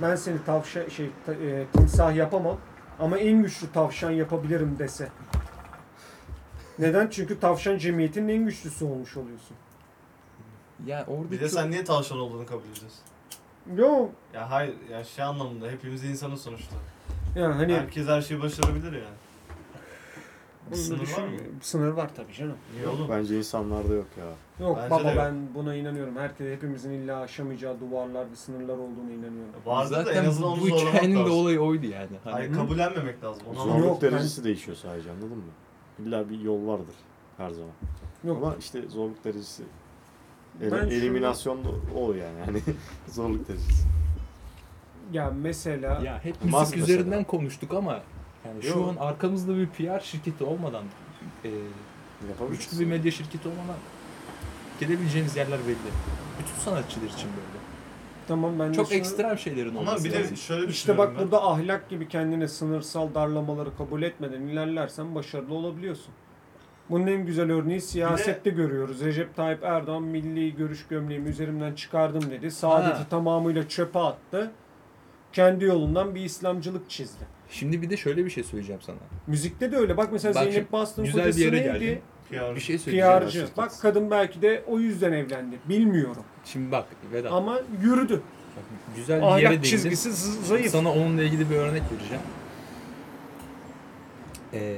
Ben 0.02 0.16
seni 0.16 0.44
tavşan 0.44 0.88
şey 0.88 1.10
e, 1.28 1.64
timsah 1.72 2.14
yapamam 2.16 2.56
ama 2.98 3.18
en 3.18 3.42
güçlü 3.42 3.72
tavşan 3.72 4.10
yapabilirim 4.10 4.76
dese. 4.78 5.08
Neden? 6.78 7.08
Çünkü 7.10 7.40
tavşan 7.40 7.78
cemiyetinin 7.78 8.28
en 8.28 8.44
güçlüsü 8.44 8.84
olmuş 8.84 9.16
oluyorsun. 9.16 9.56
Yani 10.86 11.04
orada 11.04 11.30
Bir 11.30 11.40
de 11.40 11.44
çok- 11.48 11.60
sen 11.60 11.70
niye 11.70 11.84
tavşan 11.84 12.18
olduğunu 12.18 12.46
kabul 12.46 12.62
ediyorsun? 12.62 13.00
Yok. 13.76 14.10
Ya 14.34 14.50
hayır 14.50 14.74
ya 14.90 15.04
şey 15.04 15.24
anlamında 15.24 15.70
hepimiz 15.70 16.04
insanız 16.04 16.40
sonuçta. 16.42 16.76
Yani 17.36 17.54
hani 17.54 17.74
Herkes 17.74 18.06
her 18.08 18.22
şeyi 18.22 18.42
başarabilir 18.42 18.92
yani. 18.92 19.04
Bir 20.70 20.76
sınır 20.76 20.98
var 21.18 21.26
mı? 21.28 21.38
Sınır 21.62 21.88
var 21.90 22.10
tabii 22.16 22.32
canım. 22.32 22.56
Niye 22.76 22.88
oğlum? 22.88 23.08
Bence 23.10 23.38
insanlarda 23.38 23.94
yok 23.94 24.06
ya. 24.18 24.24
Yok 24.66 24.76
Bence 24.78 24.90
baba 24.90 25.04
de 25.04 25.08
yok. 25.08 25.16
ben 25.18 25.34
buna 25.54 25.74
inanıyorum. 25.74 26.16
Herkes 26.16 26.46
hepimizin 26.56 26.90
illa 26.90 27.20
aşamayacağı 27.20 27.80
duvarlar 27.80 28.30
ve 28.30 28.36
sınırlar 28.36 28.74
olduğunu 28.74 29.10
inanıyorum. 29.12 29.54
Vardı 29.66 29.90
da 29.94 30.00
en 30.00 30.04
Zaten 30.04 30.24
azından 30.24 30.50
onu 30.50 30.60
bu 30.60 30.66
zorlamak 30.66 30.94
hikayenin 30.94 31.14
de 31.16 31.18
lazım. 31.20 31.34
olayı 31.34 31.60
oydu 31.60 31.86
yani. 31.86 32.08
Hani 32.24 32.32
Hayır 32.32 32.52
kabullenmemek 32.54 33.24
lazım. 33.24 33.42
Onu. 33.50 33.56
Zorluk 33.62 33.84
Yok, 33.84 34.02
derecesi 34.02 34.44
değişiyor 34.44 34.76
sadece 34.76 35.10
anladın 35.10 35.28
mı? 35.36 35.42
İlla 36.06 36.30
bir 36.30 36.40
yol 36.40 36.66
vardır 36.66 36.94
her 37.36 37.50
zaman. 37.50 37.70
Yok 38.24 38.36
Ama 38.42 38.54
işte 38.58 38.82
zorluk 38.88 39.24
derecesi 39.24 39.62
Ben 40.60 40.66
Eli- 40.66 40.70
şunu- 40.80 40.92
eliminasyon 40.92 41.64
da 41.64 41.68
o 41.96 42.12
yani. 42.12 42.40
Hani 42.46 42.60
zorluk 43.08 43.48
derecesi. 43.48 43.84
Ya 45.12 45.32
mesela 45.42 46.00
ya 46.04 46.18
hep 46.24 46.44
müzik 46.44 46.58
mesela. 46.60 46.82
üzerinden 46.82 47.24
konuştuk 47.24 47.74
ama 47.74 48.00
yani 48.46 48.62
şu 48.62 48.68
Yok. 48.78 48.94
an 49.00 49.06
arkamızda 49.06 49.56
bir 49.56 49.66
PR 49.66 50.00
şirketi 50.00 50.44
olmadan 50.44 50.84
e, 51.44 51.50
güçlü 52.50 52.80
bir 52.80 52.86
medya 52.86 53.10
şirketi 53.12 53.48
olmadan 53.48 53.76
gidebileceğimiz 54.80 55.36
yerler 55.36 55.58
belli. 55.66 55.76
Bütün 56.38 56.60
sanatçılar 56.70 57.06
için 57.06 57.28
böyle. 57.36 57.60
tamam 58.28 58.58
ben 58.58 58.70
de 58.70 58.74
Çok 58.74 58.92
ekstrem 58.92 59.38
şeylerin 59.38 59.74
olması 59.74 59.96
Ama 59.96 60.04
bir 60.04 60.12
de 60.12 60.20
lazım. 60.20 60.36
şöyle 60.36 60.66
işte 60.70 60.98
bak 60.98 61.10
ben. 61.14 61.22
burada 61.22 61.44
ahlak 61.46 61.88
gibi 61.90 62.08
kendine 62.08 62.48
sınırsal 62.48 63.14
darlamaları 63.14 63.76
kabul 63.76 64.02
etmeden 64.02 64.40
ilerlersen 64.42 65.14
başarılı 65.14 65.54
olabiliyorsun. 65.54 66.14
Bunun 66.90 67.06
en 67.06 67.26
güzel 67.26 67.52
örneği 67.52 67.80
siyasette 67.80 68.50
görüyoruz. 68.50 69.00
Recep 69.04 69.36
Tayyip 69.36 69.64
Erdoğan 69.64 70.02
milli 70.02 70.56
görüş 70.56 70.86
gömleğimi 70.90 71.28
üzerimden 71.28 71.74
çıkardım 71.74 72.30
dedi. 72.30 72.50
Saadeti 72.50 72.98
Ha. 72.98 73.06
tamamıyla 73.10 73.68
çöpe 73.68 73.98
attı. 73.98 74.50
Kendi 75.32 75.64
yolundan 75.64 76.14
bir 76.14 76.20
İslamcılık 76.20 76.90
çizdi. 76.90 77.24
Şimdi 77.50 77.82
bir 77.82 77.90
de 77.90 77.96
şöyle 77.96 78.24
bir 78.24 78.30
şey 78.30 78.44
söyleyeceğim 78.44 78.82
sana. 78.82 78.96
Müzikte 79.26 79.72
de 79.72 79.76
öyle. 79.76 79.96
Bak 79.96 80.12
mesela 80.12 80.34
Bak 80.34 80.42
Zeynep 80.44 80.72
Bastık'ın 80.72 81.04
güzel 81.04 81.18
bir 81.18 81.24
kocası 81.24 81.40
yere 81.40 81.56
neydi? 81.56 81.84
geldin. 81.84 82.00
PR. 82.30 82.54
Bir 82.56 82.60
şey 82.60 82.78
söyleyeceğim. 82.78 83.20
PR'cı. 83.20 83.48
Bak 83.56 83.72
kadın 83.82 84.10
belki 84.10 84.42
de 84.42 84.64
o 84.66 84.78
yüzden 84.78 85.12
evlendi. 85.12 85.58
Bilmiyorum. 85.68 86.24
Şimdi 86.44 86.72
bak 86.72 86.86
Vedat. 87.12 87.32
Ama 87.32 87.60
yürüdü. 87.82 88.22
bak, 88.56 88.64
güzel 88.96 89.16
bir 89.20 89.22
yere 89.26 89.32
Ahlak 89.34 89.50
değindin. 89.50 89.62
çizgisi 89.68 90.12
zayıf. 90.46 90.70
Sana 90.70 90.92
onunla 90.92 91.22
ilgili 91.22 91.50
bir 91.50 91.56
örnek 91.56 91.82
vereceğim. 91.92 92.22
Ee, 94.52 94.76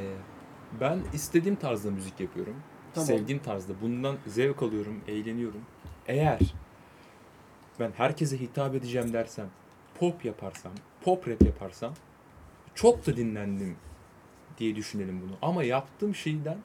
ben 0.81 0.99
istediğim 1.15 1.57
tarzda 1.57 1.91
müzik 1.91 2.21
yapıyorum. 2.21 2.55
Tamam. 2.95 3.07
Sevdiğim 3.07 3.43
tarzda. 3.43 3.73
Bundan 3.83 4.17
zevk 4.27 4.63
alıyorum, 4.63 5.01
eğleniyorum. 5.09 5.61
Eğer 6.07 6.39
ben 7.81 7.91
herkese 7.97 8.41
hitap 8.41 8.75
edeceğim 8.75 9.13
dersem, 9.13 9.47
pop 10.01 10.24
yaparsam, 10.24 10.72
pop 11.05 11.28
rap 11.28 11.43
yaparsam 11.43 11.95
çok 12.74 13.07
da 13.07 13.16
dinlendim 13.16 13.76
diye 14.59 14.76
düşünelim 14.76 15.22
bunu. 15.22 15.36
Ama 15.43 15.64
yaptığım 15.64 16.14
şeyden 16.14 16.59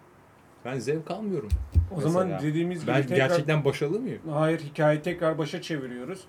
ben 0.66 0.80
zevk 0.80 1.12
almıyorum. 1.12 1.50
O 1.96 2.02
zaman 2.02 2.28
Mesela. 2.28 2.50
dediğimiz 2.50 2.82
gibi 2.82 2.92
Ben 2.92 3.02
tekrar... 3.02 3.16
gerçekten 3.16 3.66
başarılı 3.66 4.00
mıyım? 4.00 4.22
Hayır 4.30 4.60
hikayeyi 4.60 5.02
tekrar 5.02 5.38
başa 5.38 5.62
çeviriyoruz. 5.62 6.28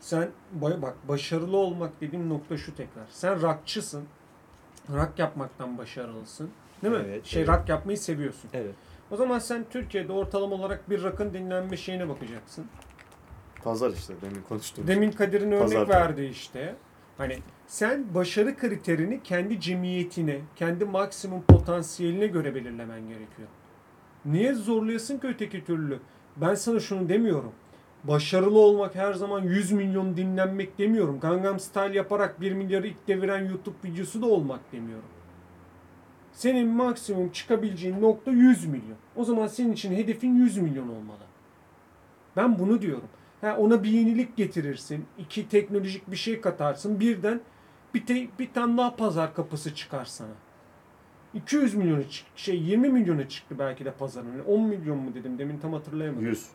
Sen 0.00 0.28
ba- 0.60 0.82
bak 0.82 0.94
başarılı 1.08 1.56
olmak 1.56 2.00
dediğim 2.00 2.28
nokta 2.28 2.56
şu 2.56 2.74
tekrar. 2.74 3.06
Sen 3.10 3.42
rockçısın. 3.42 4.04
Rock 4.90 5.18
yapmaktan 5.18 5.78
başarılısın. 5.78 6.50
Değil 6.82 6.94
mi? 6.94 7.02
Evet, 7.06 7.26
şey 7.26 7.42
evet. 7.42 7.54
rock 7.54 7.68
yapmayı 7.68 7.98
seviyorsun. 7.98 8.50
Evet. 8.52 8.74
O 9.10 9.16
zaman 9.16 9.38
sen 9.38 9.64
Türkiye'de 9.70 10.12
ortalama 10.12 10.54
olarak 10.56 10.90
bir 10.90 11.02
rock'ın 11.02 11.34
dinlenme 11.34 11.76
şeyine 11.76 12.08
bakacaksın. 12.08 12.66
Pazar 13.66 13.90
işte 13.90 14.14
demin 14.22 14.42
konuştuğumuz. 14.48 14.88
Demin 14.88 15.10
Kadir'in 15.10 15.52
örnek 15.52 15.60
Pazar. 15.60 15.88
verdi 15.88 16.24
işte. 16.24 16.74
Hani 17.18 17.38
sen 17.66 18.14
başarı 18.14 18.56
kriterini 18.56 19.22
kendi 19.22 19.60
cemiyetine, 19.60 20.40
kendi 20.56 20.84
maksimum 20.84 21.42
potansiyeline 21.42 22.26
göre 22.26 22.54
belirlemen 22.54 23.00
gerekiyor. 23.00 23.48
Niye 24.24 24.54
zorlayasın 24.54 25.18
ki 25.18 25.26
öteki 25.26 25.64
türlü? 25.64 25.98
Ben 26.36 26.54
sana 26.54 26.80
şunu 26.80 27.08
demiyorum. 27.08 27.52
Başarılı 28.04 28.58
olmak 28.58 28.94
her 28.94 29.12
zaman 29.12 29.42
100 29.42 29.72
milyon 29.72 30.16
dinlenmek 30.16 30.78
demiyorum. 30.78 31.20
Gangnam 31.20 31.60
Style 31.60 31.96
yaparak 31.96 32.40
1 32.40 32.52
milyarı 32.52 32.86
ilk 32.86 33.08
deviren 33.08 33.48
YouTube 33.48 33.76
videosu 33.84 34.22
da 34.22 34.26
olmak 34.26 34.72
demiyorum. 34.72 35.08
Senin 36.32 36.68
maksimum 36.68 37.28
çıkabileceğin 37.28 38.02
nokta 38.02 38.30
100 38.30 38.66
milyon. 38.66 38.96
O 39.16 39.24
zaman 39.24 39.46
senin 39.46 39.72
için 39.72 39.94
hedefin 39.94 40.36
100 40.36 40.58
milyon 40.58 40.88
olmalı. 40.88 41.26
Ben 42.36 42.58
bunu 42.58 42.82
diyorum. 42.82 43.08
Ha, 43.40 43.56
ona 43.58 43.82
bir 43.82 43.88
yenilik 43.90 44.36
getirirsin. 44.36 45.06
iki 45.18 45.48
teknolojik 45.48 46.10
bir 46.10 46.16
şey 46.16 46.40
katarsın. 46.40 47.00
Birden 47.00 47.40
bir, 47.94 48.06
te- 48.06 48.28
bir 48.38 48.52
tane 48.52 48.76
daha 48.78 48.96
pazar 48.96 49.34
kapısı 49.34 49.74
çıkar 49.74 50.04
sana. 50.04 50.32
200 51.34 51.74
milyonu 51.74 52.02
şey 52.36 52.62
20 52.62 52.88
milyona 52.88 53.28
çıktı 53.28 53.58
belki 53.58 53.84
de 53.84 53.90
pazarın. 53.92 54.44
10 54.46 54.60
milyon 54.62 54.98
mu 54.98 55.14
dedim 55.14 55.38
demin 55.38 55.58
tam 55.58 55.72
hatırlayamadım. 55.72 56.26
100. 56.26 56.46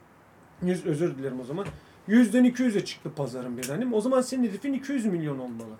100 0.61 0.85
özür 0.85 1.17
dilerim 1.17 1.39
o 1.39 1.43
zaman. 1.43 1.65
100'den 2.09 2.45
200'e 2.45 2.85
çıktı 2.85 3.11
pazarın 3.15 3.57
birden 3.57 3.77
değil 3.77 3.89
mi? 3.89 3.95
O 3.95 4.01
zaman 4.01 4.21
senin 4.21 4.43
hedefin 4.47 4.73
200 4.73 5.05
milyon 5.05 5.39
olmalı. 5.39 5.75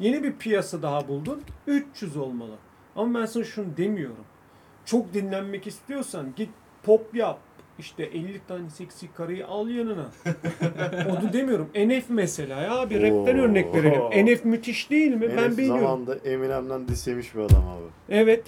Yeni 0.00 0.22
bir 0.22 0.32
piyasa 0.32 0.82
daha 0.82 1.08
buldun. 1.08 1.42
300 1.66 2.16
olmalı. 2.16 2.54
Ama 2.96 3.20
ben 3.20 3.26
sana 3.26 3.44
şunu 3.44 3.76
demiyorum. 3.76 4.24
Çok 4.84 5.14
dinlenmek 5.14 5.66
istiyorsan 5.66 6.26
git 6.36 6.50
pop 6.82 7.14
yap. 7.14 7.38
İşte 7.78 8.02
50 8.02 8.40
tane 8.48 8.70
seksi 8.70 9.12
karıyı 9.12 9.46
al 9.46 9.68
yanına. 9.68 10.06
Onu 11.10 11.32
demiyorum. 11.32 11.68
NF 11.74 12.04
mesela 12.08 12.60
ya. 12.60 12.90
Bir 12.90 13.02
rapten 13.02 13.38
örnek 13.38 13.74
verelim. 13.74 14.26
NF 14.34 14.44
müthiş 14.44 14.90
değil 14.90 15.12
mi? 15.14 15.20
ben 15.36 15.42
Enes 15.42 15.58
beğeniyorum. 15.58 15.82
zamanında 15.84 16.14
Eminem'den 16.16 16.88
dis 16.88 17.06
yemiş 17.06 17.34
bir 17.34 17.40
adam 17.40 17.68
abi. 17.68 17.84
Evet. 18.08 18.42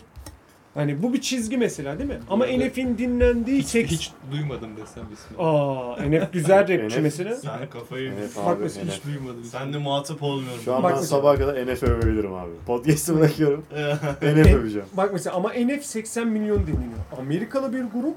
Hani 0.74 1.02
bu 1.02 1.12
bir 1.12 1.20
çizgi 1.20 1.56
mesela 1.58 1.98
değil 1.98 2.10
mi? 2.10 2.18
Ama 2.30 2.46
Evet. 2.46 2.70
NF'in 2.72 2.98
dinlendiği 2.98 3.58
Hiç, 3.58 3.66
seks... 3.66 3.90
hiç 3.92 4.12
duymadım 4.32 4.70
desem 4.76 5.04
ismi. 5.12 5.36
Aa, 5.44 5.96
NF 5.96 6.32
güzel 6.32 6.82
rapçi 6.82 7.00
mesela. 7.00 7.36
Sen 7.36 7.70
kafayı 7.70 8.12
Bak 8.36 8.46
abi. 8.46 8.62
mesela 8.62 8.84
Enes. 8.84 8.96
Hiç 8.96 9.04
duymadım. 9.04 9.44
Sen 9.44 9.72
de 9.72 9.78
muhatap 9.78 10.22
olmuyorum. 10.22 10.60
Şu 10.64 10.74
an 10.74 10.82
Bak 10.82 10.90
ben 10.92 10.98
mesela. 11.00 11.18
sabaha 11.18 11.36
kadar 11.36 11.66
NF 11.66 11.82
övebilirim 11.82 12.34
abi. 12.34 12.50
Podcast'ı 12.66 13.18
bırakıyorum. 13.20 13.64
NF 14.22 14.54
öveceğim. 14.54 14.86
Bak 14.92 15.10
mesela 15.12 15.36
ama 15.36 15.52
NF 15.52 15.84
80 15.84 16.28
milyon 16.28 16.66
dinleniyor. 16.66 16.98
Amerikalı 17.18 17.72
bir 17.72 17.82
grup, 18.00 18.16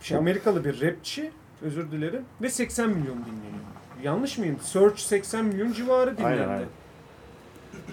şey 0.00 0.18
Amerikalı 0.18 0.64
bir 0.64 0.80
rapçi, 0.80 1.30
özür 1.62 1.90
dilerim 1.90 2.24
ve 2.42 2.50
80 2.50 2.90
milyon 2.90 3.16
dinleniyor. 3.16 3.64
Yanlış 4.02 4.38
mıyım? 4.38 4.56
Search 4.62 4.98
80 4.98 5.44
milyon 5.44 5.72
civarı 5.72 6.18
dinlendi. 6.18 6.42
Aynen, 6.42 6.48
aynen. 6.48 6.68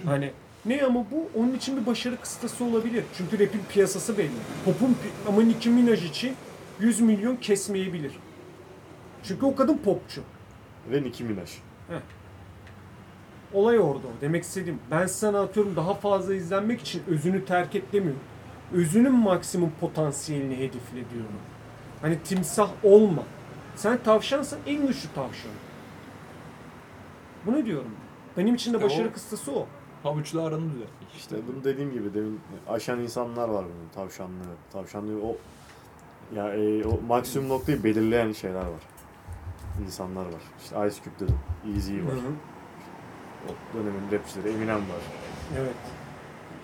Hani 0.06 0.32
ne 0.66 0.84
ama 0.84 1.06
bu 1.12 1.40
onun 1.40 1.54
için 1.54 1.82
bir 1.82 1.86
başarı 1.86 2.18
kıstası 2.18 2.64
olabilir. 2.66 3.04
Çünkü 3.18 3.40
rap'in 3.40 3.62
piyasası 3.70 4.18
belli. 4.18 4.30
Pop'un 4.66 4.98
ama 5.28 5.42
Nicki 5.42 5.70
Minaj 5.70 6.06
için 6.06 6.36
100 6.80 7.02
milyon 7.02 7.36
kesmeyebilir. 7.36 8.12
Çünkü 9.24 9.46
o 9.46 9.56
kadın 9.56 9.78
popçu. 9.78 10.22
Ve 10.92 11.04
Nicki 11.04 11.24
Minaj. 11.24 11.52
Olay 13.54 13.80
orada 13.80 14.08
o. 14.08 14.12
Demek 14.22 14.44
istediğim 14.44 14.80
ben 14.92 15.06
sana 15.06 15.42
atıyorum 15.42 15.76
daha 15.76 15.94
fazla 15.94 16.36
izlenmek 16.36 16.82
için 16.82 17.04
özünü 17.08 17.46
terk 17.46 17.76
et 17.76 17.94
demiyorum. 17.94 18.22
Özünün 18.74 19.14
maksimum 19.14 19.72
potansiyelini 19.80 20.58
hedefle 20.58 21.10
diyorum. 21.14 21.32
Hani 22.02 22.20
timsah 22.24 22.70
olma. 22.84 23.24
Sen 23.76 24.04
tavşansan 24.04 24.60
en 24.66 24.88
güçlü 24.88 25.10
tavşan. 25.16 25.52
Bunu 27.46 27.66
diyorum. 27.66 27.92
Benim 28.38 28.56
için 28.56 28.74
de 28.74 28.78
E 28.78 28.82
başarı 28.84 29.08
o- 29.10 29.14
kıstası 29.14 29.52
o. 29.52 29.68
Havuçlu 30.04 30.42
aranı 30.42 30.62
düzeltmek. 30.72 31.14
İşte 31.18 31.36
bunu 31.48 31.64
dediğim 31.64 31.92
gibi 31.94 32.14
demin 32.14 32.40
aşan 32.70 33.00
insanlar 33.00 33.50
var 33.50 33.66
bunun 33.66 33.90
tavşanlığı. 33.96 34.56
Tavşanlığı 34.74 35.22
o 35.28 35.38
ya 36.36 36.54
e, 36.54 36.86
o 36.86 37.02
maksimum 37.08 37.50
noktayı 37.50 37.84
belirleyen 37.84 38.32
şeyler 38.32 38.60
var. 38.60 38.82
İnsanlar 39.86 40.26
var. 40.26 40.42
İşte 40.64 40.88
Ice 40.88 40.96
Cube 41.04 41.16
dedim. 41.20 41.40
Easy 41.76 41.94
var. 41.94 42.14
O 43.48 43.78
dönemin 43.78 44.12
rapçileri 44.12 44.50
Eminem 44.50 44.76
var. 44.78 45.02
Evet. 45.58 45.74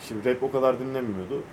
Şimdi 0.07 0.29
rap 0.35 0.43
o 0.43 0.51
kadar 0.51 0.79
dinlenmiyordu. 0.79 1.43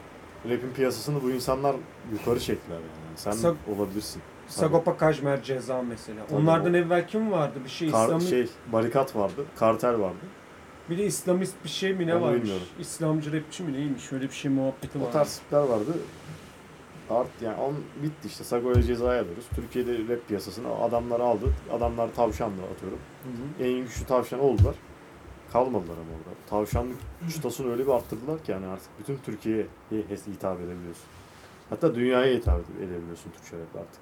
Rap'in 0.45 0.71
piyasasını 0.75 1.23
bu 1.23 1.31
insanlar 1.31 1.77
yukarı 2.13 2.41
çektiler 2.41 2.77
yani. 2.77 3.00
Sen 3.17 3.31
Sag- 3.33 3.57
olabilirsin. 3.77 4.23
Sagopa 4.49 4.97
Kajmer 4.97 5.43
ceza 5.43 5.83
mesela. 5.83 6.27
Tabii 6.27 6.41
Onlardan 6.41 6.75
o- 6.75 6.77
evvel 6.77 7.09
kim 7.09 7.33
vardı? 7.33 7.59
Bir 7.65 7.71
şey, 7.71 7.91
Kar- 7.91 8.05
İslami, 8.05 8.23
şey 8.23 8.49
barikat 8.73 9.17
vardı, 9.17 9.45
kartel 9.57 9.99
vardı. 10.01 10.17
bir 10.91 10.99
de 10.99 11.05
İslamist 11.07 11.55
bir 11.65 11.69
şey 11.69 11.95
mi 11.95 12.07
ne 12.07 12.15
Onu 12.15 12.23
varmış? 12.25 12.41
bilmiyorum. 12.43 12.67
İslamcı 12.79 13.33
rapçi 13.33 13.63
mi 13.63 13.73
neymiş? 13.73 14.03
Şöyle 14.03 14.25
bir 14.25 14.35
şey 14.35 14.51
muhabbeti 14.51 14.99
O 14.99 15.07
var. 15.07 15.13
tarz 15.13 15.39
tipler 15.39 15.59
vardı. 15.61 15.93
Art 17.11 17.29
yani 17.43 17.57
on 17.61 17.75
bitti 18.03 18.29
işte. 18.29 18.45
Sagoya 18.45 18.83
cezaya 18.83 19.23
alıyoruz. 19.23 19.45
Türkiye'de 19.55 19.93
rap 20.15 20.29
piyasasını 20.29 20.75
adamlar 20.75 21.21
aldı. 21.21 21.45
Adamlar 21.73 22.15
tavşanla 22.15 22.63
atıyorum. 22.75 22.99
En 23.61 23.73
güçlü 23.73 24.05
tavşan 24.07 24.41
oldular. 24.41 24.75
Kalmadılar 25.53 25.95
ama 25.95 26.11
orada. 26.19 26.37
Tavşanlık 26.51 26.97
çıtasını 27.35 27.71
öyle 27.73 27.87
bir 27.87 27.91
arttırdılar 27.93 28.45
ki 28.45 28.53
yani 28.53 28.67
artık 28.67 28.89
bütün 28.99 29.17
Türkiye'ye 29.25 29.67
hitap 30.33 30.59
edebiliyorsun. 30.61 31.05
Hatta 31.71 31.95
dünyaya 31.95 32.35
hitap 32.37 32.61
ede- 32.61 32.85
edebiliyorsun 32.85 33.31
Türkçe 33.31 33.57
rap 33.59 33.77
artık. 33.83 34.01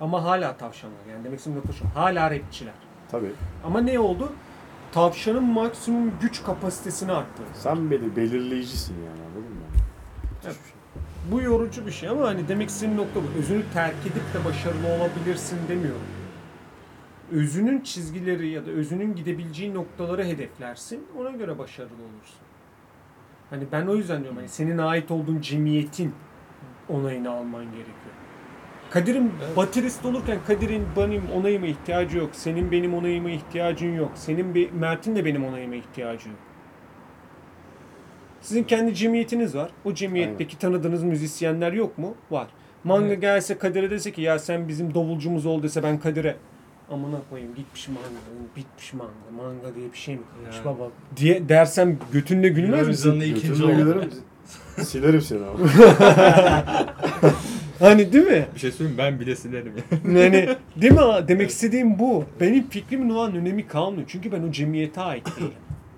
Ama 0.00 0.24
hala 0.24 0.56
tavşanlar 0.56 0.96
yani 1.10 1.24
demek 1.24 1.38
istediğim 1.38 1.58
nokta 1.60 1.72
şu. 1.72 1.84
Hala 1.94 2.30
rapçiler. 2.30 2.74
Tabii. 3.10 3.32
Ama 3.64 3.80
ne 3.80 3.98
oldu? 3.98 4.32
Tavşanın 4.92 5.44
maksimum 5.44 6.12
güç 6.20 6.42
kapasitesini 6.42 7.12
arttırdı. 7.12 7.48
Sen 7.54 7.90
beli 7.90 8.16
belirleyicisin 8.16 8.94
yani 8.94 9.20
anladın 9.26 9.52
mı? 9.52 9.62
Evet. 10.44 10.56
Bu 11.32 11.42
yorucu 11.42 11.86
bir 11.86 11.90
şey 11.92 12.08
ama 12.08 12.26
hani 12.28 12.48
demek 12.48 12.68
istediğim 12.68 12.96
nokta 12.98 13.20
bu. 13.20 13.38
Özünü 13.38 13.62
terk 13.74 13.94
edip 14.02 14.34
de 14.34 14.44
başarılı 14.44 14.86
olabilirsin 14.88 15.58
demiyorum. 15.68 16.00
Özünün 17.32 17.80
çizgileri 17.80 18.48
ya 18.48 18.66
da 18.66 18.70
özünün 18.70 19.14
gidebileceği 19.16 19.74
noktaları 19.74 20.24
hedeflersin. 20.24 21.06
Ona 21.18 21.30
göre 21.30 21.58
başarılı 21.58 21.92
olursun. 22.02 22.38
Hani 23.52 23.64
ben 23.72 23.86
o 23.86 23.94
yüzden 23.96 24.20
diyorum 24.20 24.36
hani 24.36 24.48
senin 24.48 24.78
ait 24.78 25.10
olduğun 25.10 25.40
cemiyetin 25.40 26.14
onayını 26.88 27.30
alman 27.30 27.64
gerekiyor. 27.64 28.14
Kadir'in 28.90 29.32
Evet. 29.46 29.56
baterist 29.56 30.04
olurken 30.04 30.38
Kadir'in 30.46 30.84
benim 30.96 31.22
onayıma 31.34 31.66
ihtiyacı 31.66 32.18
yok. 32.18 32.30
Senin 32.32 32.72
benim 32.72 32.94
onayıma 32.94 33.30
ihtiyacın 33.30 33.94
yok. 33.96 34.10
Senin 34.14 34.54
be- 34.54 34.68
Mert'in 34.72 35.16
de 35.16 35.24
benim 35.24 35.44
onayıma 35.44 35.74
ihtiyacı 35.74 36.28
yok. 36.28 36.38
Sizin 38.40 38.64
kendi 38.64 38.94
cemiyetiniz 38.94 39.56
var. 39.56 39.70
O 39.84 39.94
cemiyetteki 39.94 40.58
tanıdığınız 40.58 41.02
müzisyenler 41.02 41.72
yok 41.72 41.98
mu? 41.98 42.14
Var. 42.30 42.48
Manga 42.84 43.06
Evet. 43.06 43.20
gelse 43.20 43.58
Kadir'e 43.58 43.90
dese 43.90 44.12
ki 44.12 44.20
ya 44.22 44.38
sen 44.38 44.68
bizim 44.68 44.94
davulcumuz 44.94 45.46
ol 45.46 45.62
dese 45.62 45.82
ben 45.82 45.98
Kadir'e 46.00 46.36
amına 46.92 47.16
koyayım 47.30 47.54
gitmiş 47.54 47.88
manga, 47.88 48.00
bitmiş 48.56 48.92
manga, 48.92 49.12
manga 49.36 49.74
diye 49.74 49.92
bir 49.92 49.98
şey 49.98 50.14
mi 50.14 50.22
kalmış 50.34 50.56
Ya. 50.56 50.64
baba 50.64 50.88
diye 51.16 51.48
dersem 51.48 51.98
götünde 52.12 52.48
gülmez 52.48 52.88
misin? 52.88 53.20
İkinci 53.20 53.48
Götümle 53.48 53.64
oldu. 53.74 53.84
gülerim, 53.84 54.10
silerim 54.84 55.20
seni 55.20 55.44
abi. 55.44 55.62
Hani 57.78 58.12
değil 58.12 58.26
mi? 58.26 58.46
Bir 58.54 58.60
şey 58.60 58.72
söyleyeyim 58.72 58.98
ben 58.98 59.20
bile 59.20 59.36
silerim. 59.36 59.72
Yani 60.06 60.48
değil 60.76 60.92
mi? 60.92 61.00
Demek 61.28 61.50
istediğim 61.50 61.98
bu. 61.98 62.24
Benim 62.40 62.68
fikrimin 62.68 63.10
o 63.10 63.20
an 63.20 63.36
önemi 63.36 63.66
kalmıyor. 63.66 64.04
Çünkü 64.08 64.32
ben 64.32 64.42
o 64.42 64.50
cemiyete 64.52 65.00
ait 65.00 65.36
değilim. 65.36 65.50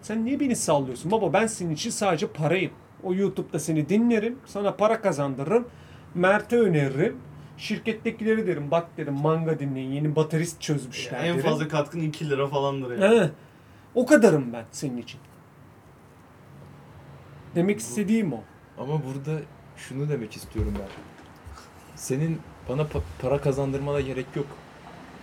Sen 0.03 0.25
niye 0.25 0.41
beni 0.41 0.57
sallıyorsun? 0.57 1.11
Baba 1.11 1.33
ben 1.33 1.47
senin 1.47 1.71
için 1.75 1.91
sadece 1.91 2.27
parayım. 2.27 2.71
O 3.03 3.15
YouTube'da 3.15 3.59
seni 3.59 3.89
dinlerim. 3.89 4.39
Sana 4.47 4.75
para 4.75 5.01
kazandırırım. 5.01 5.69
Mert'e 6.15 6.59
öneririm. 6.59 7.17
Şirkettekileri 7.57 8.47
derim 8.47 8.71
bak 8.71 8.87
derim 8.97 9.15
manga 9.15 9.59
dinleyin 9.59 9.93
yeni 9.93 10.17
baterist 10.17 10.61
çözmüşler 10.61 11.19
en 11.25 11.25
derim. 11.39 11.51
fazla 11.51 11.69
katkın 11.69 12.01
2 12.01 12.31
lira 12.31 12.47
falandır 12.49 12.99
yani. 12.99 13.21
He. 13.21 13.31
O 13.95 14.07
kadarım 14.07 14.53
ben 14.53 14.65
senin 14.73 14.97
için. 14.97 15.21
Demek 17.55 17.79
istediğim 17.81 18.33
o. 18.33 18.41
Ama 18.79 18.93
burada 19.05 19.41
şunu 19.77 20.09
demek 20.09 20.37
istiyorum 20.37 20.75
ben. 20.79 20.89
Senin 21.97 22.41
bana 22.69 22.83
pa- 22.83 23.01
para 23.23 23.41
kazandırmana 23.41 24.01
gerek 24.01 24.27
yok. 24.37 24.47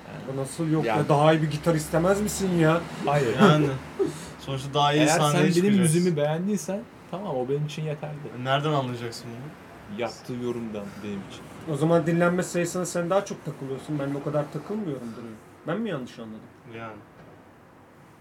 Yani, 0.07 0.37
Bu 0.37 0.41
nasıl 0.41 0.69
yok 0.71 0.85
Yani- 0.85 0.97
ya 0.99 1.09
daha 1.09 1.33
iyi 1.33 1.41
bir 1.41 1.51
gitar 1.51 1.75
istemez 1.75 2.21
misin 2.21 2.49
ya? 2.59 2.81
hayır. 3.05 3.35
Yani 3.41 3.65
sonuçta 4.39 4.73
daha 4.73 4.93
iyi 4.93 4.99
Eğer 4.99 5.07
sen 5.07 5.33
benim 5.33 5.53
çıkacağız. 5.53 5.77
yüzümü 5.95 6.17
beğendiysen 6.17 6.79
Tamam 7.11 7.35
o 7.37 7.49
benim 7.49 7.65
için 7.65 7.83
yeterli. 7.83 8.15
Nereden 8.43 8.71
anlayacaksın 8.71 9.25
bunu? 9.31 10.01
Yaptığı 10.01 10.33
yorumdan 10.33 10.85
benim 11.03 11.19
için. 11.31 11.41
O 11.69 11.75
zaman 11.75 12.07
dinlenme 12.07 12.43
sayısına 12.43 12.85
sen 12.85 13.09
daha 13.09 13.25
çok 13.25 13.45
takılıyorsun. 13.45 13.99
Ben 13.99 14.15
o 14.15 14.23
kadar 14.23 14.51
takılmıyorum 14.53 15.07
duruyor. 15.17 15.33
Ben 15.67 15.81
mi 15.81 15.89
yanlış 15.89 16.19
anladım? 16.19 16.39
Yani. 16.77 16.97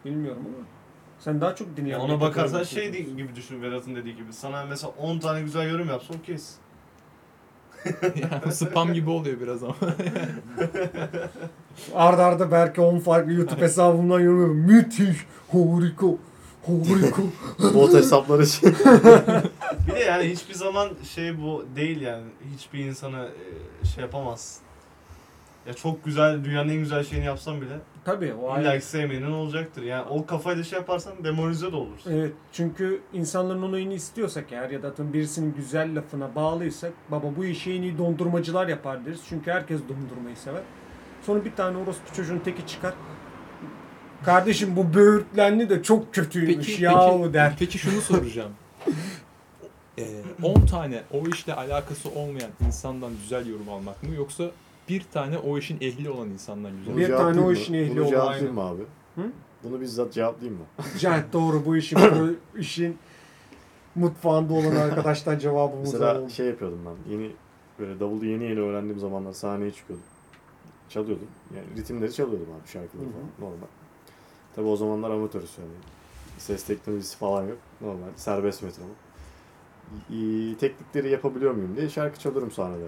Bilmiyorum 0.05 0.43
ama. 0.47 0.67
Sen 1.19 1.41
daha 1.41 1.55
çok 1.55 1.69
Ya 1.69 1.77
dinlenmeye 1.77 1.97
ona 1.99 2.21
bakarsan 2.21 2.63
şey 2.63 2.93
değil 2.93 3.17
gibi 3.17 3.37
düşün 3.37 3.63
Vedat'ın 3.63 3.97
dediği 3.97 4.17
gibi. 4.17 4.33
Sana 4.33 4.65
mesela 4.65 4.93
10 4.99 5.19
tane 5.19 5.43
güzel 5.43 5.71
yorum 5.71 5.89
yapsa 5.89 6.15
okeyiz. 6.15 6.55
yani 8.05 8.53
spam 8.53 8.93
gibi 8.93 9.11
oluyor 9.11 9.41
biraz 9.41 9.63
ama. 9.63 9.75
Arda 11.95 12.25
arda 12.25 12.53
belki 12.53 12.81
10 12.81 12.99
farklı 12.99 13.33
YouTube 13.33 13.61
hesabımdan 13.61 14.21
yorum 14.21 14.41
yapıyorum. 14.41 14.57
Müthiş, 14.57 15.27
harika, 15.53 16.07
harika. 16.67 17.23
Bot 17.75 17.95
hesapları 17.95 18.43
için. 18.43 18.69
Bir 19.89 19.95
de 19.95 19.99
yani 19.99 20.25
hiçbir 20.31 20.55
zaman 20.55 20.89
şey 21.15 21.43
bu 21.43 21.65
değil 21.77 22.01
yani. 22.01 22.25
Hiçbir 22.55 22.79
insana 22.79 23.25
e, 23.25 23.87
şey 23.95 24.03
yapamazsın. 24.05 24.63
Ya 25.67 25.75
çok 25.75 26.05
güzel, 26.05 26.45
dünyanın 26.45 26.69
en 26.69 26.77
güzel 26.79 27.05
şeyini 27.05 27.27
yapsan 27.27 27.61
bile 27.61 27.79
Tabii 28.05 28.35
o 28.35 28.59
illa 28.61 28.69
ayrı. 28.71 28.81
ki 28.81 28.87
sevmeyenin 28.87 29.33
olacaktır. 29.33 29.83
Yani 29.83 30.05
o 30.11 30.27
kafayla 30.27 30.65
şey 30.65 30.79
yaparsan 30.79 31.25
demoralize 31.25 31.73
de 31.73 31.77
olursun. 31.77 32.13
Evet 32.13 32.33
çünkü 32.53 33.01
insanların 33.13 33.63
onayını 33.63 33.95
istiyorsak 33.95 34.45
eğer 34.53 34.71
ya 34.71 34.83
da 34.83 34.89
atıyorum 34.89 35.15
birisinin 35.15 35.55
güzel 35.55 35.97
lafına 35.97 36.35
bağlıysak 36.35 36.93
baba 37.09 37.27
bu 37.37 37.45
işi 37.45 37.73
en 37.73 37.83
iyi 37.83 37.99
dondurmacılar 37.99 38.69
yapar 38.69 39.07
deriz. 39.07 39.21
Çünkü 39.29 39.51
herkes 39.51 39.81
dondurmayı 39.81 40.37
sever. 40.37 40.63
Sonra 41.23 41.45
bir 41.45 41.53
tane 41.55 41.79
orospu 41.79 42.15
çocuğun 42.17 42.39
teki 42.39 42.67
çıkar. 42.67 42.95
Kardeşim 44.25 44.77
bu 44.77 44.95
böğürtlenli 44.95 45.71
de 45.71 45.83
çok 45.83 46.15
kötüymüş 46.15 46.67
Peki, 46.67 46.83
yahu 46.85 47.21
peki, 47.23 47.35
der. 47.35 47.55
peki 47.59 47.79
şunu 47.79 48.01
soracağım. 48.01 48.53
Ee, 50.01 50.23
10 50.47 50.67
tane 50.67 51.03
o 51.13 51.29
işle 51.29 51.55
alakası 51.55 52.09
olmayan 52.11 52.51
insandan 52.67 53.13
güzel 53.23 53.47
yorum 53.47 53.69
almak 53.69 54.03
mı 54.03 54.15
yoksa 54.15 54.51
bir 54.89 55.03
tane 55.13 55.39
o 55.39 55.59
işin 55.59 55.79
ehli 55.81 56.11
olan 56.11 56.29
insandan 56.31 56.73
güzel 56.79 56.97
Bir 56.97 57.09
tane 57.17 57.41
o 57.41 57.45
mı? 57.45 57.53
işin 57.53 57.75
ehli 57.75 57.91
Bunu 57.91 58.01
olan, 58.01 58.11
cevaplayayım 58.11 58.55
mı 58.55 58.61
abi? 58.63 58.83
Hı? 59.15 59.23
Bunu 59.65 59.81
bizzat 59.81 60.13
cevaplayayım 60.13 60.59
mı? 60.61 60.67
Cahit 60.99 61.33
doğru 61.33 61.67
bu 61.67 61.77
işin 61.77 61.99
bu 62.55 62.59
işin 62.59 62.99
mutfağında 63.95 64.53
olan 64.55 64.77
arkadaştan 64.77 65.39
cevabımız 65.39 65.93
Mesela 65.93 66.21
oldu. 66.21 66.31
şey 66.31 66.47
yapıyordum 66.47 66.79
ben. 66.87 67.13
Yeni 67.13 67.33
böyle 67.79 68.01
davulu 68.01 68.25
yeni 68.25 68.45
yeni 68.45 68.61
öğrendiğim 68.61 68.99
zamanlar 68.99 69.33
sahneye 69.33 69.71
çıkıyordum. 69.71 70.07
Çalıyordum. 70.89 71.27
Yani 71.57 71.67
ritimleri 71.77 72.13
çalıyordum 72.15 72.49
abi 72.63 72.69
şarkıları 72.69 73.07
Hı 73.07 73.11
hı. 73.11 73.13
falan 73.13 73.51
normal. 73.51 73.67
Tabi 74.57 74.67
o 74.67 74.77
zamanlar 74.77 75.11
amatörüz 75.11 75.51
yani. 75.59 75.71
Ses 76.39 76.65
teknolojisi 76.65 77.17
falan 77.17 77.43
yok. 77.49 77.59
Normal 77.81 78.09
serbest 78.17 78.63
metronom. 78.63 78.91
Teknikleri 80.61 81.11
yapabiliyor 81.11 81.53
muyum 81.55 81.77
diye 81.77 81.89
şarkı 81.89 82.19
çalıyorum 82.19 82.51
sahnede. 82.51 82.87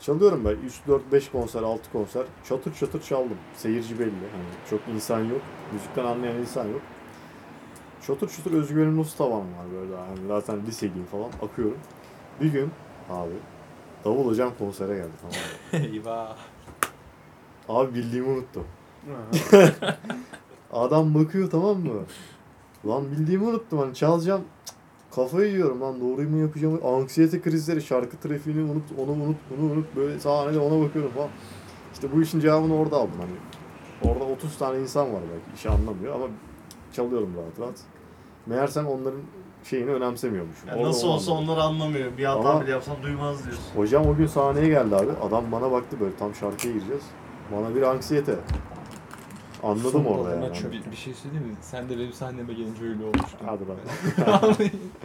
Çalıyorum 0.00 0.44
ben 0.44 0.50
3 0.66 0.80
4 0.88 1.12
5 1.12 1.30
konser, 1.30 1.62
6 1.62 1.92
konser. 1.92 2.22
Çatır 2.48 2.74
çatır 2.74 3.02
çaldım. 3.02 3.38
Seyirci 3.56 3.98
belli. 3.98 4.10
Hani 4.10 4.70
çok 4.70 4.80
insan 4.94 5.20
yok. 5.20 5.40
Müzikten 5.72 6.04
anlayan 6.04 6.36
insan 6.36 6.64
yok. 6.68 6.80
Çatır 8.06 8.28
çatır 8.28 8.52
özgüvenim 8.52 9.00
nasıl 9.00 9.16
tavan 9.16 9.40
var 9.40 9.66
böyle 9.74 9.96
hani 9.96 10.26
zaten 10.28 10.66
liseliyim 10.66 11.06
falan 11.06 11.30
akıyorum. 11.42 11.78
Bir 12.40 12.52
gün 12.52 12.70
abi 13.10 13.32
Davul 14.04 14.26
hocam 14.26 14.52
konsere 14.58 14.96
geldi 14.96 15.10
tamam 15.20 15.36
mı? 15.36 15.88
Eyvah. 15.94 16.36
Abi 17.68 17.94
bildiğimi 17.94 18.28
unuttum. 18.28 18.66
Adam 20.72 21.14
bakıyor 21.14 21.50
tamam 21.50 21.78
mı? 21.80 22.02
Lan 22.86 23.10
bildiğimi 23.10 23.44
unuttum 23.44 23.78
hani 23.78 23.94
çalacağım. 23.94 24.44
Cık, 24.66 24.76
Kafayı 25.14 25.50
yiyorum 25.52 25.80
lan 25.80 26.00
doğruyu 26.00 26.28
mu 26.30 26.36
yapacağım? 26.38 26.80
Anksiyete 26.86 27.40
krizleri, 27.40 27.82
şarkı 27.82 28.16
trafiğini 28.16 28.70
unut, 28.72 28.82
onu 28.98 29.10
unut, 29.10 29.36
bunu 29.50 29.72
unut. 29.72 29.96
Böyle 29.96 30.20
sahnede 30.20 30.58
ona 30.58 30.84
bakıyorum 30.84 31.10
falan. 31.10 31.28
İşte 31.92 32.08
bu 32.16 32.22
işin 32.22 32.40
cevabını 32.40 32.76
orada 32.76 32.96
aldım 32.96 33.14
hani. 33.20 33.32
Orada 34.12 34.24
30 34.24 34.58
tane 34.58 34.80
insan 34.80 35.12
var 35.12 35.20
belki 35.32 35.56
işi 35.56 35.68
anlamıyor 35.70 36.14
ama 36.14 36.26
çalıyorum 36.92 37.30
rahat 37.36 37.60
rahat. 37.60 37.80
Meğersem 38.46 38.86
onların 38.86 39.20
şeyini 39.64 39.90
önemsemiyormuşum. 39.90 40.68
Yani 40.68 40.78
Orada 40.78 40.88
nasıl 40.88 41.06
onu 41.08 41.14
olsa 41.14 41.32
anladım. 41.32 41.48
onlar 41.50 41.62
anlamıyor. 41.64 42.18
Bir 42.18 42.24
hata 42.24 42.48
Ama- 42.50 42.62
bile 42.62 42.70
yapsan 42.70 42.96
duymaz 43.02 43.44
diyorsun. 43.44 43.64
Hocam 43.76 44.06
o 44.06 44.16
gün 44.16 44.26
sahneye 44.26 44.68
geldi 44.68 44.96
abi. 44.96 45.10
Adam 45.28 45.44
bana 45.52 45.72
baktı 45.72 45.96
böyle 46.00 46.16
tam 46.16 46.34
şarkıya 46.34 46.72
gireceğiz. 46.74 47.02
Bana 47.56 47.74
bir 47.74 47.82
anksiyete. 47.82 48.34
Anladım 49.62 49.90
Son 49.90 50.04
orada 50.04 50.30
yani. 50.34 50.72
Bir, 50.72 50.90
bir 50.90 50.96
şey 50.96 51.14
söyleyeyim 51.14 51.46
mi? 51.46 51.54
Sen 51.60 51.88
de 51.88 51.98
benim 51.98 52.12
sahneme 52.12 52.52
gelince 52.52 52.84
öyle 52.84 53.04
olmuştun. 53.04 53.46
Hadi 53.46 53.62
lan. 53.68 53.76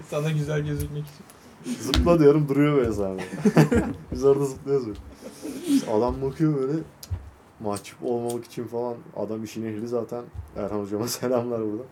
Sana 0.10 0.32
güzel 0.32 0.62
gözükmek 0.66 1.04
için. 1.06 1.26
Zıpla 1.82 2.20
diyorum 2.20 2.50
duruyor 2.50 2.78
böyle 2.78 2.94
sahnede. 2.94 3.24
Biz 4.12 4.26
orada 4.26 4.46
zıplıyoruz 4.46 4.88
böyle. 4.88 5.00
İşte 5.68 5.92
adam 5.92 6.22
bakıyor 6.22 6.56
böyle 6.56 6.80
mahcup 7.60 8.04
olmamak 8.04 8.46
için 8.46 8.64
falan. 8.68 8.96
Adam 9.16 9.44
işin 9.44 9.66
ehli 9.66 9.88
zaten. 9.88 10.24
Erhan 10.56 10.80
hocama 10.80 11.08
selamlar 11.08 11.62
burada. 11.62 11.84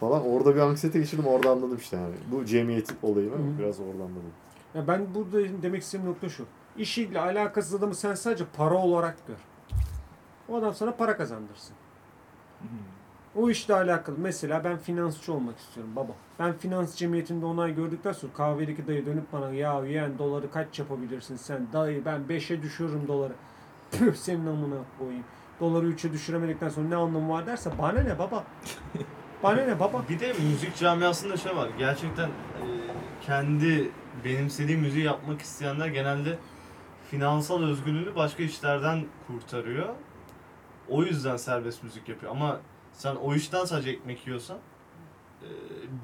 Falan 0.00 0.26
orada 0.26 0.54
bir 0.54 0.60
anksiyete 0.60 0.98
geçirdim 0.98 1.26
orada 1.26 1.50
anladım 1.50 1.76
işte 1.80 1.96
yani. 1.96 2.14
Bu 2.32 2.44
cemiyet 2.44 2.88
olayını 3.02 3.34
Hı. 3.34 3.58
biraz 3.58 3.80
orada 3.80 4.02
anladım. 4.02 4.32
Ya 4.74 4.88
ben 4.88 5.06
burada 5.14 5.62
demek 5.62 5.82
istediğim 5.82 6.10
nokta 6.10 6.28
şu. 6.28 6.44
İşiyle 6.78 7.20
alakasız 7.20 7.74
adamı 7.74 7.94
sen 7.94 8.14
sadece 8.14 8.44
para 8.56 8.74
olarak 8.74 9.26
gör. 9.26 9.36
O 10.50 10.56
adam 10.56 10.74
sana 10.74 10.92
para 10.92 11.16
kazandırsın. 11.16 11.74
O 13.36 13.50
işle 13.50 13.74
alakalı. 13.74 14.16
Mesela 14.18 14.64
ben 14.64 14.78
finansçı 14.78 15.32
olmak 15.32 15.58
istiyorum 15.58 15.92
baba. 15.96 16.12
Ben 16.38 16.52
finans 16.52 16.96
cemiyetinde 16.96 17.46
onay 17.46 17.74
gördükten 17.74 18.12
sonra 18.12 18.32
kahvedeki 18.32 18.86
dayı 18.86 19.06
dönüp 19.06 19.32
bana 19.32 19.50
ya 19.50 19.84
yeğen 19.84 20.18
doları 20.18 20.50
kaç 20.50 20.78
yapabilirsin 20.78 21.36
sen? 21.36 21.66
Dayı 21.72 22.04
ben 22.04 22.20
5'e 22.28 22.62
düşürürüm 22.62 23.08
doları. 23.08 23.32
Püh 23.90 24.14
senin 24.14 24.46
amına 24.46 24.76
koyayım. 24.98 25.24
Doları 25.60 25.86
3'e 25.86 26.12
düşüremedikten 26.12 26.68
sonra 26.68 26.88
ne 26.88 26.96
anlamı 26.96 27.32
var 27.32 27.46
derse 27.46 27.70
bana 27.78 28.00
ne 28.00 28.18
baba? 28.18 28.44
Bana 29.42 29.62
ne 29.62 29.80
baba? 29.80 30.02
Bir 30.08 30.20
de 30.20 30.32
müzik 30.32 30.76
camiasında 30.76 31.36
şey 31.36 31.56
var. 31.56 31.68
Gerçekten 31.78 32.28
e, 32.28 32.32
kendi 33.26 33.90
benimsediği 34.24 34.78
müziği 34.78 35.04
yapmak 35.04 35.40
isteyenler 35.42 35.86
genelde 35.86 36.38
finansal 37.10 37.62
özgürlüğünü 37.62 38.16
başka 38.16 38.42
işlerden 38.42 39.04
kurtarıyor. 39.26 39.88
O 40.90 41.02
yüzden 41.02 41.36
serbest 41.36 41.82
müzik 41.82 42.08
yapıyor. 42.08 42.32
Ama 42.32 42.60
sen 42.92 43.16
o 43.16 43.34
işten 43.34 43.64
sadece 43.64 43.90
ekmek 43.90 44.26
yiyorsan 44.26 44.58
e, 45.42 45.48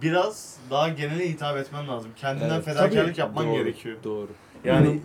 biraz 0.02 0.56
daha 0.70 0.88
genele 0.88 1.28
hitap 1.30 1.56
etmen 1.56 1.88
lazım. 1.88 2.10
Kendinden 2.16 2.54
Evet, 2.54 2.64
fedakarlık 2.64 3.06
tabii. 3.06 3.20
yapman 3.20 3.46
Doğru, 3.46 3.54
gerekiyor. 3.54 3.96
Doğru. 4.04 4.28
Yani 4.64 5.00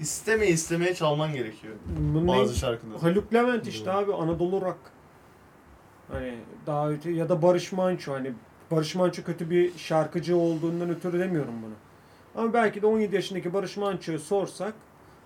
istemeye 0.00 0.50
istemeye 0.50 0.94
çalman 0.94 1.32
gerekiyor 1.32 1.74
Bu 2.14 2.22
ne? 2.26 2.28
bazı 2.28 2.54
şarkıları. 2.58 2.98
Haluk 2.98 3.34
Levent 3.34 3.66
işte 3.66 3.86
Doğru. 3.86 3.94
abi 3.96 4.14
Anadolu 4.14 4.60
Rock. 4.60 4.78
Hani 6.12 6.34
daha 6.66 6.90
öte 6.90 7.10
ya 7.10 7.28
da 7.28 7.42
Barış 7.42 7.72
Manço 7.72 8.12
hani 8.12 8.32
Barış 8.70 8.94
Manço 8.94 9.22
kötü 9.22 9.50
bir 9.50 9.78
şarkıcı 9.78 10.36
olduğundan 10.36 10.90
ötürü 10.90 11.18
demiyorum 11.18 11.54
bunu. 11.62 11.74
Ama 12.44 12.52
belki 12.52 12.82
de 12.82 12.86
17 12.86 13.14
yaşındaki 13.14 13.52
Barış 13.54 13.76
Manço'ya 13.76 14.18
sorsak 14.18 14.74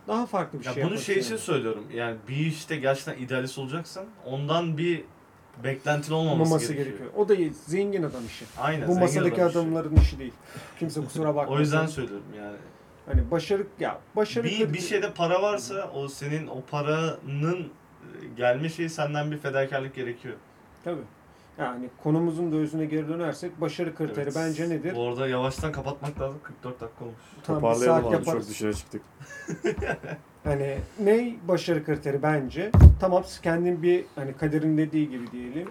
daha 0.09 0.27
farklı 0.27 0.61
bir 0.61 0.65
Ya 0.65 0.73
şey 0.73 0.85
bunu 0.85 0.99
şey 0.99 1.19
için 1.19 1.31
yani. 1.31 1.41
söylüyorum. 1.41 1.85
Yani 1.95 2.17
bir 2.29 2.37
işte 2.37 2.77
gerçekten 2.77 3.17
idealist 3.25 3.59
olacaksan 3.59 4.05
ondan 4.27 4.79
bir 4.79 5.05
beklentin 5.65 6.13
olmaması, 6.13 6.43
olmaması 6.43 6.73
gerekiyor. 6.73 6.99
gerekiyor. 6.99 7.11
O 7.17 7.29
da 7.29 7.35
zengin 7.67 8.03
adam 8.03 8.27
işi. 8.27 8.45
Aynen. 8.61 8.89
Bu 8.89 8.99
masadaki 8.99 9.37
adam 9.43 9.49
işi. 9.51 9.59
adamların 9.59 9.97
işi 9.97 10.19
değil. 10.19 10.33
Kimse 10.79 11.01
kusura 11.01 11.29
bakmasın. 11.37 11.57
O 11.57 11.61
yüzden 11.61 11.87
söylüyorum 11.87 12.27
yani. 12.39 12.57
hani 13.07 13.31
başarı 13.31 13.67
ya 13.81 13.99
başarı 14.17 14.45
Bir, 14.45 14.73
bir 14.73 14.81
şeyde 14.81 15.13
para 15.13 15.43
varsa 15.43 15.91
o 15.95 16.09
senin 16.09 16.47
o 16.47 16.63
paranın 16.71 17.69
gelme 18.37 18.69
şeyi 18.69 18.91
senden 18.91 19.31
bir 19.31 19.39
fedakarlık 19.39 19.95
gerekiyor. 19.95 20.35
Tabii. 20.85 21.01
Yani 21.59 21.89
konumuzun 22.03 22.53
da 22.53 22.57
özüne 22.57 22.85
geri 22.85 23.09
dönersek 23.09 23.61
başarı 23.61 23.95
kriteri 23.95 24.21
Evet. 24.25 24.35
bence 24.37 24.69
nedir? 24.69 24.97
Bu 24.97 25.09
arada 25.09 25.29
yavaştan 25.29 25.73
kapatmak 25.73 26.21
lazım. 26.21 26.39
44 26.43 26.81
dakika 26.81 27.05
olmuş. 27.05 27.17
Tam 27.43 27.57
Toparlayalım 27.57 28.03
saat 28.03 28.05
abi 28.15 28.17
çok 28.17 28.27
yaparız. 28.27 28.51
dışına 28.51 28.73
çıktık. 28.73 29.03
Hani 30.45 30.79
ne 31.01 31.35
başarı 31.49 31.85
kriteri 31.85 32.23
bence? 32.23 32.71
Tamam 33.01 33.25
kendin 33.43 33.83
bir 33.83 34.05
hani 34.15 34.33
Kadir'in 34.33 34.79
dediği 34.79 35.11
gibi 35.11 35.31
diyelim. 35.31 35.69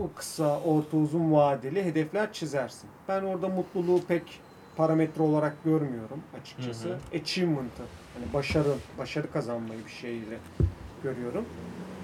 O 0.00 0.10
kısa, 0.16 0.60
orta, 0.60 0.96
uzun 0.96 1.32
vadeli 1.32 1.84
hedefler 1.84 2.32
çizersin. 2.32 2.90
Ben 3.08 3.22
orada 3.22 3.48
mutluluğu 3.48 4.00
pek 4.08 4.40
parametre 4.76 5.22
olarak 5.22 5.64
görmüyorum 5.64 6.20
açıkçası. 6.42 6.88
Hı 6.88 6.98
Achievement'ı, 7.14 7.82
hani 8.14 8.32
başarı, 8.34 8.74
başarı 8.98 9.32
kazanmayı 9.32 9.80
bir 9.86 9.90
şeyle 9.90 10.38
görüyorum. 11.02 11.44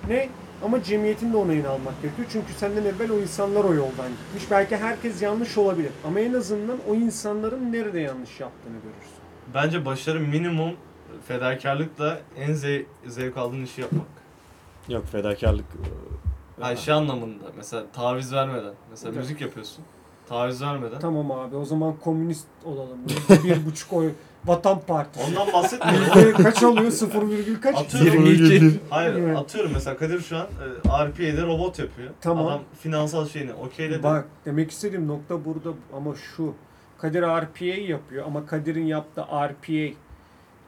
Ne? 0.09 0.28
Ama 0.65 0.83
cemiyetin 0.83 1.33
de 1.33 1.37
onayını 1.37 1.69
almak 1.69 2.03
gerekiyor. 2.03 2.29
Çünkü 2.33 2.53
senden 2.53 2.85
evvel 2.85 3.11
o 3.11 3.19
insanlar 3.19 3.65
o 3.65 3.75
yoldan 3.75 4.09
gitmiş. 4.27 4.51
Belki 4.51 4.77
herkes 4.77 5.23
yanlış 5.23 5.59
olabilir. 5.59 5.91
Ama 6.07 6.21
en 6.21 6.35
azından 6.35 6.79
o 6.91 6.95
insanların 6.95 7.73
nerede 7.73 8.01
yanlış 8.01 8.41
yaptığını 8.41 8.73
görürsün. 8.75 9.15
Bence 9.55 9.85
başarı 9.87 10.21
minimum 10.21 10.73
fedakarlıkla 11.29 12.19
en 12.39 12.51
ze- 12.51 12.85
zevk 13.07 13.37
aldığın 13.37 13.65
işi 13.65 13.81
yapmak. 13.81 14.07
Yok 14.89 15.07
fedakarlık. 15.07 15.65
e, 15.65 16.62
Hayır 16.62 16.79
şey 16.79 16.95
anlamında 16.95 17.45
mesela 17.57 17.85
taviz 17.93 18.33
vermeden. 18.33 18.75
Mesela 18.91 19.09
Evet. 19.12 19.19
müzik 19.23 19.41
yapıyorsun. 19.41 19.85
Taviz 20.29 20.62
vermeden. 20.62 20.99
Tamam 21.01 21.31
abi 21.31 21.57
o 21.57 21.65
zaman 21.65 21.95
komünist 22.05 22.47
olalım. 22.65 22.99
Bir 23.45 23.67
buçuk 23.67 23.93
oy 23.93 24.12
Vatan 24.47 24.80
Partisi. 24.80 25.24
Ondan 25.30 25.53
bahsetmiyorum. 25.53 26.07
Yüzde 26.16 26.32
kaç 26.42 26.62
alıyor? 26.62 26.90
Sıfır 26.90 27.28
virgül 27.28 27.61
kaç? 27.61 27.76
Atıyorum. 27.76 28.26
22. 28.26 28.80
Hayır 28.90 29.14
Evet. 29.14 29.36
atıyorum 29.38 29.70
mesela 29.74 29.97
Kadir 29.97 30.20
şu 30.20 30.36
an 30.36 30.42
e, 30.42 31.07
RPA'de 31.09 31.42
robot 31.42 31.78
yapıyor. 31.78 32.11
Tamam. 32.20 32.47
Adam 32.47 32.61
finansal 32.80 33.26
şeyini 33.28 33.53
okeyledi. 33.55 34.03
Bak 34.03 34.24
demek 34.45 34.70
istediğim 34.70 35.09
nokta 35.09 35.45
burada 35.45 35.68
ama 35.97 36.14
şu. 36.36 36.55
Kadir 36.99 37.22
RPA 37.22 37.64
yapıyor 37.64 38.26
ama 38.26 38.47
Kadir'in 38.47 38.86
yaptığı 38.86 39.22
RPA 39.22 39.95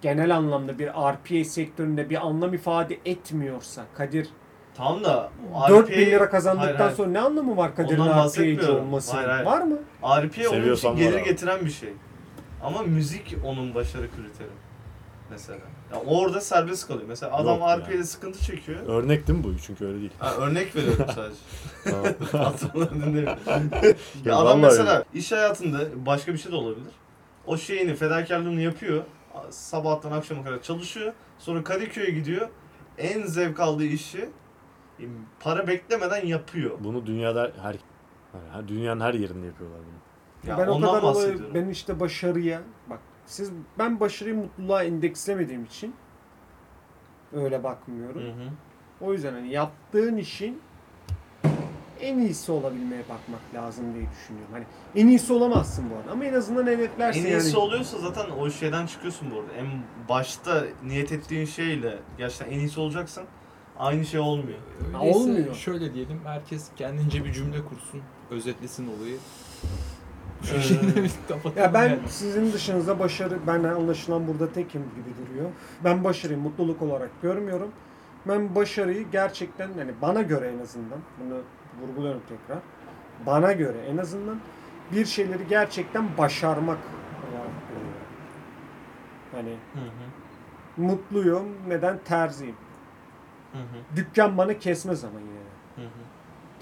genel 0.02 0.36
anlamda 0.36 0.78
bir 0.78 0.86
RPA 0.88 1.44
sektöründe 1.44 2.10
bir 2.10 2.26
anlam 2.26 2.54
ifade 2.54 2.98
etmiyorsa 3.04 3.84
Kadir 3.94 4.28
Tamam 4.76 5.04
da 5.04 5.30
4000 5.68 5.96
lira 6.06 6.30
kazandıktan 6.30 6.66
Hayır, 6.66 6.78
hayır. 6.78 6.96
sonra 6.96 7.08
ne 7.10 7.20
anlamı 7.20 7.56
var 7.56 7.76
Kadir'in 7.76 7.94
Ondan 8.00 8.06
RPA'cı 8.12 8.24
bahsetmiyorum. 8.24 8.76
olması? 8.86 9.16
Hayır, 9.16 9.28
hayır. 9.28 9.46
Var 9.46 9.60
mı? 9.62 9.78
RPA 10.02 10.10
onun 10.18 10.26
için 10.28 10.42
Seviyorsan 10.48 10.92
var 10.92 10.98
gelir 10.98 11.16
abi. 11.18 11.24
getiren 11.24 11.60
bir 11.64 11.70
şey. 11.70 11.88
Ama 12.66 12.82
müzik 12.82 13.36
onun 13.44 13.74
başarı 13.74 14.10
kriteri. 14.10 14.48
Mesela. 15.30 15.58
Ya 15.92 16.00
orada 16.06 16.40
serbest 16.40 16.86
kalıyor. 16.88 17.04
Mesela 17.08 17.36
adam 17.36 17.58
Yok 17.58 17.68
RPA'de 17.78 17.94
yani. 17.94 18.04
sıkıntı 18.04 18.42
çekiyor. 18.42 18.78
Örnek 18.86 19.26
değil 19.26 19.38
mi 19.38 19.44
bu? 19.44 19.58
Çünkü 19.66 19.86
öyle 19.86 19.98
değil. 20.00 20.10
Ha, 20.18 20.34
örnek 20.36 20.76
veriyorum 20.76 21.06
sadece. 21.14 22.16
Patronları 22.32 22.90
dinlemiyorum. 22.94 23.38
Ya 24.24 24.36
adam 24.36 24.46
vallahi 24.46 24.60
mesela 24.60 25.04
iş 25.14 25.32
hayatında 25.32 26.06
başka 26.06 26.32
bir 26.32 26.38
şey 26.38 26.52
de 26.52 26.56
olabilir. 26.56 26.92
O 27.46 27.56
şeyini, 27.56 27.94
fedakarlığını 27.94 28.60
yapıyor. 28.60 29.02
Sabahtan 29.50 30.12
akşama 30.12 30.44
kadar 30.44 30.62
çalışıyor. 30.62 31.12
Sonra 31.38 31.64
Kadıköy'e 31.64 32.10
gidiyor. 32.10 32.48
En 32.98 33.22
zevk 33.26 33.60
aldığı 33.60 33.84
işi 33.84 34.28
e, 35.00 35.04
para 35.40 35.66
beklemeden 35.66 36.26
yapıyor. 36.26 36.70
Bunu 36.84 37.06
dünyada 37.06 37.52
her 37.62 37.76
her- 38.52 38.68
dünyanın 38.68 39.00
her 39.00 39.14
yerinde 39.14 39.46
yapıyorlar 39.46 39.78
bunu. 39.78 39.95
Ya 40.48 40.58
ben 40.58 40.66
o 40.66 40.72
ondan 40.72 40.88
kadar 40.90 41.02
olayı, 41.02 41.14
bahsediyorum. 41.28 41.54
ben 41.54 41.68
işte 41.68 42.00
başarıya 42.00 42.60
bak 42.90 42.98
siz 43.26 43.50
ben 43.78 44.00
başarıyı 44.00 44.36
mutluluğa 44.36 44.82
endekslemediğim 44.84 45.64
için 45.64 45.94
öyle 47.32 47.64
bakmıyorum. 47.64 48.22
Hı 48.22 48.28
hı. 48.28 48.48
O 49.00 49.12
yüzden 49.12 49.32
hani 49.32 49.48
yaptığın 49.52 50.16
işin 50.16 50.60
en 52.00 52.18
iyisi 52.18 52.52
olabilmeye 52.52 53.02
bakmak 53.02 53.40
lazım 53.54 53.84
diye 53.94 54.04
düşünüyorum. 54.10 54.52
Hani 54.52 54.64
en 54.94 55.06
iyisi 55.08 55.32
olamazsın 55.32 55.90
bu 55.90 55.96
arada 55.96 56.10
ama 56.12 56.24
en 56.24 56.34
azından 56.34 56.66
hedeflersin 56.66 57.20
En 57.20 57.26
iyisi 57.30 57.48
yani. 57.48 57.58
oluyorsa 57.58 57.98
zaten 57.98 58.30
o 58.30 58.50
şeyden 58.50 58.86
çıkıyorsun 58.86 59.30
bu 59.30 59.40
arada. 59.40 59.52
En 59.52 59.66
başta 60.08 60.64
niyet 60.84 61.12
ettiğin 61.12 61.44
şeyle 61.46 61.98
gerçekten 62.18 62.50
en 62.54 62.58
iyisi 62.58 62.80
olacaksan 62.80 63.24
aynı 63.78 64.04
şey 64.06 64.20
olmuyor. 64.20 64.58
Ha, 64.92 64.98
Öyleyse 65.00 65.18
olmuyor. 65.18 65.54
Şöyle 65.54 65.94
diyelim 65.94 66.20
herkes 66.24 66.68
kendince 66.76 67.24
bir 67.24 67.32
cümle 67.32 67.64
kursun. 67.64 68.00
Özetlesin 68.30 68.88
olayı. 68.98 69.16
Ee, 70.44 71.60
Ya 71.60 71.74
ben 71.74 71.88
yani. 71.88 71.98
sizin 72.08 72.52
dışınızda 72.52 72.98
başarı, 72.98 73.38
ben 73.46 73.64
anlaşılan 73.64 74.26
burada 74.28 74.52
tekim 74.52 74.82
gibi 74.82 75.26
duruyor. 75.26 75.50
Ben 75.84 76.04
başarıyı 76.04 76.38
mutluluk 76.38 76.82
olarak 76.82 77.10
görmüyorum. 77.22 77.68
Ben 78.28 78.54
başarıyı 78.54 79.06
gerçekten 79.12 79.68
hani 79.78 79.92
bana 80.02 80.22
göre 80.22 80.52
en 80.58 80.62
azından, 80.62 80.98
bunu 81.20 81.38
vurguluyorum 81.82 82.20
tekrar. 82.28 82.62
Bana 83.26 83.52
göre 83.52 83.78
en 83.92 83.96
azından 83.96 84.40
bir 84.92 85.04
şeyleri 85.06 85.46
gerçekten 85.48 86.04
başarmak 86.18 86.78
olarak 87.30 87.52
görüyorum. 87.68 88.00
Hani 89.32 89.50
Hı 89.50 89.86
hı. 89.88 90.86
mutluyum, 90.86 91.46
neden 91.68 91.98
terziyim. 92.04 92.56
Hı 93.52 93.58
hı. 93.58 93.96
Dükkan 93.96 94.38
bana 94.38 94.58
kesmez 94.58 95.04
ama 95.04 95.18
yine. 95.20 95.86
Hı 95.86 95.90
hı. 95.92 96.00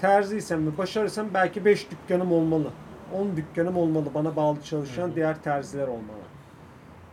Terziysem 0.01 0.67
ve 0.67 0.77
başarırsam 0.77 1.27
belki 1.33 1.65
5 1.65 1.87
dükkanım 1.91 2.31
olmalı. 2.31 2.71
10 3.13 3.37
dükkanım 3.37 3.77
olmalı. 3.77 4.05
Bana 4.13 4.35
bağlı 4.35 4.63
çalışan 4.63 5.15
diğer 5.15 5.41
terziler 5.43 5.87
olmalı. 5.87 6.25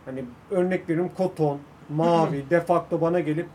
Hani 0.05 0.24
örnek 0.51 0.88
veriyorum 0.88 1.12
koton, 1.16 1.59
mavi, 1.88 2.51
defakto 2.51 3.01
bana 3.01 3.20
gelip 3.20 3.47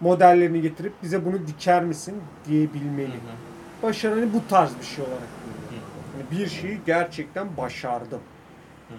modellerini 0.00 0.62
getirip 0.62 0.92
bize 1.02 1.24
bunu 1.24 1.46
diker 1.46 1.84
misin 1.84 2.22
diyebilmeli. 2.48 3.08
Hı 3.08 3.12
hı. 3.12 3.82
Başarı 3.82 4.14
hani 4.14 4.32
bu 4.32 4.48
tarz 4.48 4.78
bir 4.78 4.84
şey 4.84 5.04
olarak 5.04 5.28
görüyorum. 5.44 5.88
Hani 6.12 6.40
bir 6.40 6.48
şeyi 6.48 6.80
gerçekten 6.86 7.56
başardım 7.56 8.20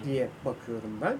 diye 0.04 0.28
bakıyorum 0.44 0.90
ben. 1.02 1.16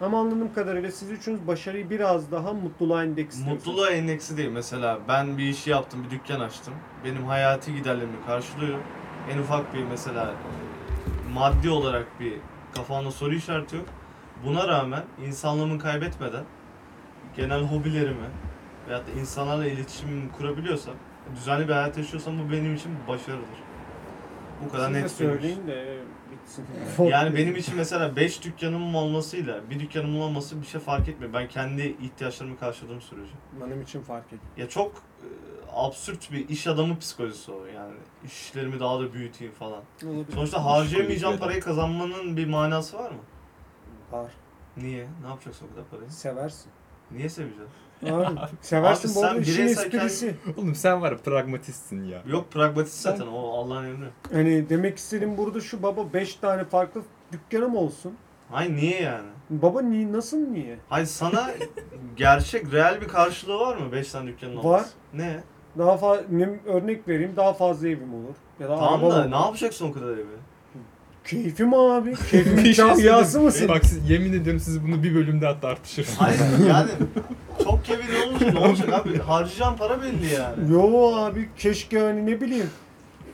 Ama 0.00 0.20
anladığım 0.20 0.54
kadarıyla 0.54 0.90
siz 0.90 1.10
üçünüz 1.10 1.46
başarıyı 1.46 1.90
biraz 1.90 2.32
daha 2.32 2.52
mutluluğa 2.52 3.04
endeksliyorsunuz. 3.04 3.66
Mutluluğa 3.66 3.90
endeksi 3.90 4.36
değil. 4.36 4.48
Mesela 4.48 4.98
ben 5.08 5.38
bir 5.38 5.42
işi 5.42 5.70
yaptım, 5.70 6.04
bir 6.04 6.10
dükkan 6.10 6.40
açtım. 6.40 6.74
Benim 7.04 7.24
hayati 7.24 7.74
giderlerimi 7.74 8.26
karşılıyor. 8.26 8.78
En 9.32 9.38
ufak 9.38 9.74
bir 9.74 9.84
mesela 9.84 10.24
e, 10.24 11.32
maddi 11.32 11.70
olarak 11.70 12.20
bir 12.20 12.34
kafamda 12.74 13.10
soru 13.10 13.34
işareti 13.34 13.76
yok. 13.76 13.86
Buna 14.44 14.68
rağmen 14.68 15.04
insanlığımı 15.26 15.78
kaybetmeden 15.78 16.44
genel 17.36 17.62
hobilerimi 17.62 18.28
veyahut 18.88 19.06
da 19.06 19.10
insanlarla 19.20 19.66
iletişimimi 19.66 20.32
kurabiliyorsam, 20.32 20.94
düzenli 21.36 21.68
bir 21.68 21.72
hayat 21.72 21.98
yaşıyorsam 21.98 22.38
bu 22.38 22.52
benim 22.52 22.74
için 22.74 22.92
başarıdır. 23.08 23.58
Bu 24.64 24.72
kadar 24.72 24.86
Siz 24.86 24.94
de 24.94 25.02
net 25.02 25.10
söyleyin 25.10 25.66
de 25.66 25.98
bitsin. 26.32 26.64
Yani 27.04 27.36
benim 27.36 27.56
için 27.56 27.76
mesela 27.76 28.16
5 28.16 28.44
dükkanımın 28.44 28.94
olmasıyla 28.94 29.70
bir 29.70 29.80
dükkanımın 29.80 30.20
olması 30.20 30.60
bir 30.60 30.66
şey 30.66 30.80
fark 30.80 31.08
etmiyor. 31.08 31.32
Ben 31.32 31.48
kendi 31.48 31.82
ihtiyaçlarımı 31.82 32.58
karşıladığım 32.58 33.00
sürece. 33.00 33.32
Benim 33.60 33.82
için 33.82 34.00
fark 34.02 34.26
ediyor. 34.26 34.42
Ya 34.56 34.68
çok 34.68 34.92
e, 34.96 35.26
absürt 35.72 36.32
bir 36.32 36.48
iş 36.48 36.66
adamı 36.66 36.98
psikolojisi 36.98 37.52
o 37.52 37.64
yani. 37.66 37.94
İşlerimi 38.24 38.80
daha 38.80 39.00
da 39.00 39.12
büyüteyim 39.12 39.52
falan. 39.52 39.82
Olabilir. 40.06 40.32
Sonuçta 40.34 40.64
harcayamayacağım 40.64 41.38
parayı 41.38 41.60
kazanmanın 41.60 42.36
bir 42.36 42.46
manası 42.46 42.96
var 42.98 43.10
mı? 43.10 43.18
Var. 44.10 44.32
Niye? 44.76 45.06
Ne 45.22 45.28
yapacaksın 45.28 45.66
o 45.66 45.74
kadar 45.74 45.88
parayı? 45.90 46.10
Seversin. 46.10 46.70
Niye 47.10 47.28
seveceğim? 47.28 47.70
Abi, 48.02 48.38
seversin 48.60 49.08
Abi 49.08 49.14
bu 49.16 49.24
arada 49.24 49.40
işin 49.40 49.66
esprisi. 49.66 50.34
Oğlum 50.56 50.74
sen 50.74 51.02
var 51.02 51.12
ya 51.12 51.18
pragmatistsin 51.18 52.04
ya. 52.04 52.22
Yok 52.26 52.52
pragmatist 52.52 53.00
zaten 53.00 53.26
o 53.26 53.38
Allah'ın 53.58 53.84
emri. 53.84 54.08
Hani 54.32 54.68
demek 54.68 54.98
istediğim 54.98 55.36
burada 55.36 55.60
şu 55.60 55.82
baba 55.82 56.12
5 56.12 56.34
tane 56.34 56.64
farklı 56.64 57.02
dükkanım 57.32 57.76
olsun. 57.76 58.14
Hayır 58.50 58.76
niye 58.76 59.02
yani? 59.02 59.28
Baba 59.50 59.82
niye 59.82 60.12
nasıl 60.12 60.36
niye? 60.36 60.78
Hayır 60.88 61.06
sana 61.06 61.50
gerçek, 62.16 62.72
reel 62.72 63.00
bir 63.00 63.08
karşılığı 63.08 63.58
var 63.58 63.76
mı 63.76 63.92
5 63.92 64.12
tane 64.12 64.26
dükkanın 64.28 64.56
olması? 64.56 64.68
Var. 64.68 64.86
Ne? 65.14 65.40
Daha 65.78 65.96
fazla 65.96 66.22
örnek 66.66 67.08
vereyim 67.08 67.32
daha 67.36 67.52
fazla 67.52 67.88
evim 67.88 68.14
olur. 68.14 68.34
Ya 68.60 68.68
da 68.68 68.76
Tamam 68.76 69.00
da 69.00 69.06
olur. 69.06 69.30
ne 69.30 69.36
yapacaksın 69.36 69.90
o 69.90 69.92
kadar 69.92 70.12
evi? 70.12 70.24
Keyfim 71.24 71.74
abi. 71.74 72.14
Keyfimin 72.30 72.64
Bir 72.64 72.74
şey 72.74 72.84
mısın? 72.84 73.68
Bak 73.68 73.84
siz, 73.84 74.10
yemin 74.10 74.32
ediyorum 74.32 74.60
siz 74.60 74.84
bunu 74.84 75.02
bir 75.02 75.14
bölümde 75.14 75.46
hatta 75.46 75.60
tartışırız. 75.60 76.14
Hayır 76.18 76.40
yani 76.68 76.90
çok 77.64 77.84
kevin 77.84 78.22
olunca 78.26 78.50
ne 78.52 78.58
olacak 78.58 78.92
abi? 78.92 79.18
Harcayacağın 79.18 79.76
para 79.76 80.02
belli 80.02 80.34
yani. 80.34 80.72
Yo 80.72 81.14
abi 81.14 81.48
keşke 81.56 81.98
hani 82.00 82.26
ne 82.26 82.40
bileyim. 82.40 82.70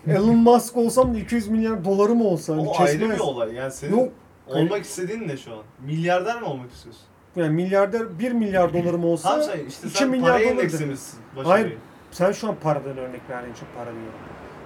Elon 0.06 0.36
Musk 0.36 0.76
olsam 0.76 1.14
da 1.14 1.18
200 1.18 1.48
milyar 1.48 1.84
dolarım 1.84 2.22
olsa. 2.22 2.52
Hani 2.52 2.68
O 2.68 2.80
ayrı 2.80 2.98
kesmez. 2.98 3.16
bir 3.16 3.20
olay. 3.20 3.54
Yani 3.54 3.72
senin 3.72 3.96
Yok. 3.96 4.12
olmak 4.46 4.84
istediğin 4.84 5.28
ne 5.28 5.36
şu 5.36 5.52
an? 5.52 5.62
Milyarder 5.86 6.40
mi 6.40 6.46
olmak 6.46 6.72
istiyorsun? 6.72 7.02
Yani 7.36 7.54
milyarder 7.54 8.18
1 8.18 8.32
milyar 8.32 8.72
dolarım 8.72 9.04
olsa 9.10 9.28
Tamam 9.28 9.44
sen 9.44 9.66
işte 9.68 9.88
iki 9.88 9.98
sen 9.98 10.10
milyar 10.10 10.34
başarıyı. 11.36 11.46
Hayır. 11.46 11.76
sen 12.10 12.32
şu 12.32 12.48
an 12.48 12.54
paradan 12.62 12.98
örnek 12.98 13.20
verdin 13.30 13.52
çok 13.60 13.74
para 13.76 13.84
diyorum. 13.86 14.18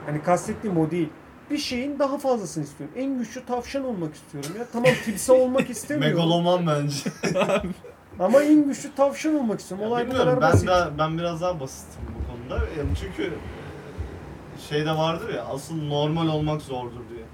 Hani 0.07 0.23
kastettiğim 0.23 0.79
o 0.79 0.91
değil. 0.91 1.09
Bir 1.51 1.59
şeyin 1.59 1.99
daha 1.99 2.19
fazlasını 2.19 2.65
istiyorum. 2.65 2.95
En 2.99 3.19
güçlü 3.19 3.45
tavşan 3.45 3.85
olmak 3.85 4.15
istiyorum 4.15 4.51
ya. 4.59 4.67
Tamam 4.73 4.91
timsah 5.05 5.35
olmak 5.35 5.71
istemiyorum. 5.77 6.17
Megaloman 6.17 6.67
bence. 6.67 7.11
Ama 8.19 8.43
en 8.43 8.65
güçlü 8.69 8.95
tavşan 8.95 9.35
olmak 9.35 9.61
istiyorum. 9.61 9.85
Ya 9.87 9.91
Olay 9.93 10.07
bu 10.07 10.11
bilmiyorum 10.11 10.35
kadar 10.35 10.43
ben 10.49 10.53
basit. 10.53 10.69
daha, 10.69 10.99
ben 10.99 11.19
biraz 11.19 11.41
daha 11.41 11.61
basitim 11.61 12.01
bu 12.19 12.33
konuda. 12.51 12.65
Çünkü 13.01 13.33
şeyde 14.69 14.91
vardır 14.91 15.35
ya 15.35 15.45
asıl 15.45 15.83
normal 15.83 16.29
olmak 16.29 16.63
zordur 16.63 17.01
diye. 17.11 17.25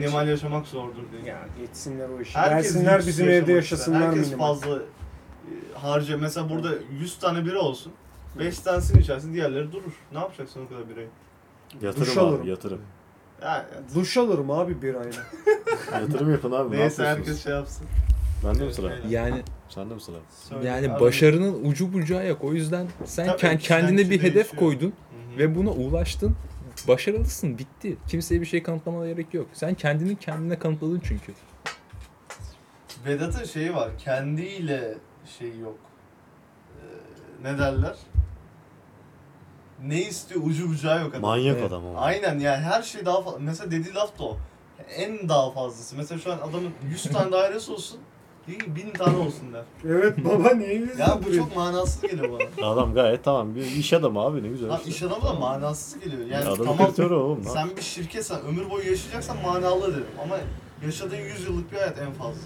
Minimal 0.00 0.28
yaşamak 0.28 0.66
zordur 0.66 1.02
diye. 1.12 1.22
Ya 1.34 1.38
geçsinler 1.58 2.08
o 2.08 2.20
işi. 2.20 2.38
Herkes 2.38 2.72
Gelsinler 2.72 2.96
lüks 2.98 3.06
bizim 3.06 3.26
evde 3.28 3.34
yaşamak 3.34 3.54
yaşasınlar. 3.56 4.02
Herkes 4.02 4.26
minimal. 4.26 4.46
fazla 4.54 4.76
e, 4.76 5.78
harca. 5.78 6.18
Mesela 6.18 6.50
burada 6.50 6.68
100 7.00 7.18
tane 7.18 7.44
biri 7.44 7.56
olsun. 7.56 7.92
5 8.38 8.58
tanesini 8.58 9.00
içersin 9.00 9.34
diğerleri 9.34 9.72
durur. 9.72 9.92
Ne 10.12 10.18
yapacaksın 10.18 10.60
o 10.66 10.68
kadar? 10.68 10.80
Yatırım 11.82 12.06
Duş 12.06 12.16
abi 12.16 12.20
alırım. 12.26 12.48
yatırım. 12.48 12.80
Yani, 13.42 13.64
Duş 13.94 14.16
alırım 14.16 14.50
abi 14.50 14.82
bir 14.82 14.94
ayda. 14.94 15.16
Yatırım 16.00 16.32
yapın 16.32 16.52
abi. 16.52 16.76
ne 16.76 16.80
neyse 16.80 17.02
yapıyorsunuz? 17.02 17.28
herkes 17.28 17.44
şey 17.44 17.52
yapsın. 17.52 17.86
Bende 18.44 18.64
mi 18.64 18.72
sıra? 18.74 18.92
Yani 19.08 19.42
Sende 19.68 19.94
mi 19.94 20.00
sıra? 20.00 20.16
Söyle 20.48 20.68
yani 20.68 20.92
abi. 20.92 21.00
başarının 21.00 21.64
ucu 21.64 21.92
bucağı 21.92 22.26
yok. 22.28 22.44
O 22.44 22.52
yüzden 22.54 22.86
sen 23.04 23.36
Tabii, 23.36 23.58
kendine 23.58 24.10
bir 24.10 24.22
hedef 24.22 24.34
değişiyor. 24.34 24.56
koydun 24.56 24.86
Hı 24.88 25.34
hı. 25.34 25.38
ve 25.38 25.54
buna 25.54 25.70
ulaştın. 25.70 26.36
Başarılısın. 26.88 27.58
Bitti. 27.58 27.96
Kimseye 28.08 28.40
bir 28.40 28.46
şey 28.46 28.62
kanıtlamana 28.62 29.06
gerek 29.06 29.34
yok. 29.34 29.46
Sen 29.52 29.74
kendini 29.74 30.16
kendine 30.16 30.58
kanıtladın 30.58 31.00
çünkü. 31.04 31.32
Vedat'ın 33.06 33.44
şeyi 33.44 33.74
var. 33.74 33.90
Kendiyle 33.98 34.94
şeyi 35.38 35.58
yok. 35.60 35.78
Ee, 36.76 36.84
ne 37.44 37.58
derler? 37.58 37.96
Ne 39.86 40.02
istiyor 40.02 40.40
ucu 40.44 40.70
bucağı 40.70 41.00
yok 41.00 41.10
adam. 41.10 41.20
Manyak 41.20 41.56
Evet. 41.56 41.72
adam 41.72 41.86
ama. 41.86 42.00
Aynen 42.00 42.38
yani 42.38 42.62
her 42.64 42.82
şey 42.82 43.04
daha 43.06 43.22
fazla. 43.22 43.38
Mesela 43.38 43.70
dediği 43.70 43.94
laf 43.94 44.18
da 44.18 44.24
o. 44.24 44.36
En 44.96 45.28
daha 45.28 45.50
fazlası. 45.50 45.96
Mesela 45.96 46.20
şu 46.20 46.32
an 46.32 46.38
adamın 46.38 46.70
100 46.90 47.02
tane 47.02 47.32
dairesi 47.32 47.72
olsun. 47.72 48.00
Diyor 48.46 48.58
ki 48.60 48.76
1000 48.76 48.90
tane 48.90 49.16
olsun 49.16 49.52
der. 49.52 49.64
Evet 49.84 50.24
baba 50.24 50.54
niye 50.54 50.74
yüzde 50.74 51.02
Ya 51.02 51.18
bu 51.26 51.34
çok 51.34 51.56
manasız 51.56 52.02
geliyor 52.02 52.38
bana. 52.58 52.66
Adam 52.68 52.94
gayet 52.94 53.24
tamam 53.24 53.54
bir 53.54 53.62
iş 53.62 53.92
adamı 53.92 54.20
abi 54.20 54.42
ne 54.42 54.48
güzel. 54.48 54.68
Lan 54.68 54.78
işte. 54.78 54.90
iş 54.90 55.02
adamı 55.02 55.24
da 55.24 55.32
manasız 55.32 56.00
geliyor. 56.00 56.26
Yani 56.26 56.44
Adamın 56.44 56.64
tamam 56.64 56.86
kriteri 56.86 57.14
oğlum 57.14 57.44
lan. 57.44 57.52
sen 57.52 57.76
bir 57.76 57.82
şirketsen 57.82 58.40
ömür 58.40 58.70
boyu 58.70 58.90
yaşayacaksan 58.90 59.36
manalı 59.42 59.92
derim. 59.92 60.06
Ama 60.22 60.36
yaşadığın 60.86 61.16
100 61.16 61.44
yıllık 61.44 61.72
bir 61.72 61.76
hayat 61.76 61.98
en 61.98 62.12
fazla. 62.12 62.40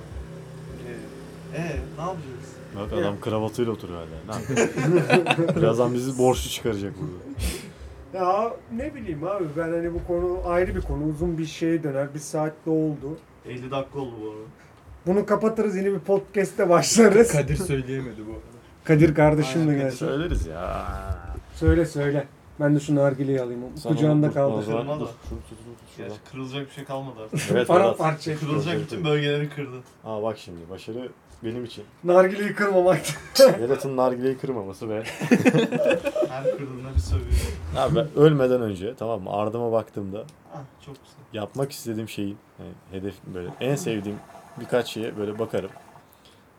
Ee, 0.87 1.57
ee 1.57 1.63
ne 1.99 2.03
yapacağız? 2.03 2.34
Bak 2.77 2.93
adam 2.93 3.21
kravatıyla 3.21 3.73
oturuyor 3.73 3.99
hala. 3.99 4.39
Ne? 4.39 5.57
Birazdan 5.57 5.95
bizi 5.95 6.19
borçlu 6.19 6.51
çıkaracak 6.51 6.93
burada. 7.01 8.25
Ya 8.25 8.53
ne 8.77 8.95
bileyim 8.95 9.25
abi 9.25 9.45
ben 9.57 9.63
hani 9.73 9.95
bu 9.95 10.07
konu 10.07 10.39
ayrı 10.47 10.75
bir 10.77 10.81
konu 10.81 11.05
uzun 11.07 11.39
bir 11.39 11.47
şeye 11.47 11.83
döner 11.83 12.15
bir 12.15 12.19
saatte 12.19 12.71
oldu. 12.71 13.19
50 13.49 13.71
dakika 13.71 13.99
oldu 13.99 14.13
bu 14.23 14.27
arada. 14.31 14.43
Bunu 15.07 15.27
kapatırız 15.27 15.77
yine 15.77 15.93
bir 15.93 15.99
podcast'te 15.99 16.69
başlarız. 16.69 17.33
Kadir 17.33 17.57
söyleyemedi 17.57 18.27
bu 18.27 18.31
arada. 18.31 18.45
Kadir 18.85 19.15
kardeşim 19.15 19.69
de 19.69 19.75
gelsin. 19.75 19.97
Söyleriz 20.07 20.47
ya. 20.47 20.87
Söyle 21.55 21.87
söyle. 21.87 22.27
Ben 22.61 22.75
de 22.77 22.81
şu 22.81 22.95
nargileyi 22.95 23.41
alayım. 23.43 23.61
Sen 23.77 23.93
Kucağında 23.93 24.27
onu- 24.27 24.31
o 24.33 24.35
kaldı. 24.35 24.63
zaman 24.63 24.81
Kırma 24.83 24.97
da. 24.97 25.01
dur, 25.01 25.07
tut, 25.07 25.29
tut, 25.49 25.59
şuradan. 25.97 26.11
Gerçi 26.11 26.31
kırılacak 26.31 26.67
bir 26.69 26.73
şey 26.75 26.85
kalmadı 26.85 27.15
artık. 27.25 27.41
Evet, 27.53 27.69
Para 27.69 27.97
parça. 27.97 28.37
Kırılacak 28.37 28.81
bütün 28.81 29.05
bölgeleri 29.05 29.49
kırdı. 29.49 29.77
Aa 30.05 30.23
bak 30.23 30.39
şimdi 30.39 30.59
başarı 30.71 31.09
benim 31.45 31.65
için. 31.65 31.85
Nargileyi 32.05 32.55
kırmamak. 32.55 33.01
Berat'ın 33.39 33.97
nargileyi 33.97 34.39
kırmaması 34.39 34.89
ve 34.89 35.05
Her 36.29 36.45
kırdığında 36.59 36.95
bir 36.95 37.01
sövüyor. 37.01 37.31
abi 37.77 37.97
ben 37.97 38.09
ölmeden 38.17 38.63
önce 38.63 38.95
tamam 38.95 39.23
mı 39.23 39.31
ardıma 39.33 39.73
baktığımda 39.73 40.25
Ah 40.55 40.59
çok 40.87 40.95
güzel. 40.95 41.17
yapmak 41.33 41.73
istediğim 41.73 42.09
şeyin 42.09 42.37
yani 42.59 42.73
hedef 42.91 43.15
böyle 43.35 43.49
en 43.61 43.77
sevdiğim 43.77 44.19
birkaç 44.61 44.89
şeye 44.89 45.17
böyle 45.17 45.39
bakarım. 45.39 45.71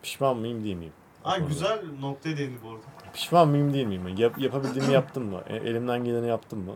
Pişman 0.02 0.36
mıyım 0.36 0.64
değil 0.64 0.76
miyim? 0.76 0.92
Ha 1.22 1.32
Orada. 1.34 1.44
güzel 1.48 1.78
noktaya 2.00 2.36
değindi 2.36 2.58
bu 2.64 2.68
arada. 2.68 2.80
Pişman 3.14 3.48
mıyım 3.48 3.74
değil 3.74 3.86
miyim? 3.86 4.08
Yap, 4.16 4.38
yapabildiğimi 4.38 4.92
yaptım 4.92 5.24
mı? 5.30 5.40
E- 5.48 5.56
Elimden 5.56 6.04
geleni 6.04 6.28
yaptım 6.28 6.58
mı? 6.64 6.72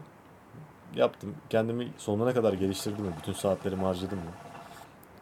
Yaptım. 0.96 1.34
Kendimi 1.50 1.88
sonuna 1.98 2.34
kadar 2.34 2.52
geliştirdim 2.52 3.04
mi? 3.04 3.12
Bütün 3.18 3.32
saatlerimi 3.32 3.82
harcadım 3.82 4.18
mı? 4.18 4.24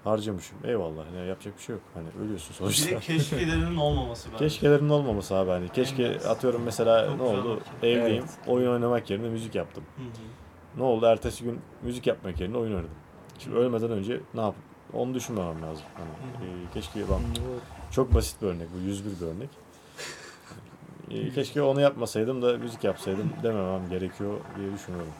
Harcamışım. 0.08 0.58
Eyvallah. 0.64 1.04
Yani 1.16 1.28
yapacak 1.28 1.56
bir 1.58 1.62
şey 1.62 1.74
yok. 1.74 1.82
Hani 1.94 2.06
ölüyorsun 2.24 2.50
Bir 2.50 2.54
sonuçta. 2.54 2.90
de 2.96 3.00
keşkelerinin 3.00 3.76
olmaması 3.76 4.28
bence. 4.32 4.44
Keşkelerin 4.44 4.88
olmaması 4.88 5.34
abi 5.36 5.50
hani. 5.50 5.68
Keşke 5.68 6.02
Evet. 6.02 6.26
atıyorum 6.26 6.62
mesela 6.62 7.06
Çok 7.06 7.16
ne 7.16 7.22
oldu? 7.22 7.60
Evdeyim. 7.82 8.24
Oyun 8.46 8.70
oynamak 8.72 9.10
yerine 9.10 9.28
müzik 9.28 9.54
yaptım. 9.54 9.84
Hı 9.96 10.02
hı. 10.02 10.78
Ne 10.80 10.82
oldu? 10.82 11.06
Ertesi 11.06 11.44
gün 11.44 11.60
müzik 11.82 12.06
yapmak 12.06 12.40
yerine 12.40 12.56
oyun 12.56 12.72
oynadım. 12.74 12.90
Şimdi 13.38 13.56
ölmeden 13.56 13.90
önce 13.90 14.20
ne 14.34 14.40
yapıp 14.40 14.62
onu 14.92 15.14
düşünmemem 15.14 15.62
lazım. 15.62 15.84
Hani, 15.96 16.08
Hı 16.08 16.44
hı. 16.44 16.50
e, 16.70 16.72
keşke 16.74 17.00
ben 17.00 17.42
çok 17.90 18.14
basit 18.14 18.42
bir 18.42 18.46
örnek 18.46 18.68
bu 18.76 18.88
101 18.88 19.20
bir 19.20 19.26
örnek. 19.26 19.48
E, 21.10 21.30
keşke 21.30 21.62
onu 21.62 21.80
yapmasaydım 21.80 22.42
da 22.42 22.58
müzik 22.58 22.84
yapsaydım 22.84 23.30
dememem 23.42 23.88
gerekiyor 23.90 24.32
diye 24.58 24.72
düşünüyorum. 24.72 25.12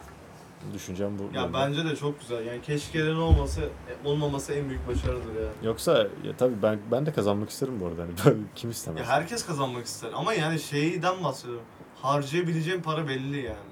Düşüncem 0.73 1.19
bu. 1.19 1.37
Ya 1.37 1.53
bence 1.53 1.85
de 1.85 1.95
çok 1.95 2.19
güzel. 2.19 2.45
Yani 2.45 2.61
keşkelerin 2.61 3.15
olması, 3.19 3.61
e, 3.61 4.07
olmaması 4.07 4.53
en 4.53 4.69
büyük 4.69 4.87
başarıdır 4.87 5.35
yani. 5.35 5.53
Yoksa 5.63 5.97
ya 5.97 6.37
tabii 6.37 6.61
ben 6.61 6.79
ben 6.91 7.05
de 7.05 7.13
kazanmak 7.13 7.49
isterim 7.49 7.79
bu 7.79 7.85
arada. 7.87 8.01
Hani 8.01 8.37
kim 8.55 8.69
istemez? 8.69 8.99
Ya 8.99 9.07
herkes 9.13 9.45
kazanmak 9.45 9.85
ister 9.85 10.09
ama 10.15 10.33
yani 10.33 10.59
şeyden 10.59 11.23
bahsediyorum. 11.23 11.63
Harcayabileceğin 12.01 12.81
para 12.81 13.07
belli 13.07 13.37
yani. 13.37 13.69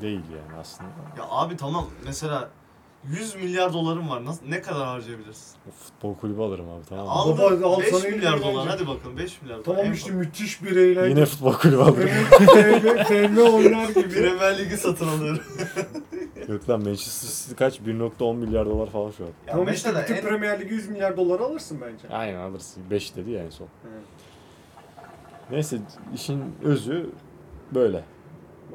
Değil 0.00 0.20
yani 0.36 0.60
aslında. 0.60 0.90
Ya 1.18 1.24
abi 1.30 1.56
tamam 1.56 1.86
mesela 2.04 2.50
100 3.10 3.34
milyar 3.34 3.72
dolarım 3.72 4.08
var. 4.08 4.24
Nasıl, 4.24 4.46
ne 4.48 4.62
kadar 4.62 4.86
harcayabilirsin? 4.86 5.56
O 5.68 5.70
futbol 5.70 6.14
kulübü 6.14 6.40
alırım 6.40 6.68
abi 6.68 6.84
tamam 6.88 7.04
mı? 7.04 7.10
Aldın 7.10 7.38
Baba, 7.38 7.66
al 7.74 7.80
5 7.80 7.88
sana 7.88 8.10
milyar 8.10 8.42
dolar. 8.42 8.68
Hadi 8.68 8.86
bakalım 8.88 9.16
5 9.18 9.42
milyar 9.42 9.56
dolar. 9.56 9.64
Tamam 9.64 9.86
En 9.86 9.92
işte 9.92 10.10
müthiş 10.10 10.62
bir 10.62 10.76
eğlence. 10.76 11.08
Yine 11.10 11.26
futbol 11.26 11.52
kulübü 11.52 11.82
alırım. 11.82 12.08
FM, 12.08 13.04
FM 13.04 13.38
oynar 13.38 13.88
gibi. 13.88 14.08
Premier 14.08 14.58
Ligi 14.58 14.76
satın 14.76 15.08
alıyorum. 15.08 15.42
Yok 16.48 16.68
lan 16.70 16.82
Manchester 16.84 17.28
City 17.28 17.54
kaç? 17.54 17.78
1.10 17.80 18.36
milyar 18.36 18.66
dolar 18.66 18.86
falan 18.86 19.10
şu 19.10 19.24
an. 19.24 19.28
Ya 19.28 19.34
Tamam 19.46 19.68
işte 19.68 19.88
mesela 19.88 20.02
bütün 20.02 20.14
en, 20.14 20.22
Premier 20.22 20.60
Ligi 20.60 20.74
100 20.74 20.88
milyar 20.88 21.16
dolar 21.16 21.40
alırsın 21.40 21.78
bence. 21.80 22.14
Aynen 22.14 22.40
alırsın. 22.40 22.82
5 22.90 23.16
dedi 23.16 23.30
ya 23.30 23.44
en 23.44 23.50
son. 23.50 23.68
Evet. 23.92 24.02
Neyse 25.50 25.78
işin 26.14 26.44
özü 26.62 27.10
böyle. 27.74 28.04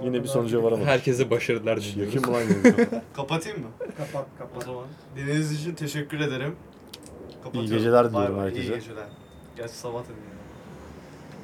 Yine 0.03 0.23
bir 0.23 0.27
sonuca 0.27 0.63
varamadık. 0.63 0.87
Herkese 0.87 1.29
başarılar 1.29 1.81
diliyoruz. 1.81 2.15
Yakın 2.15 2.31
mı 2.31 2.37
lan 2.37 2.41
yayını? 2.41 3.01
kapatayım 3.15 3.59
mı? 3.59 3.67
Kapat 3.97 4.25
O 4.35 4.39
kapat. 4.39 4.63
zaman 4.63 4.85
dinlediğiniz 5.15 5.51
için 5.61 5.75
teşekkür 5.75 6.19
ederim. 6.19 6.55
Kapatıyorum. 7.43 7.69
geceler 7.77 8.09
diliyorum 8.09 8.37
bay, 8.37 8.45
herkese. 8.45 8.61
İyi 8.63 8.73
geceler. 8.79 9.05
Gerçi 9.57 9.73
sabah 9.73 9.99
ya. 10.17 10.32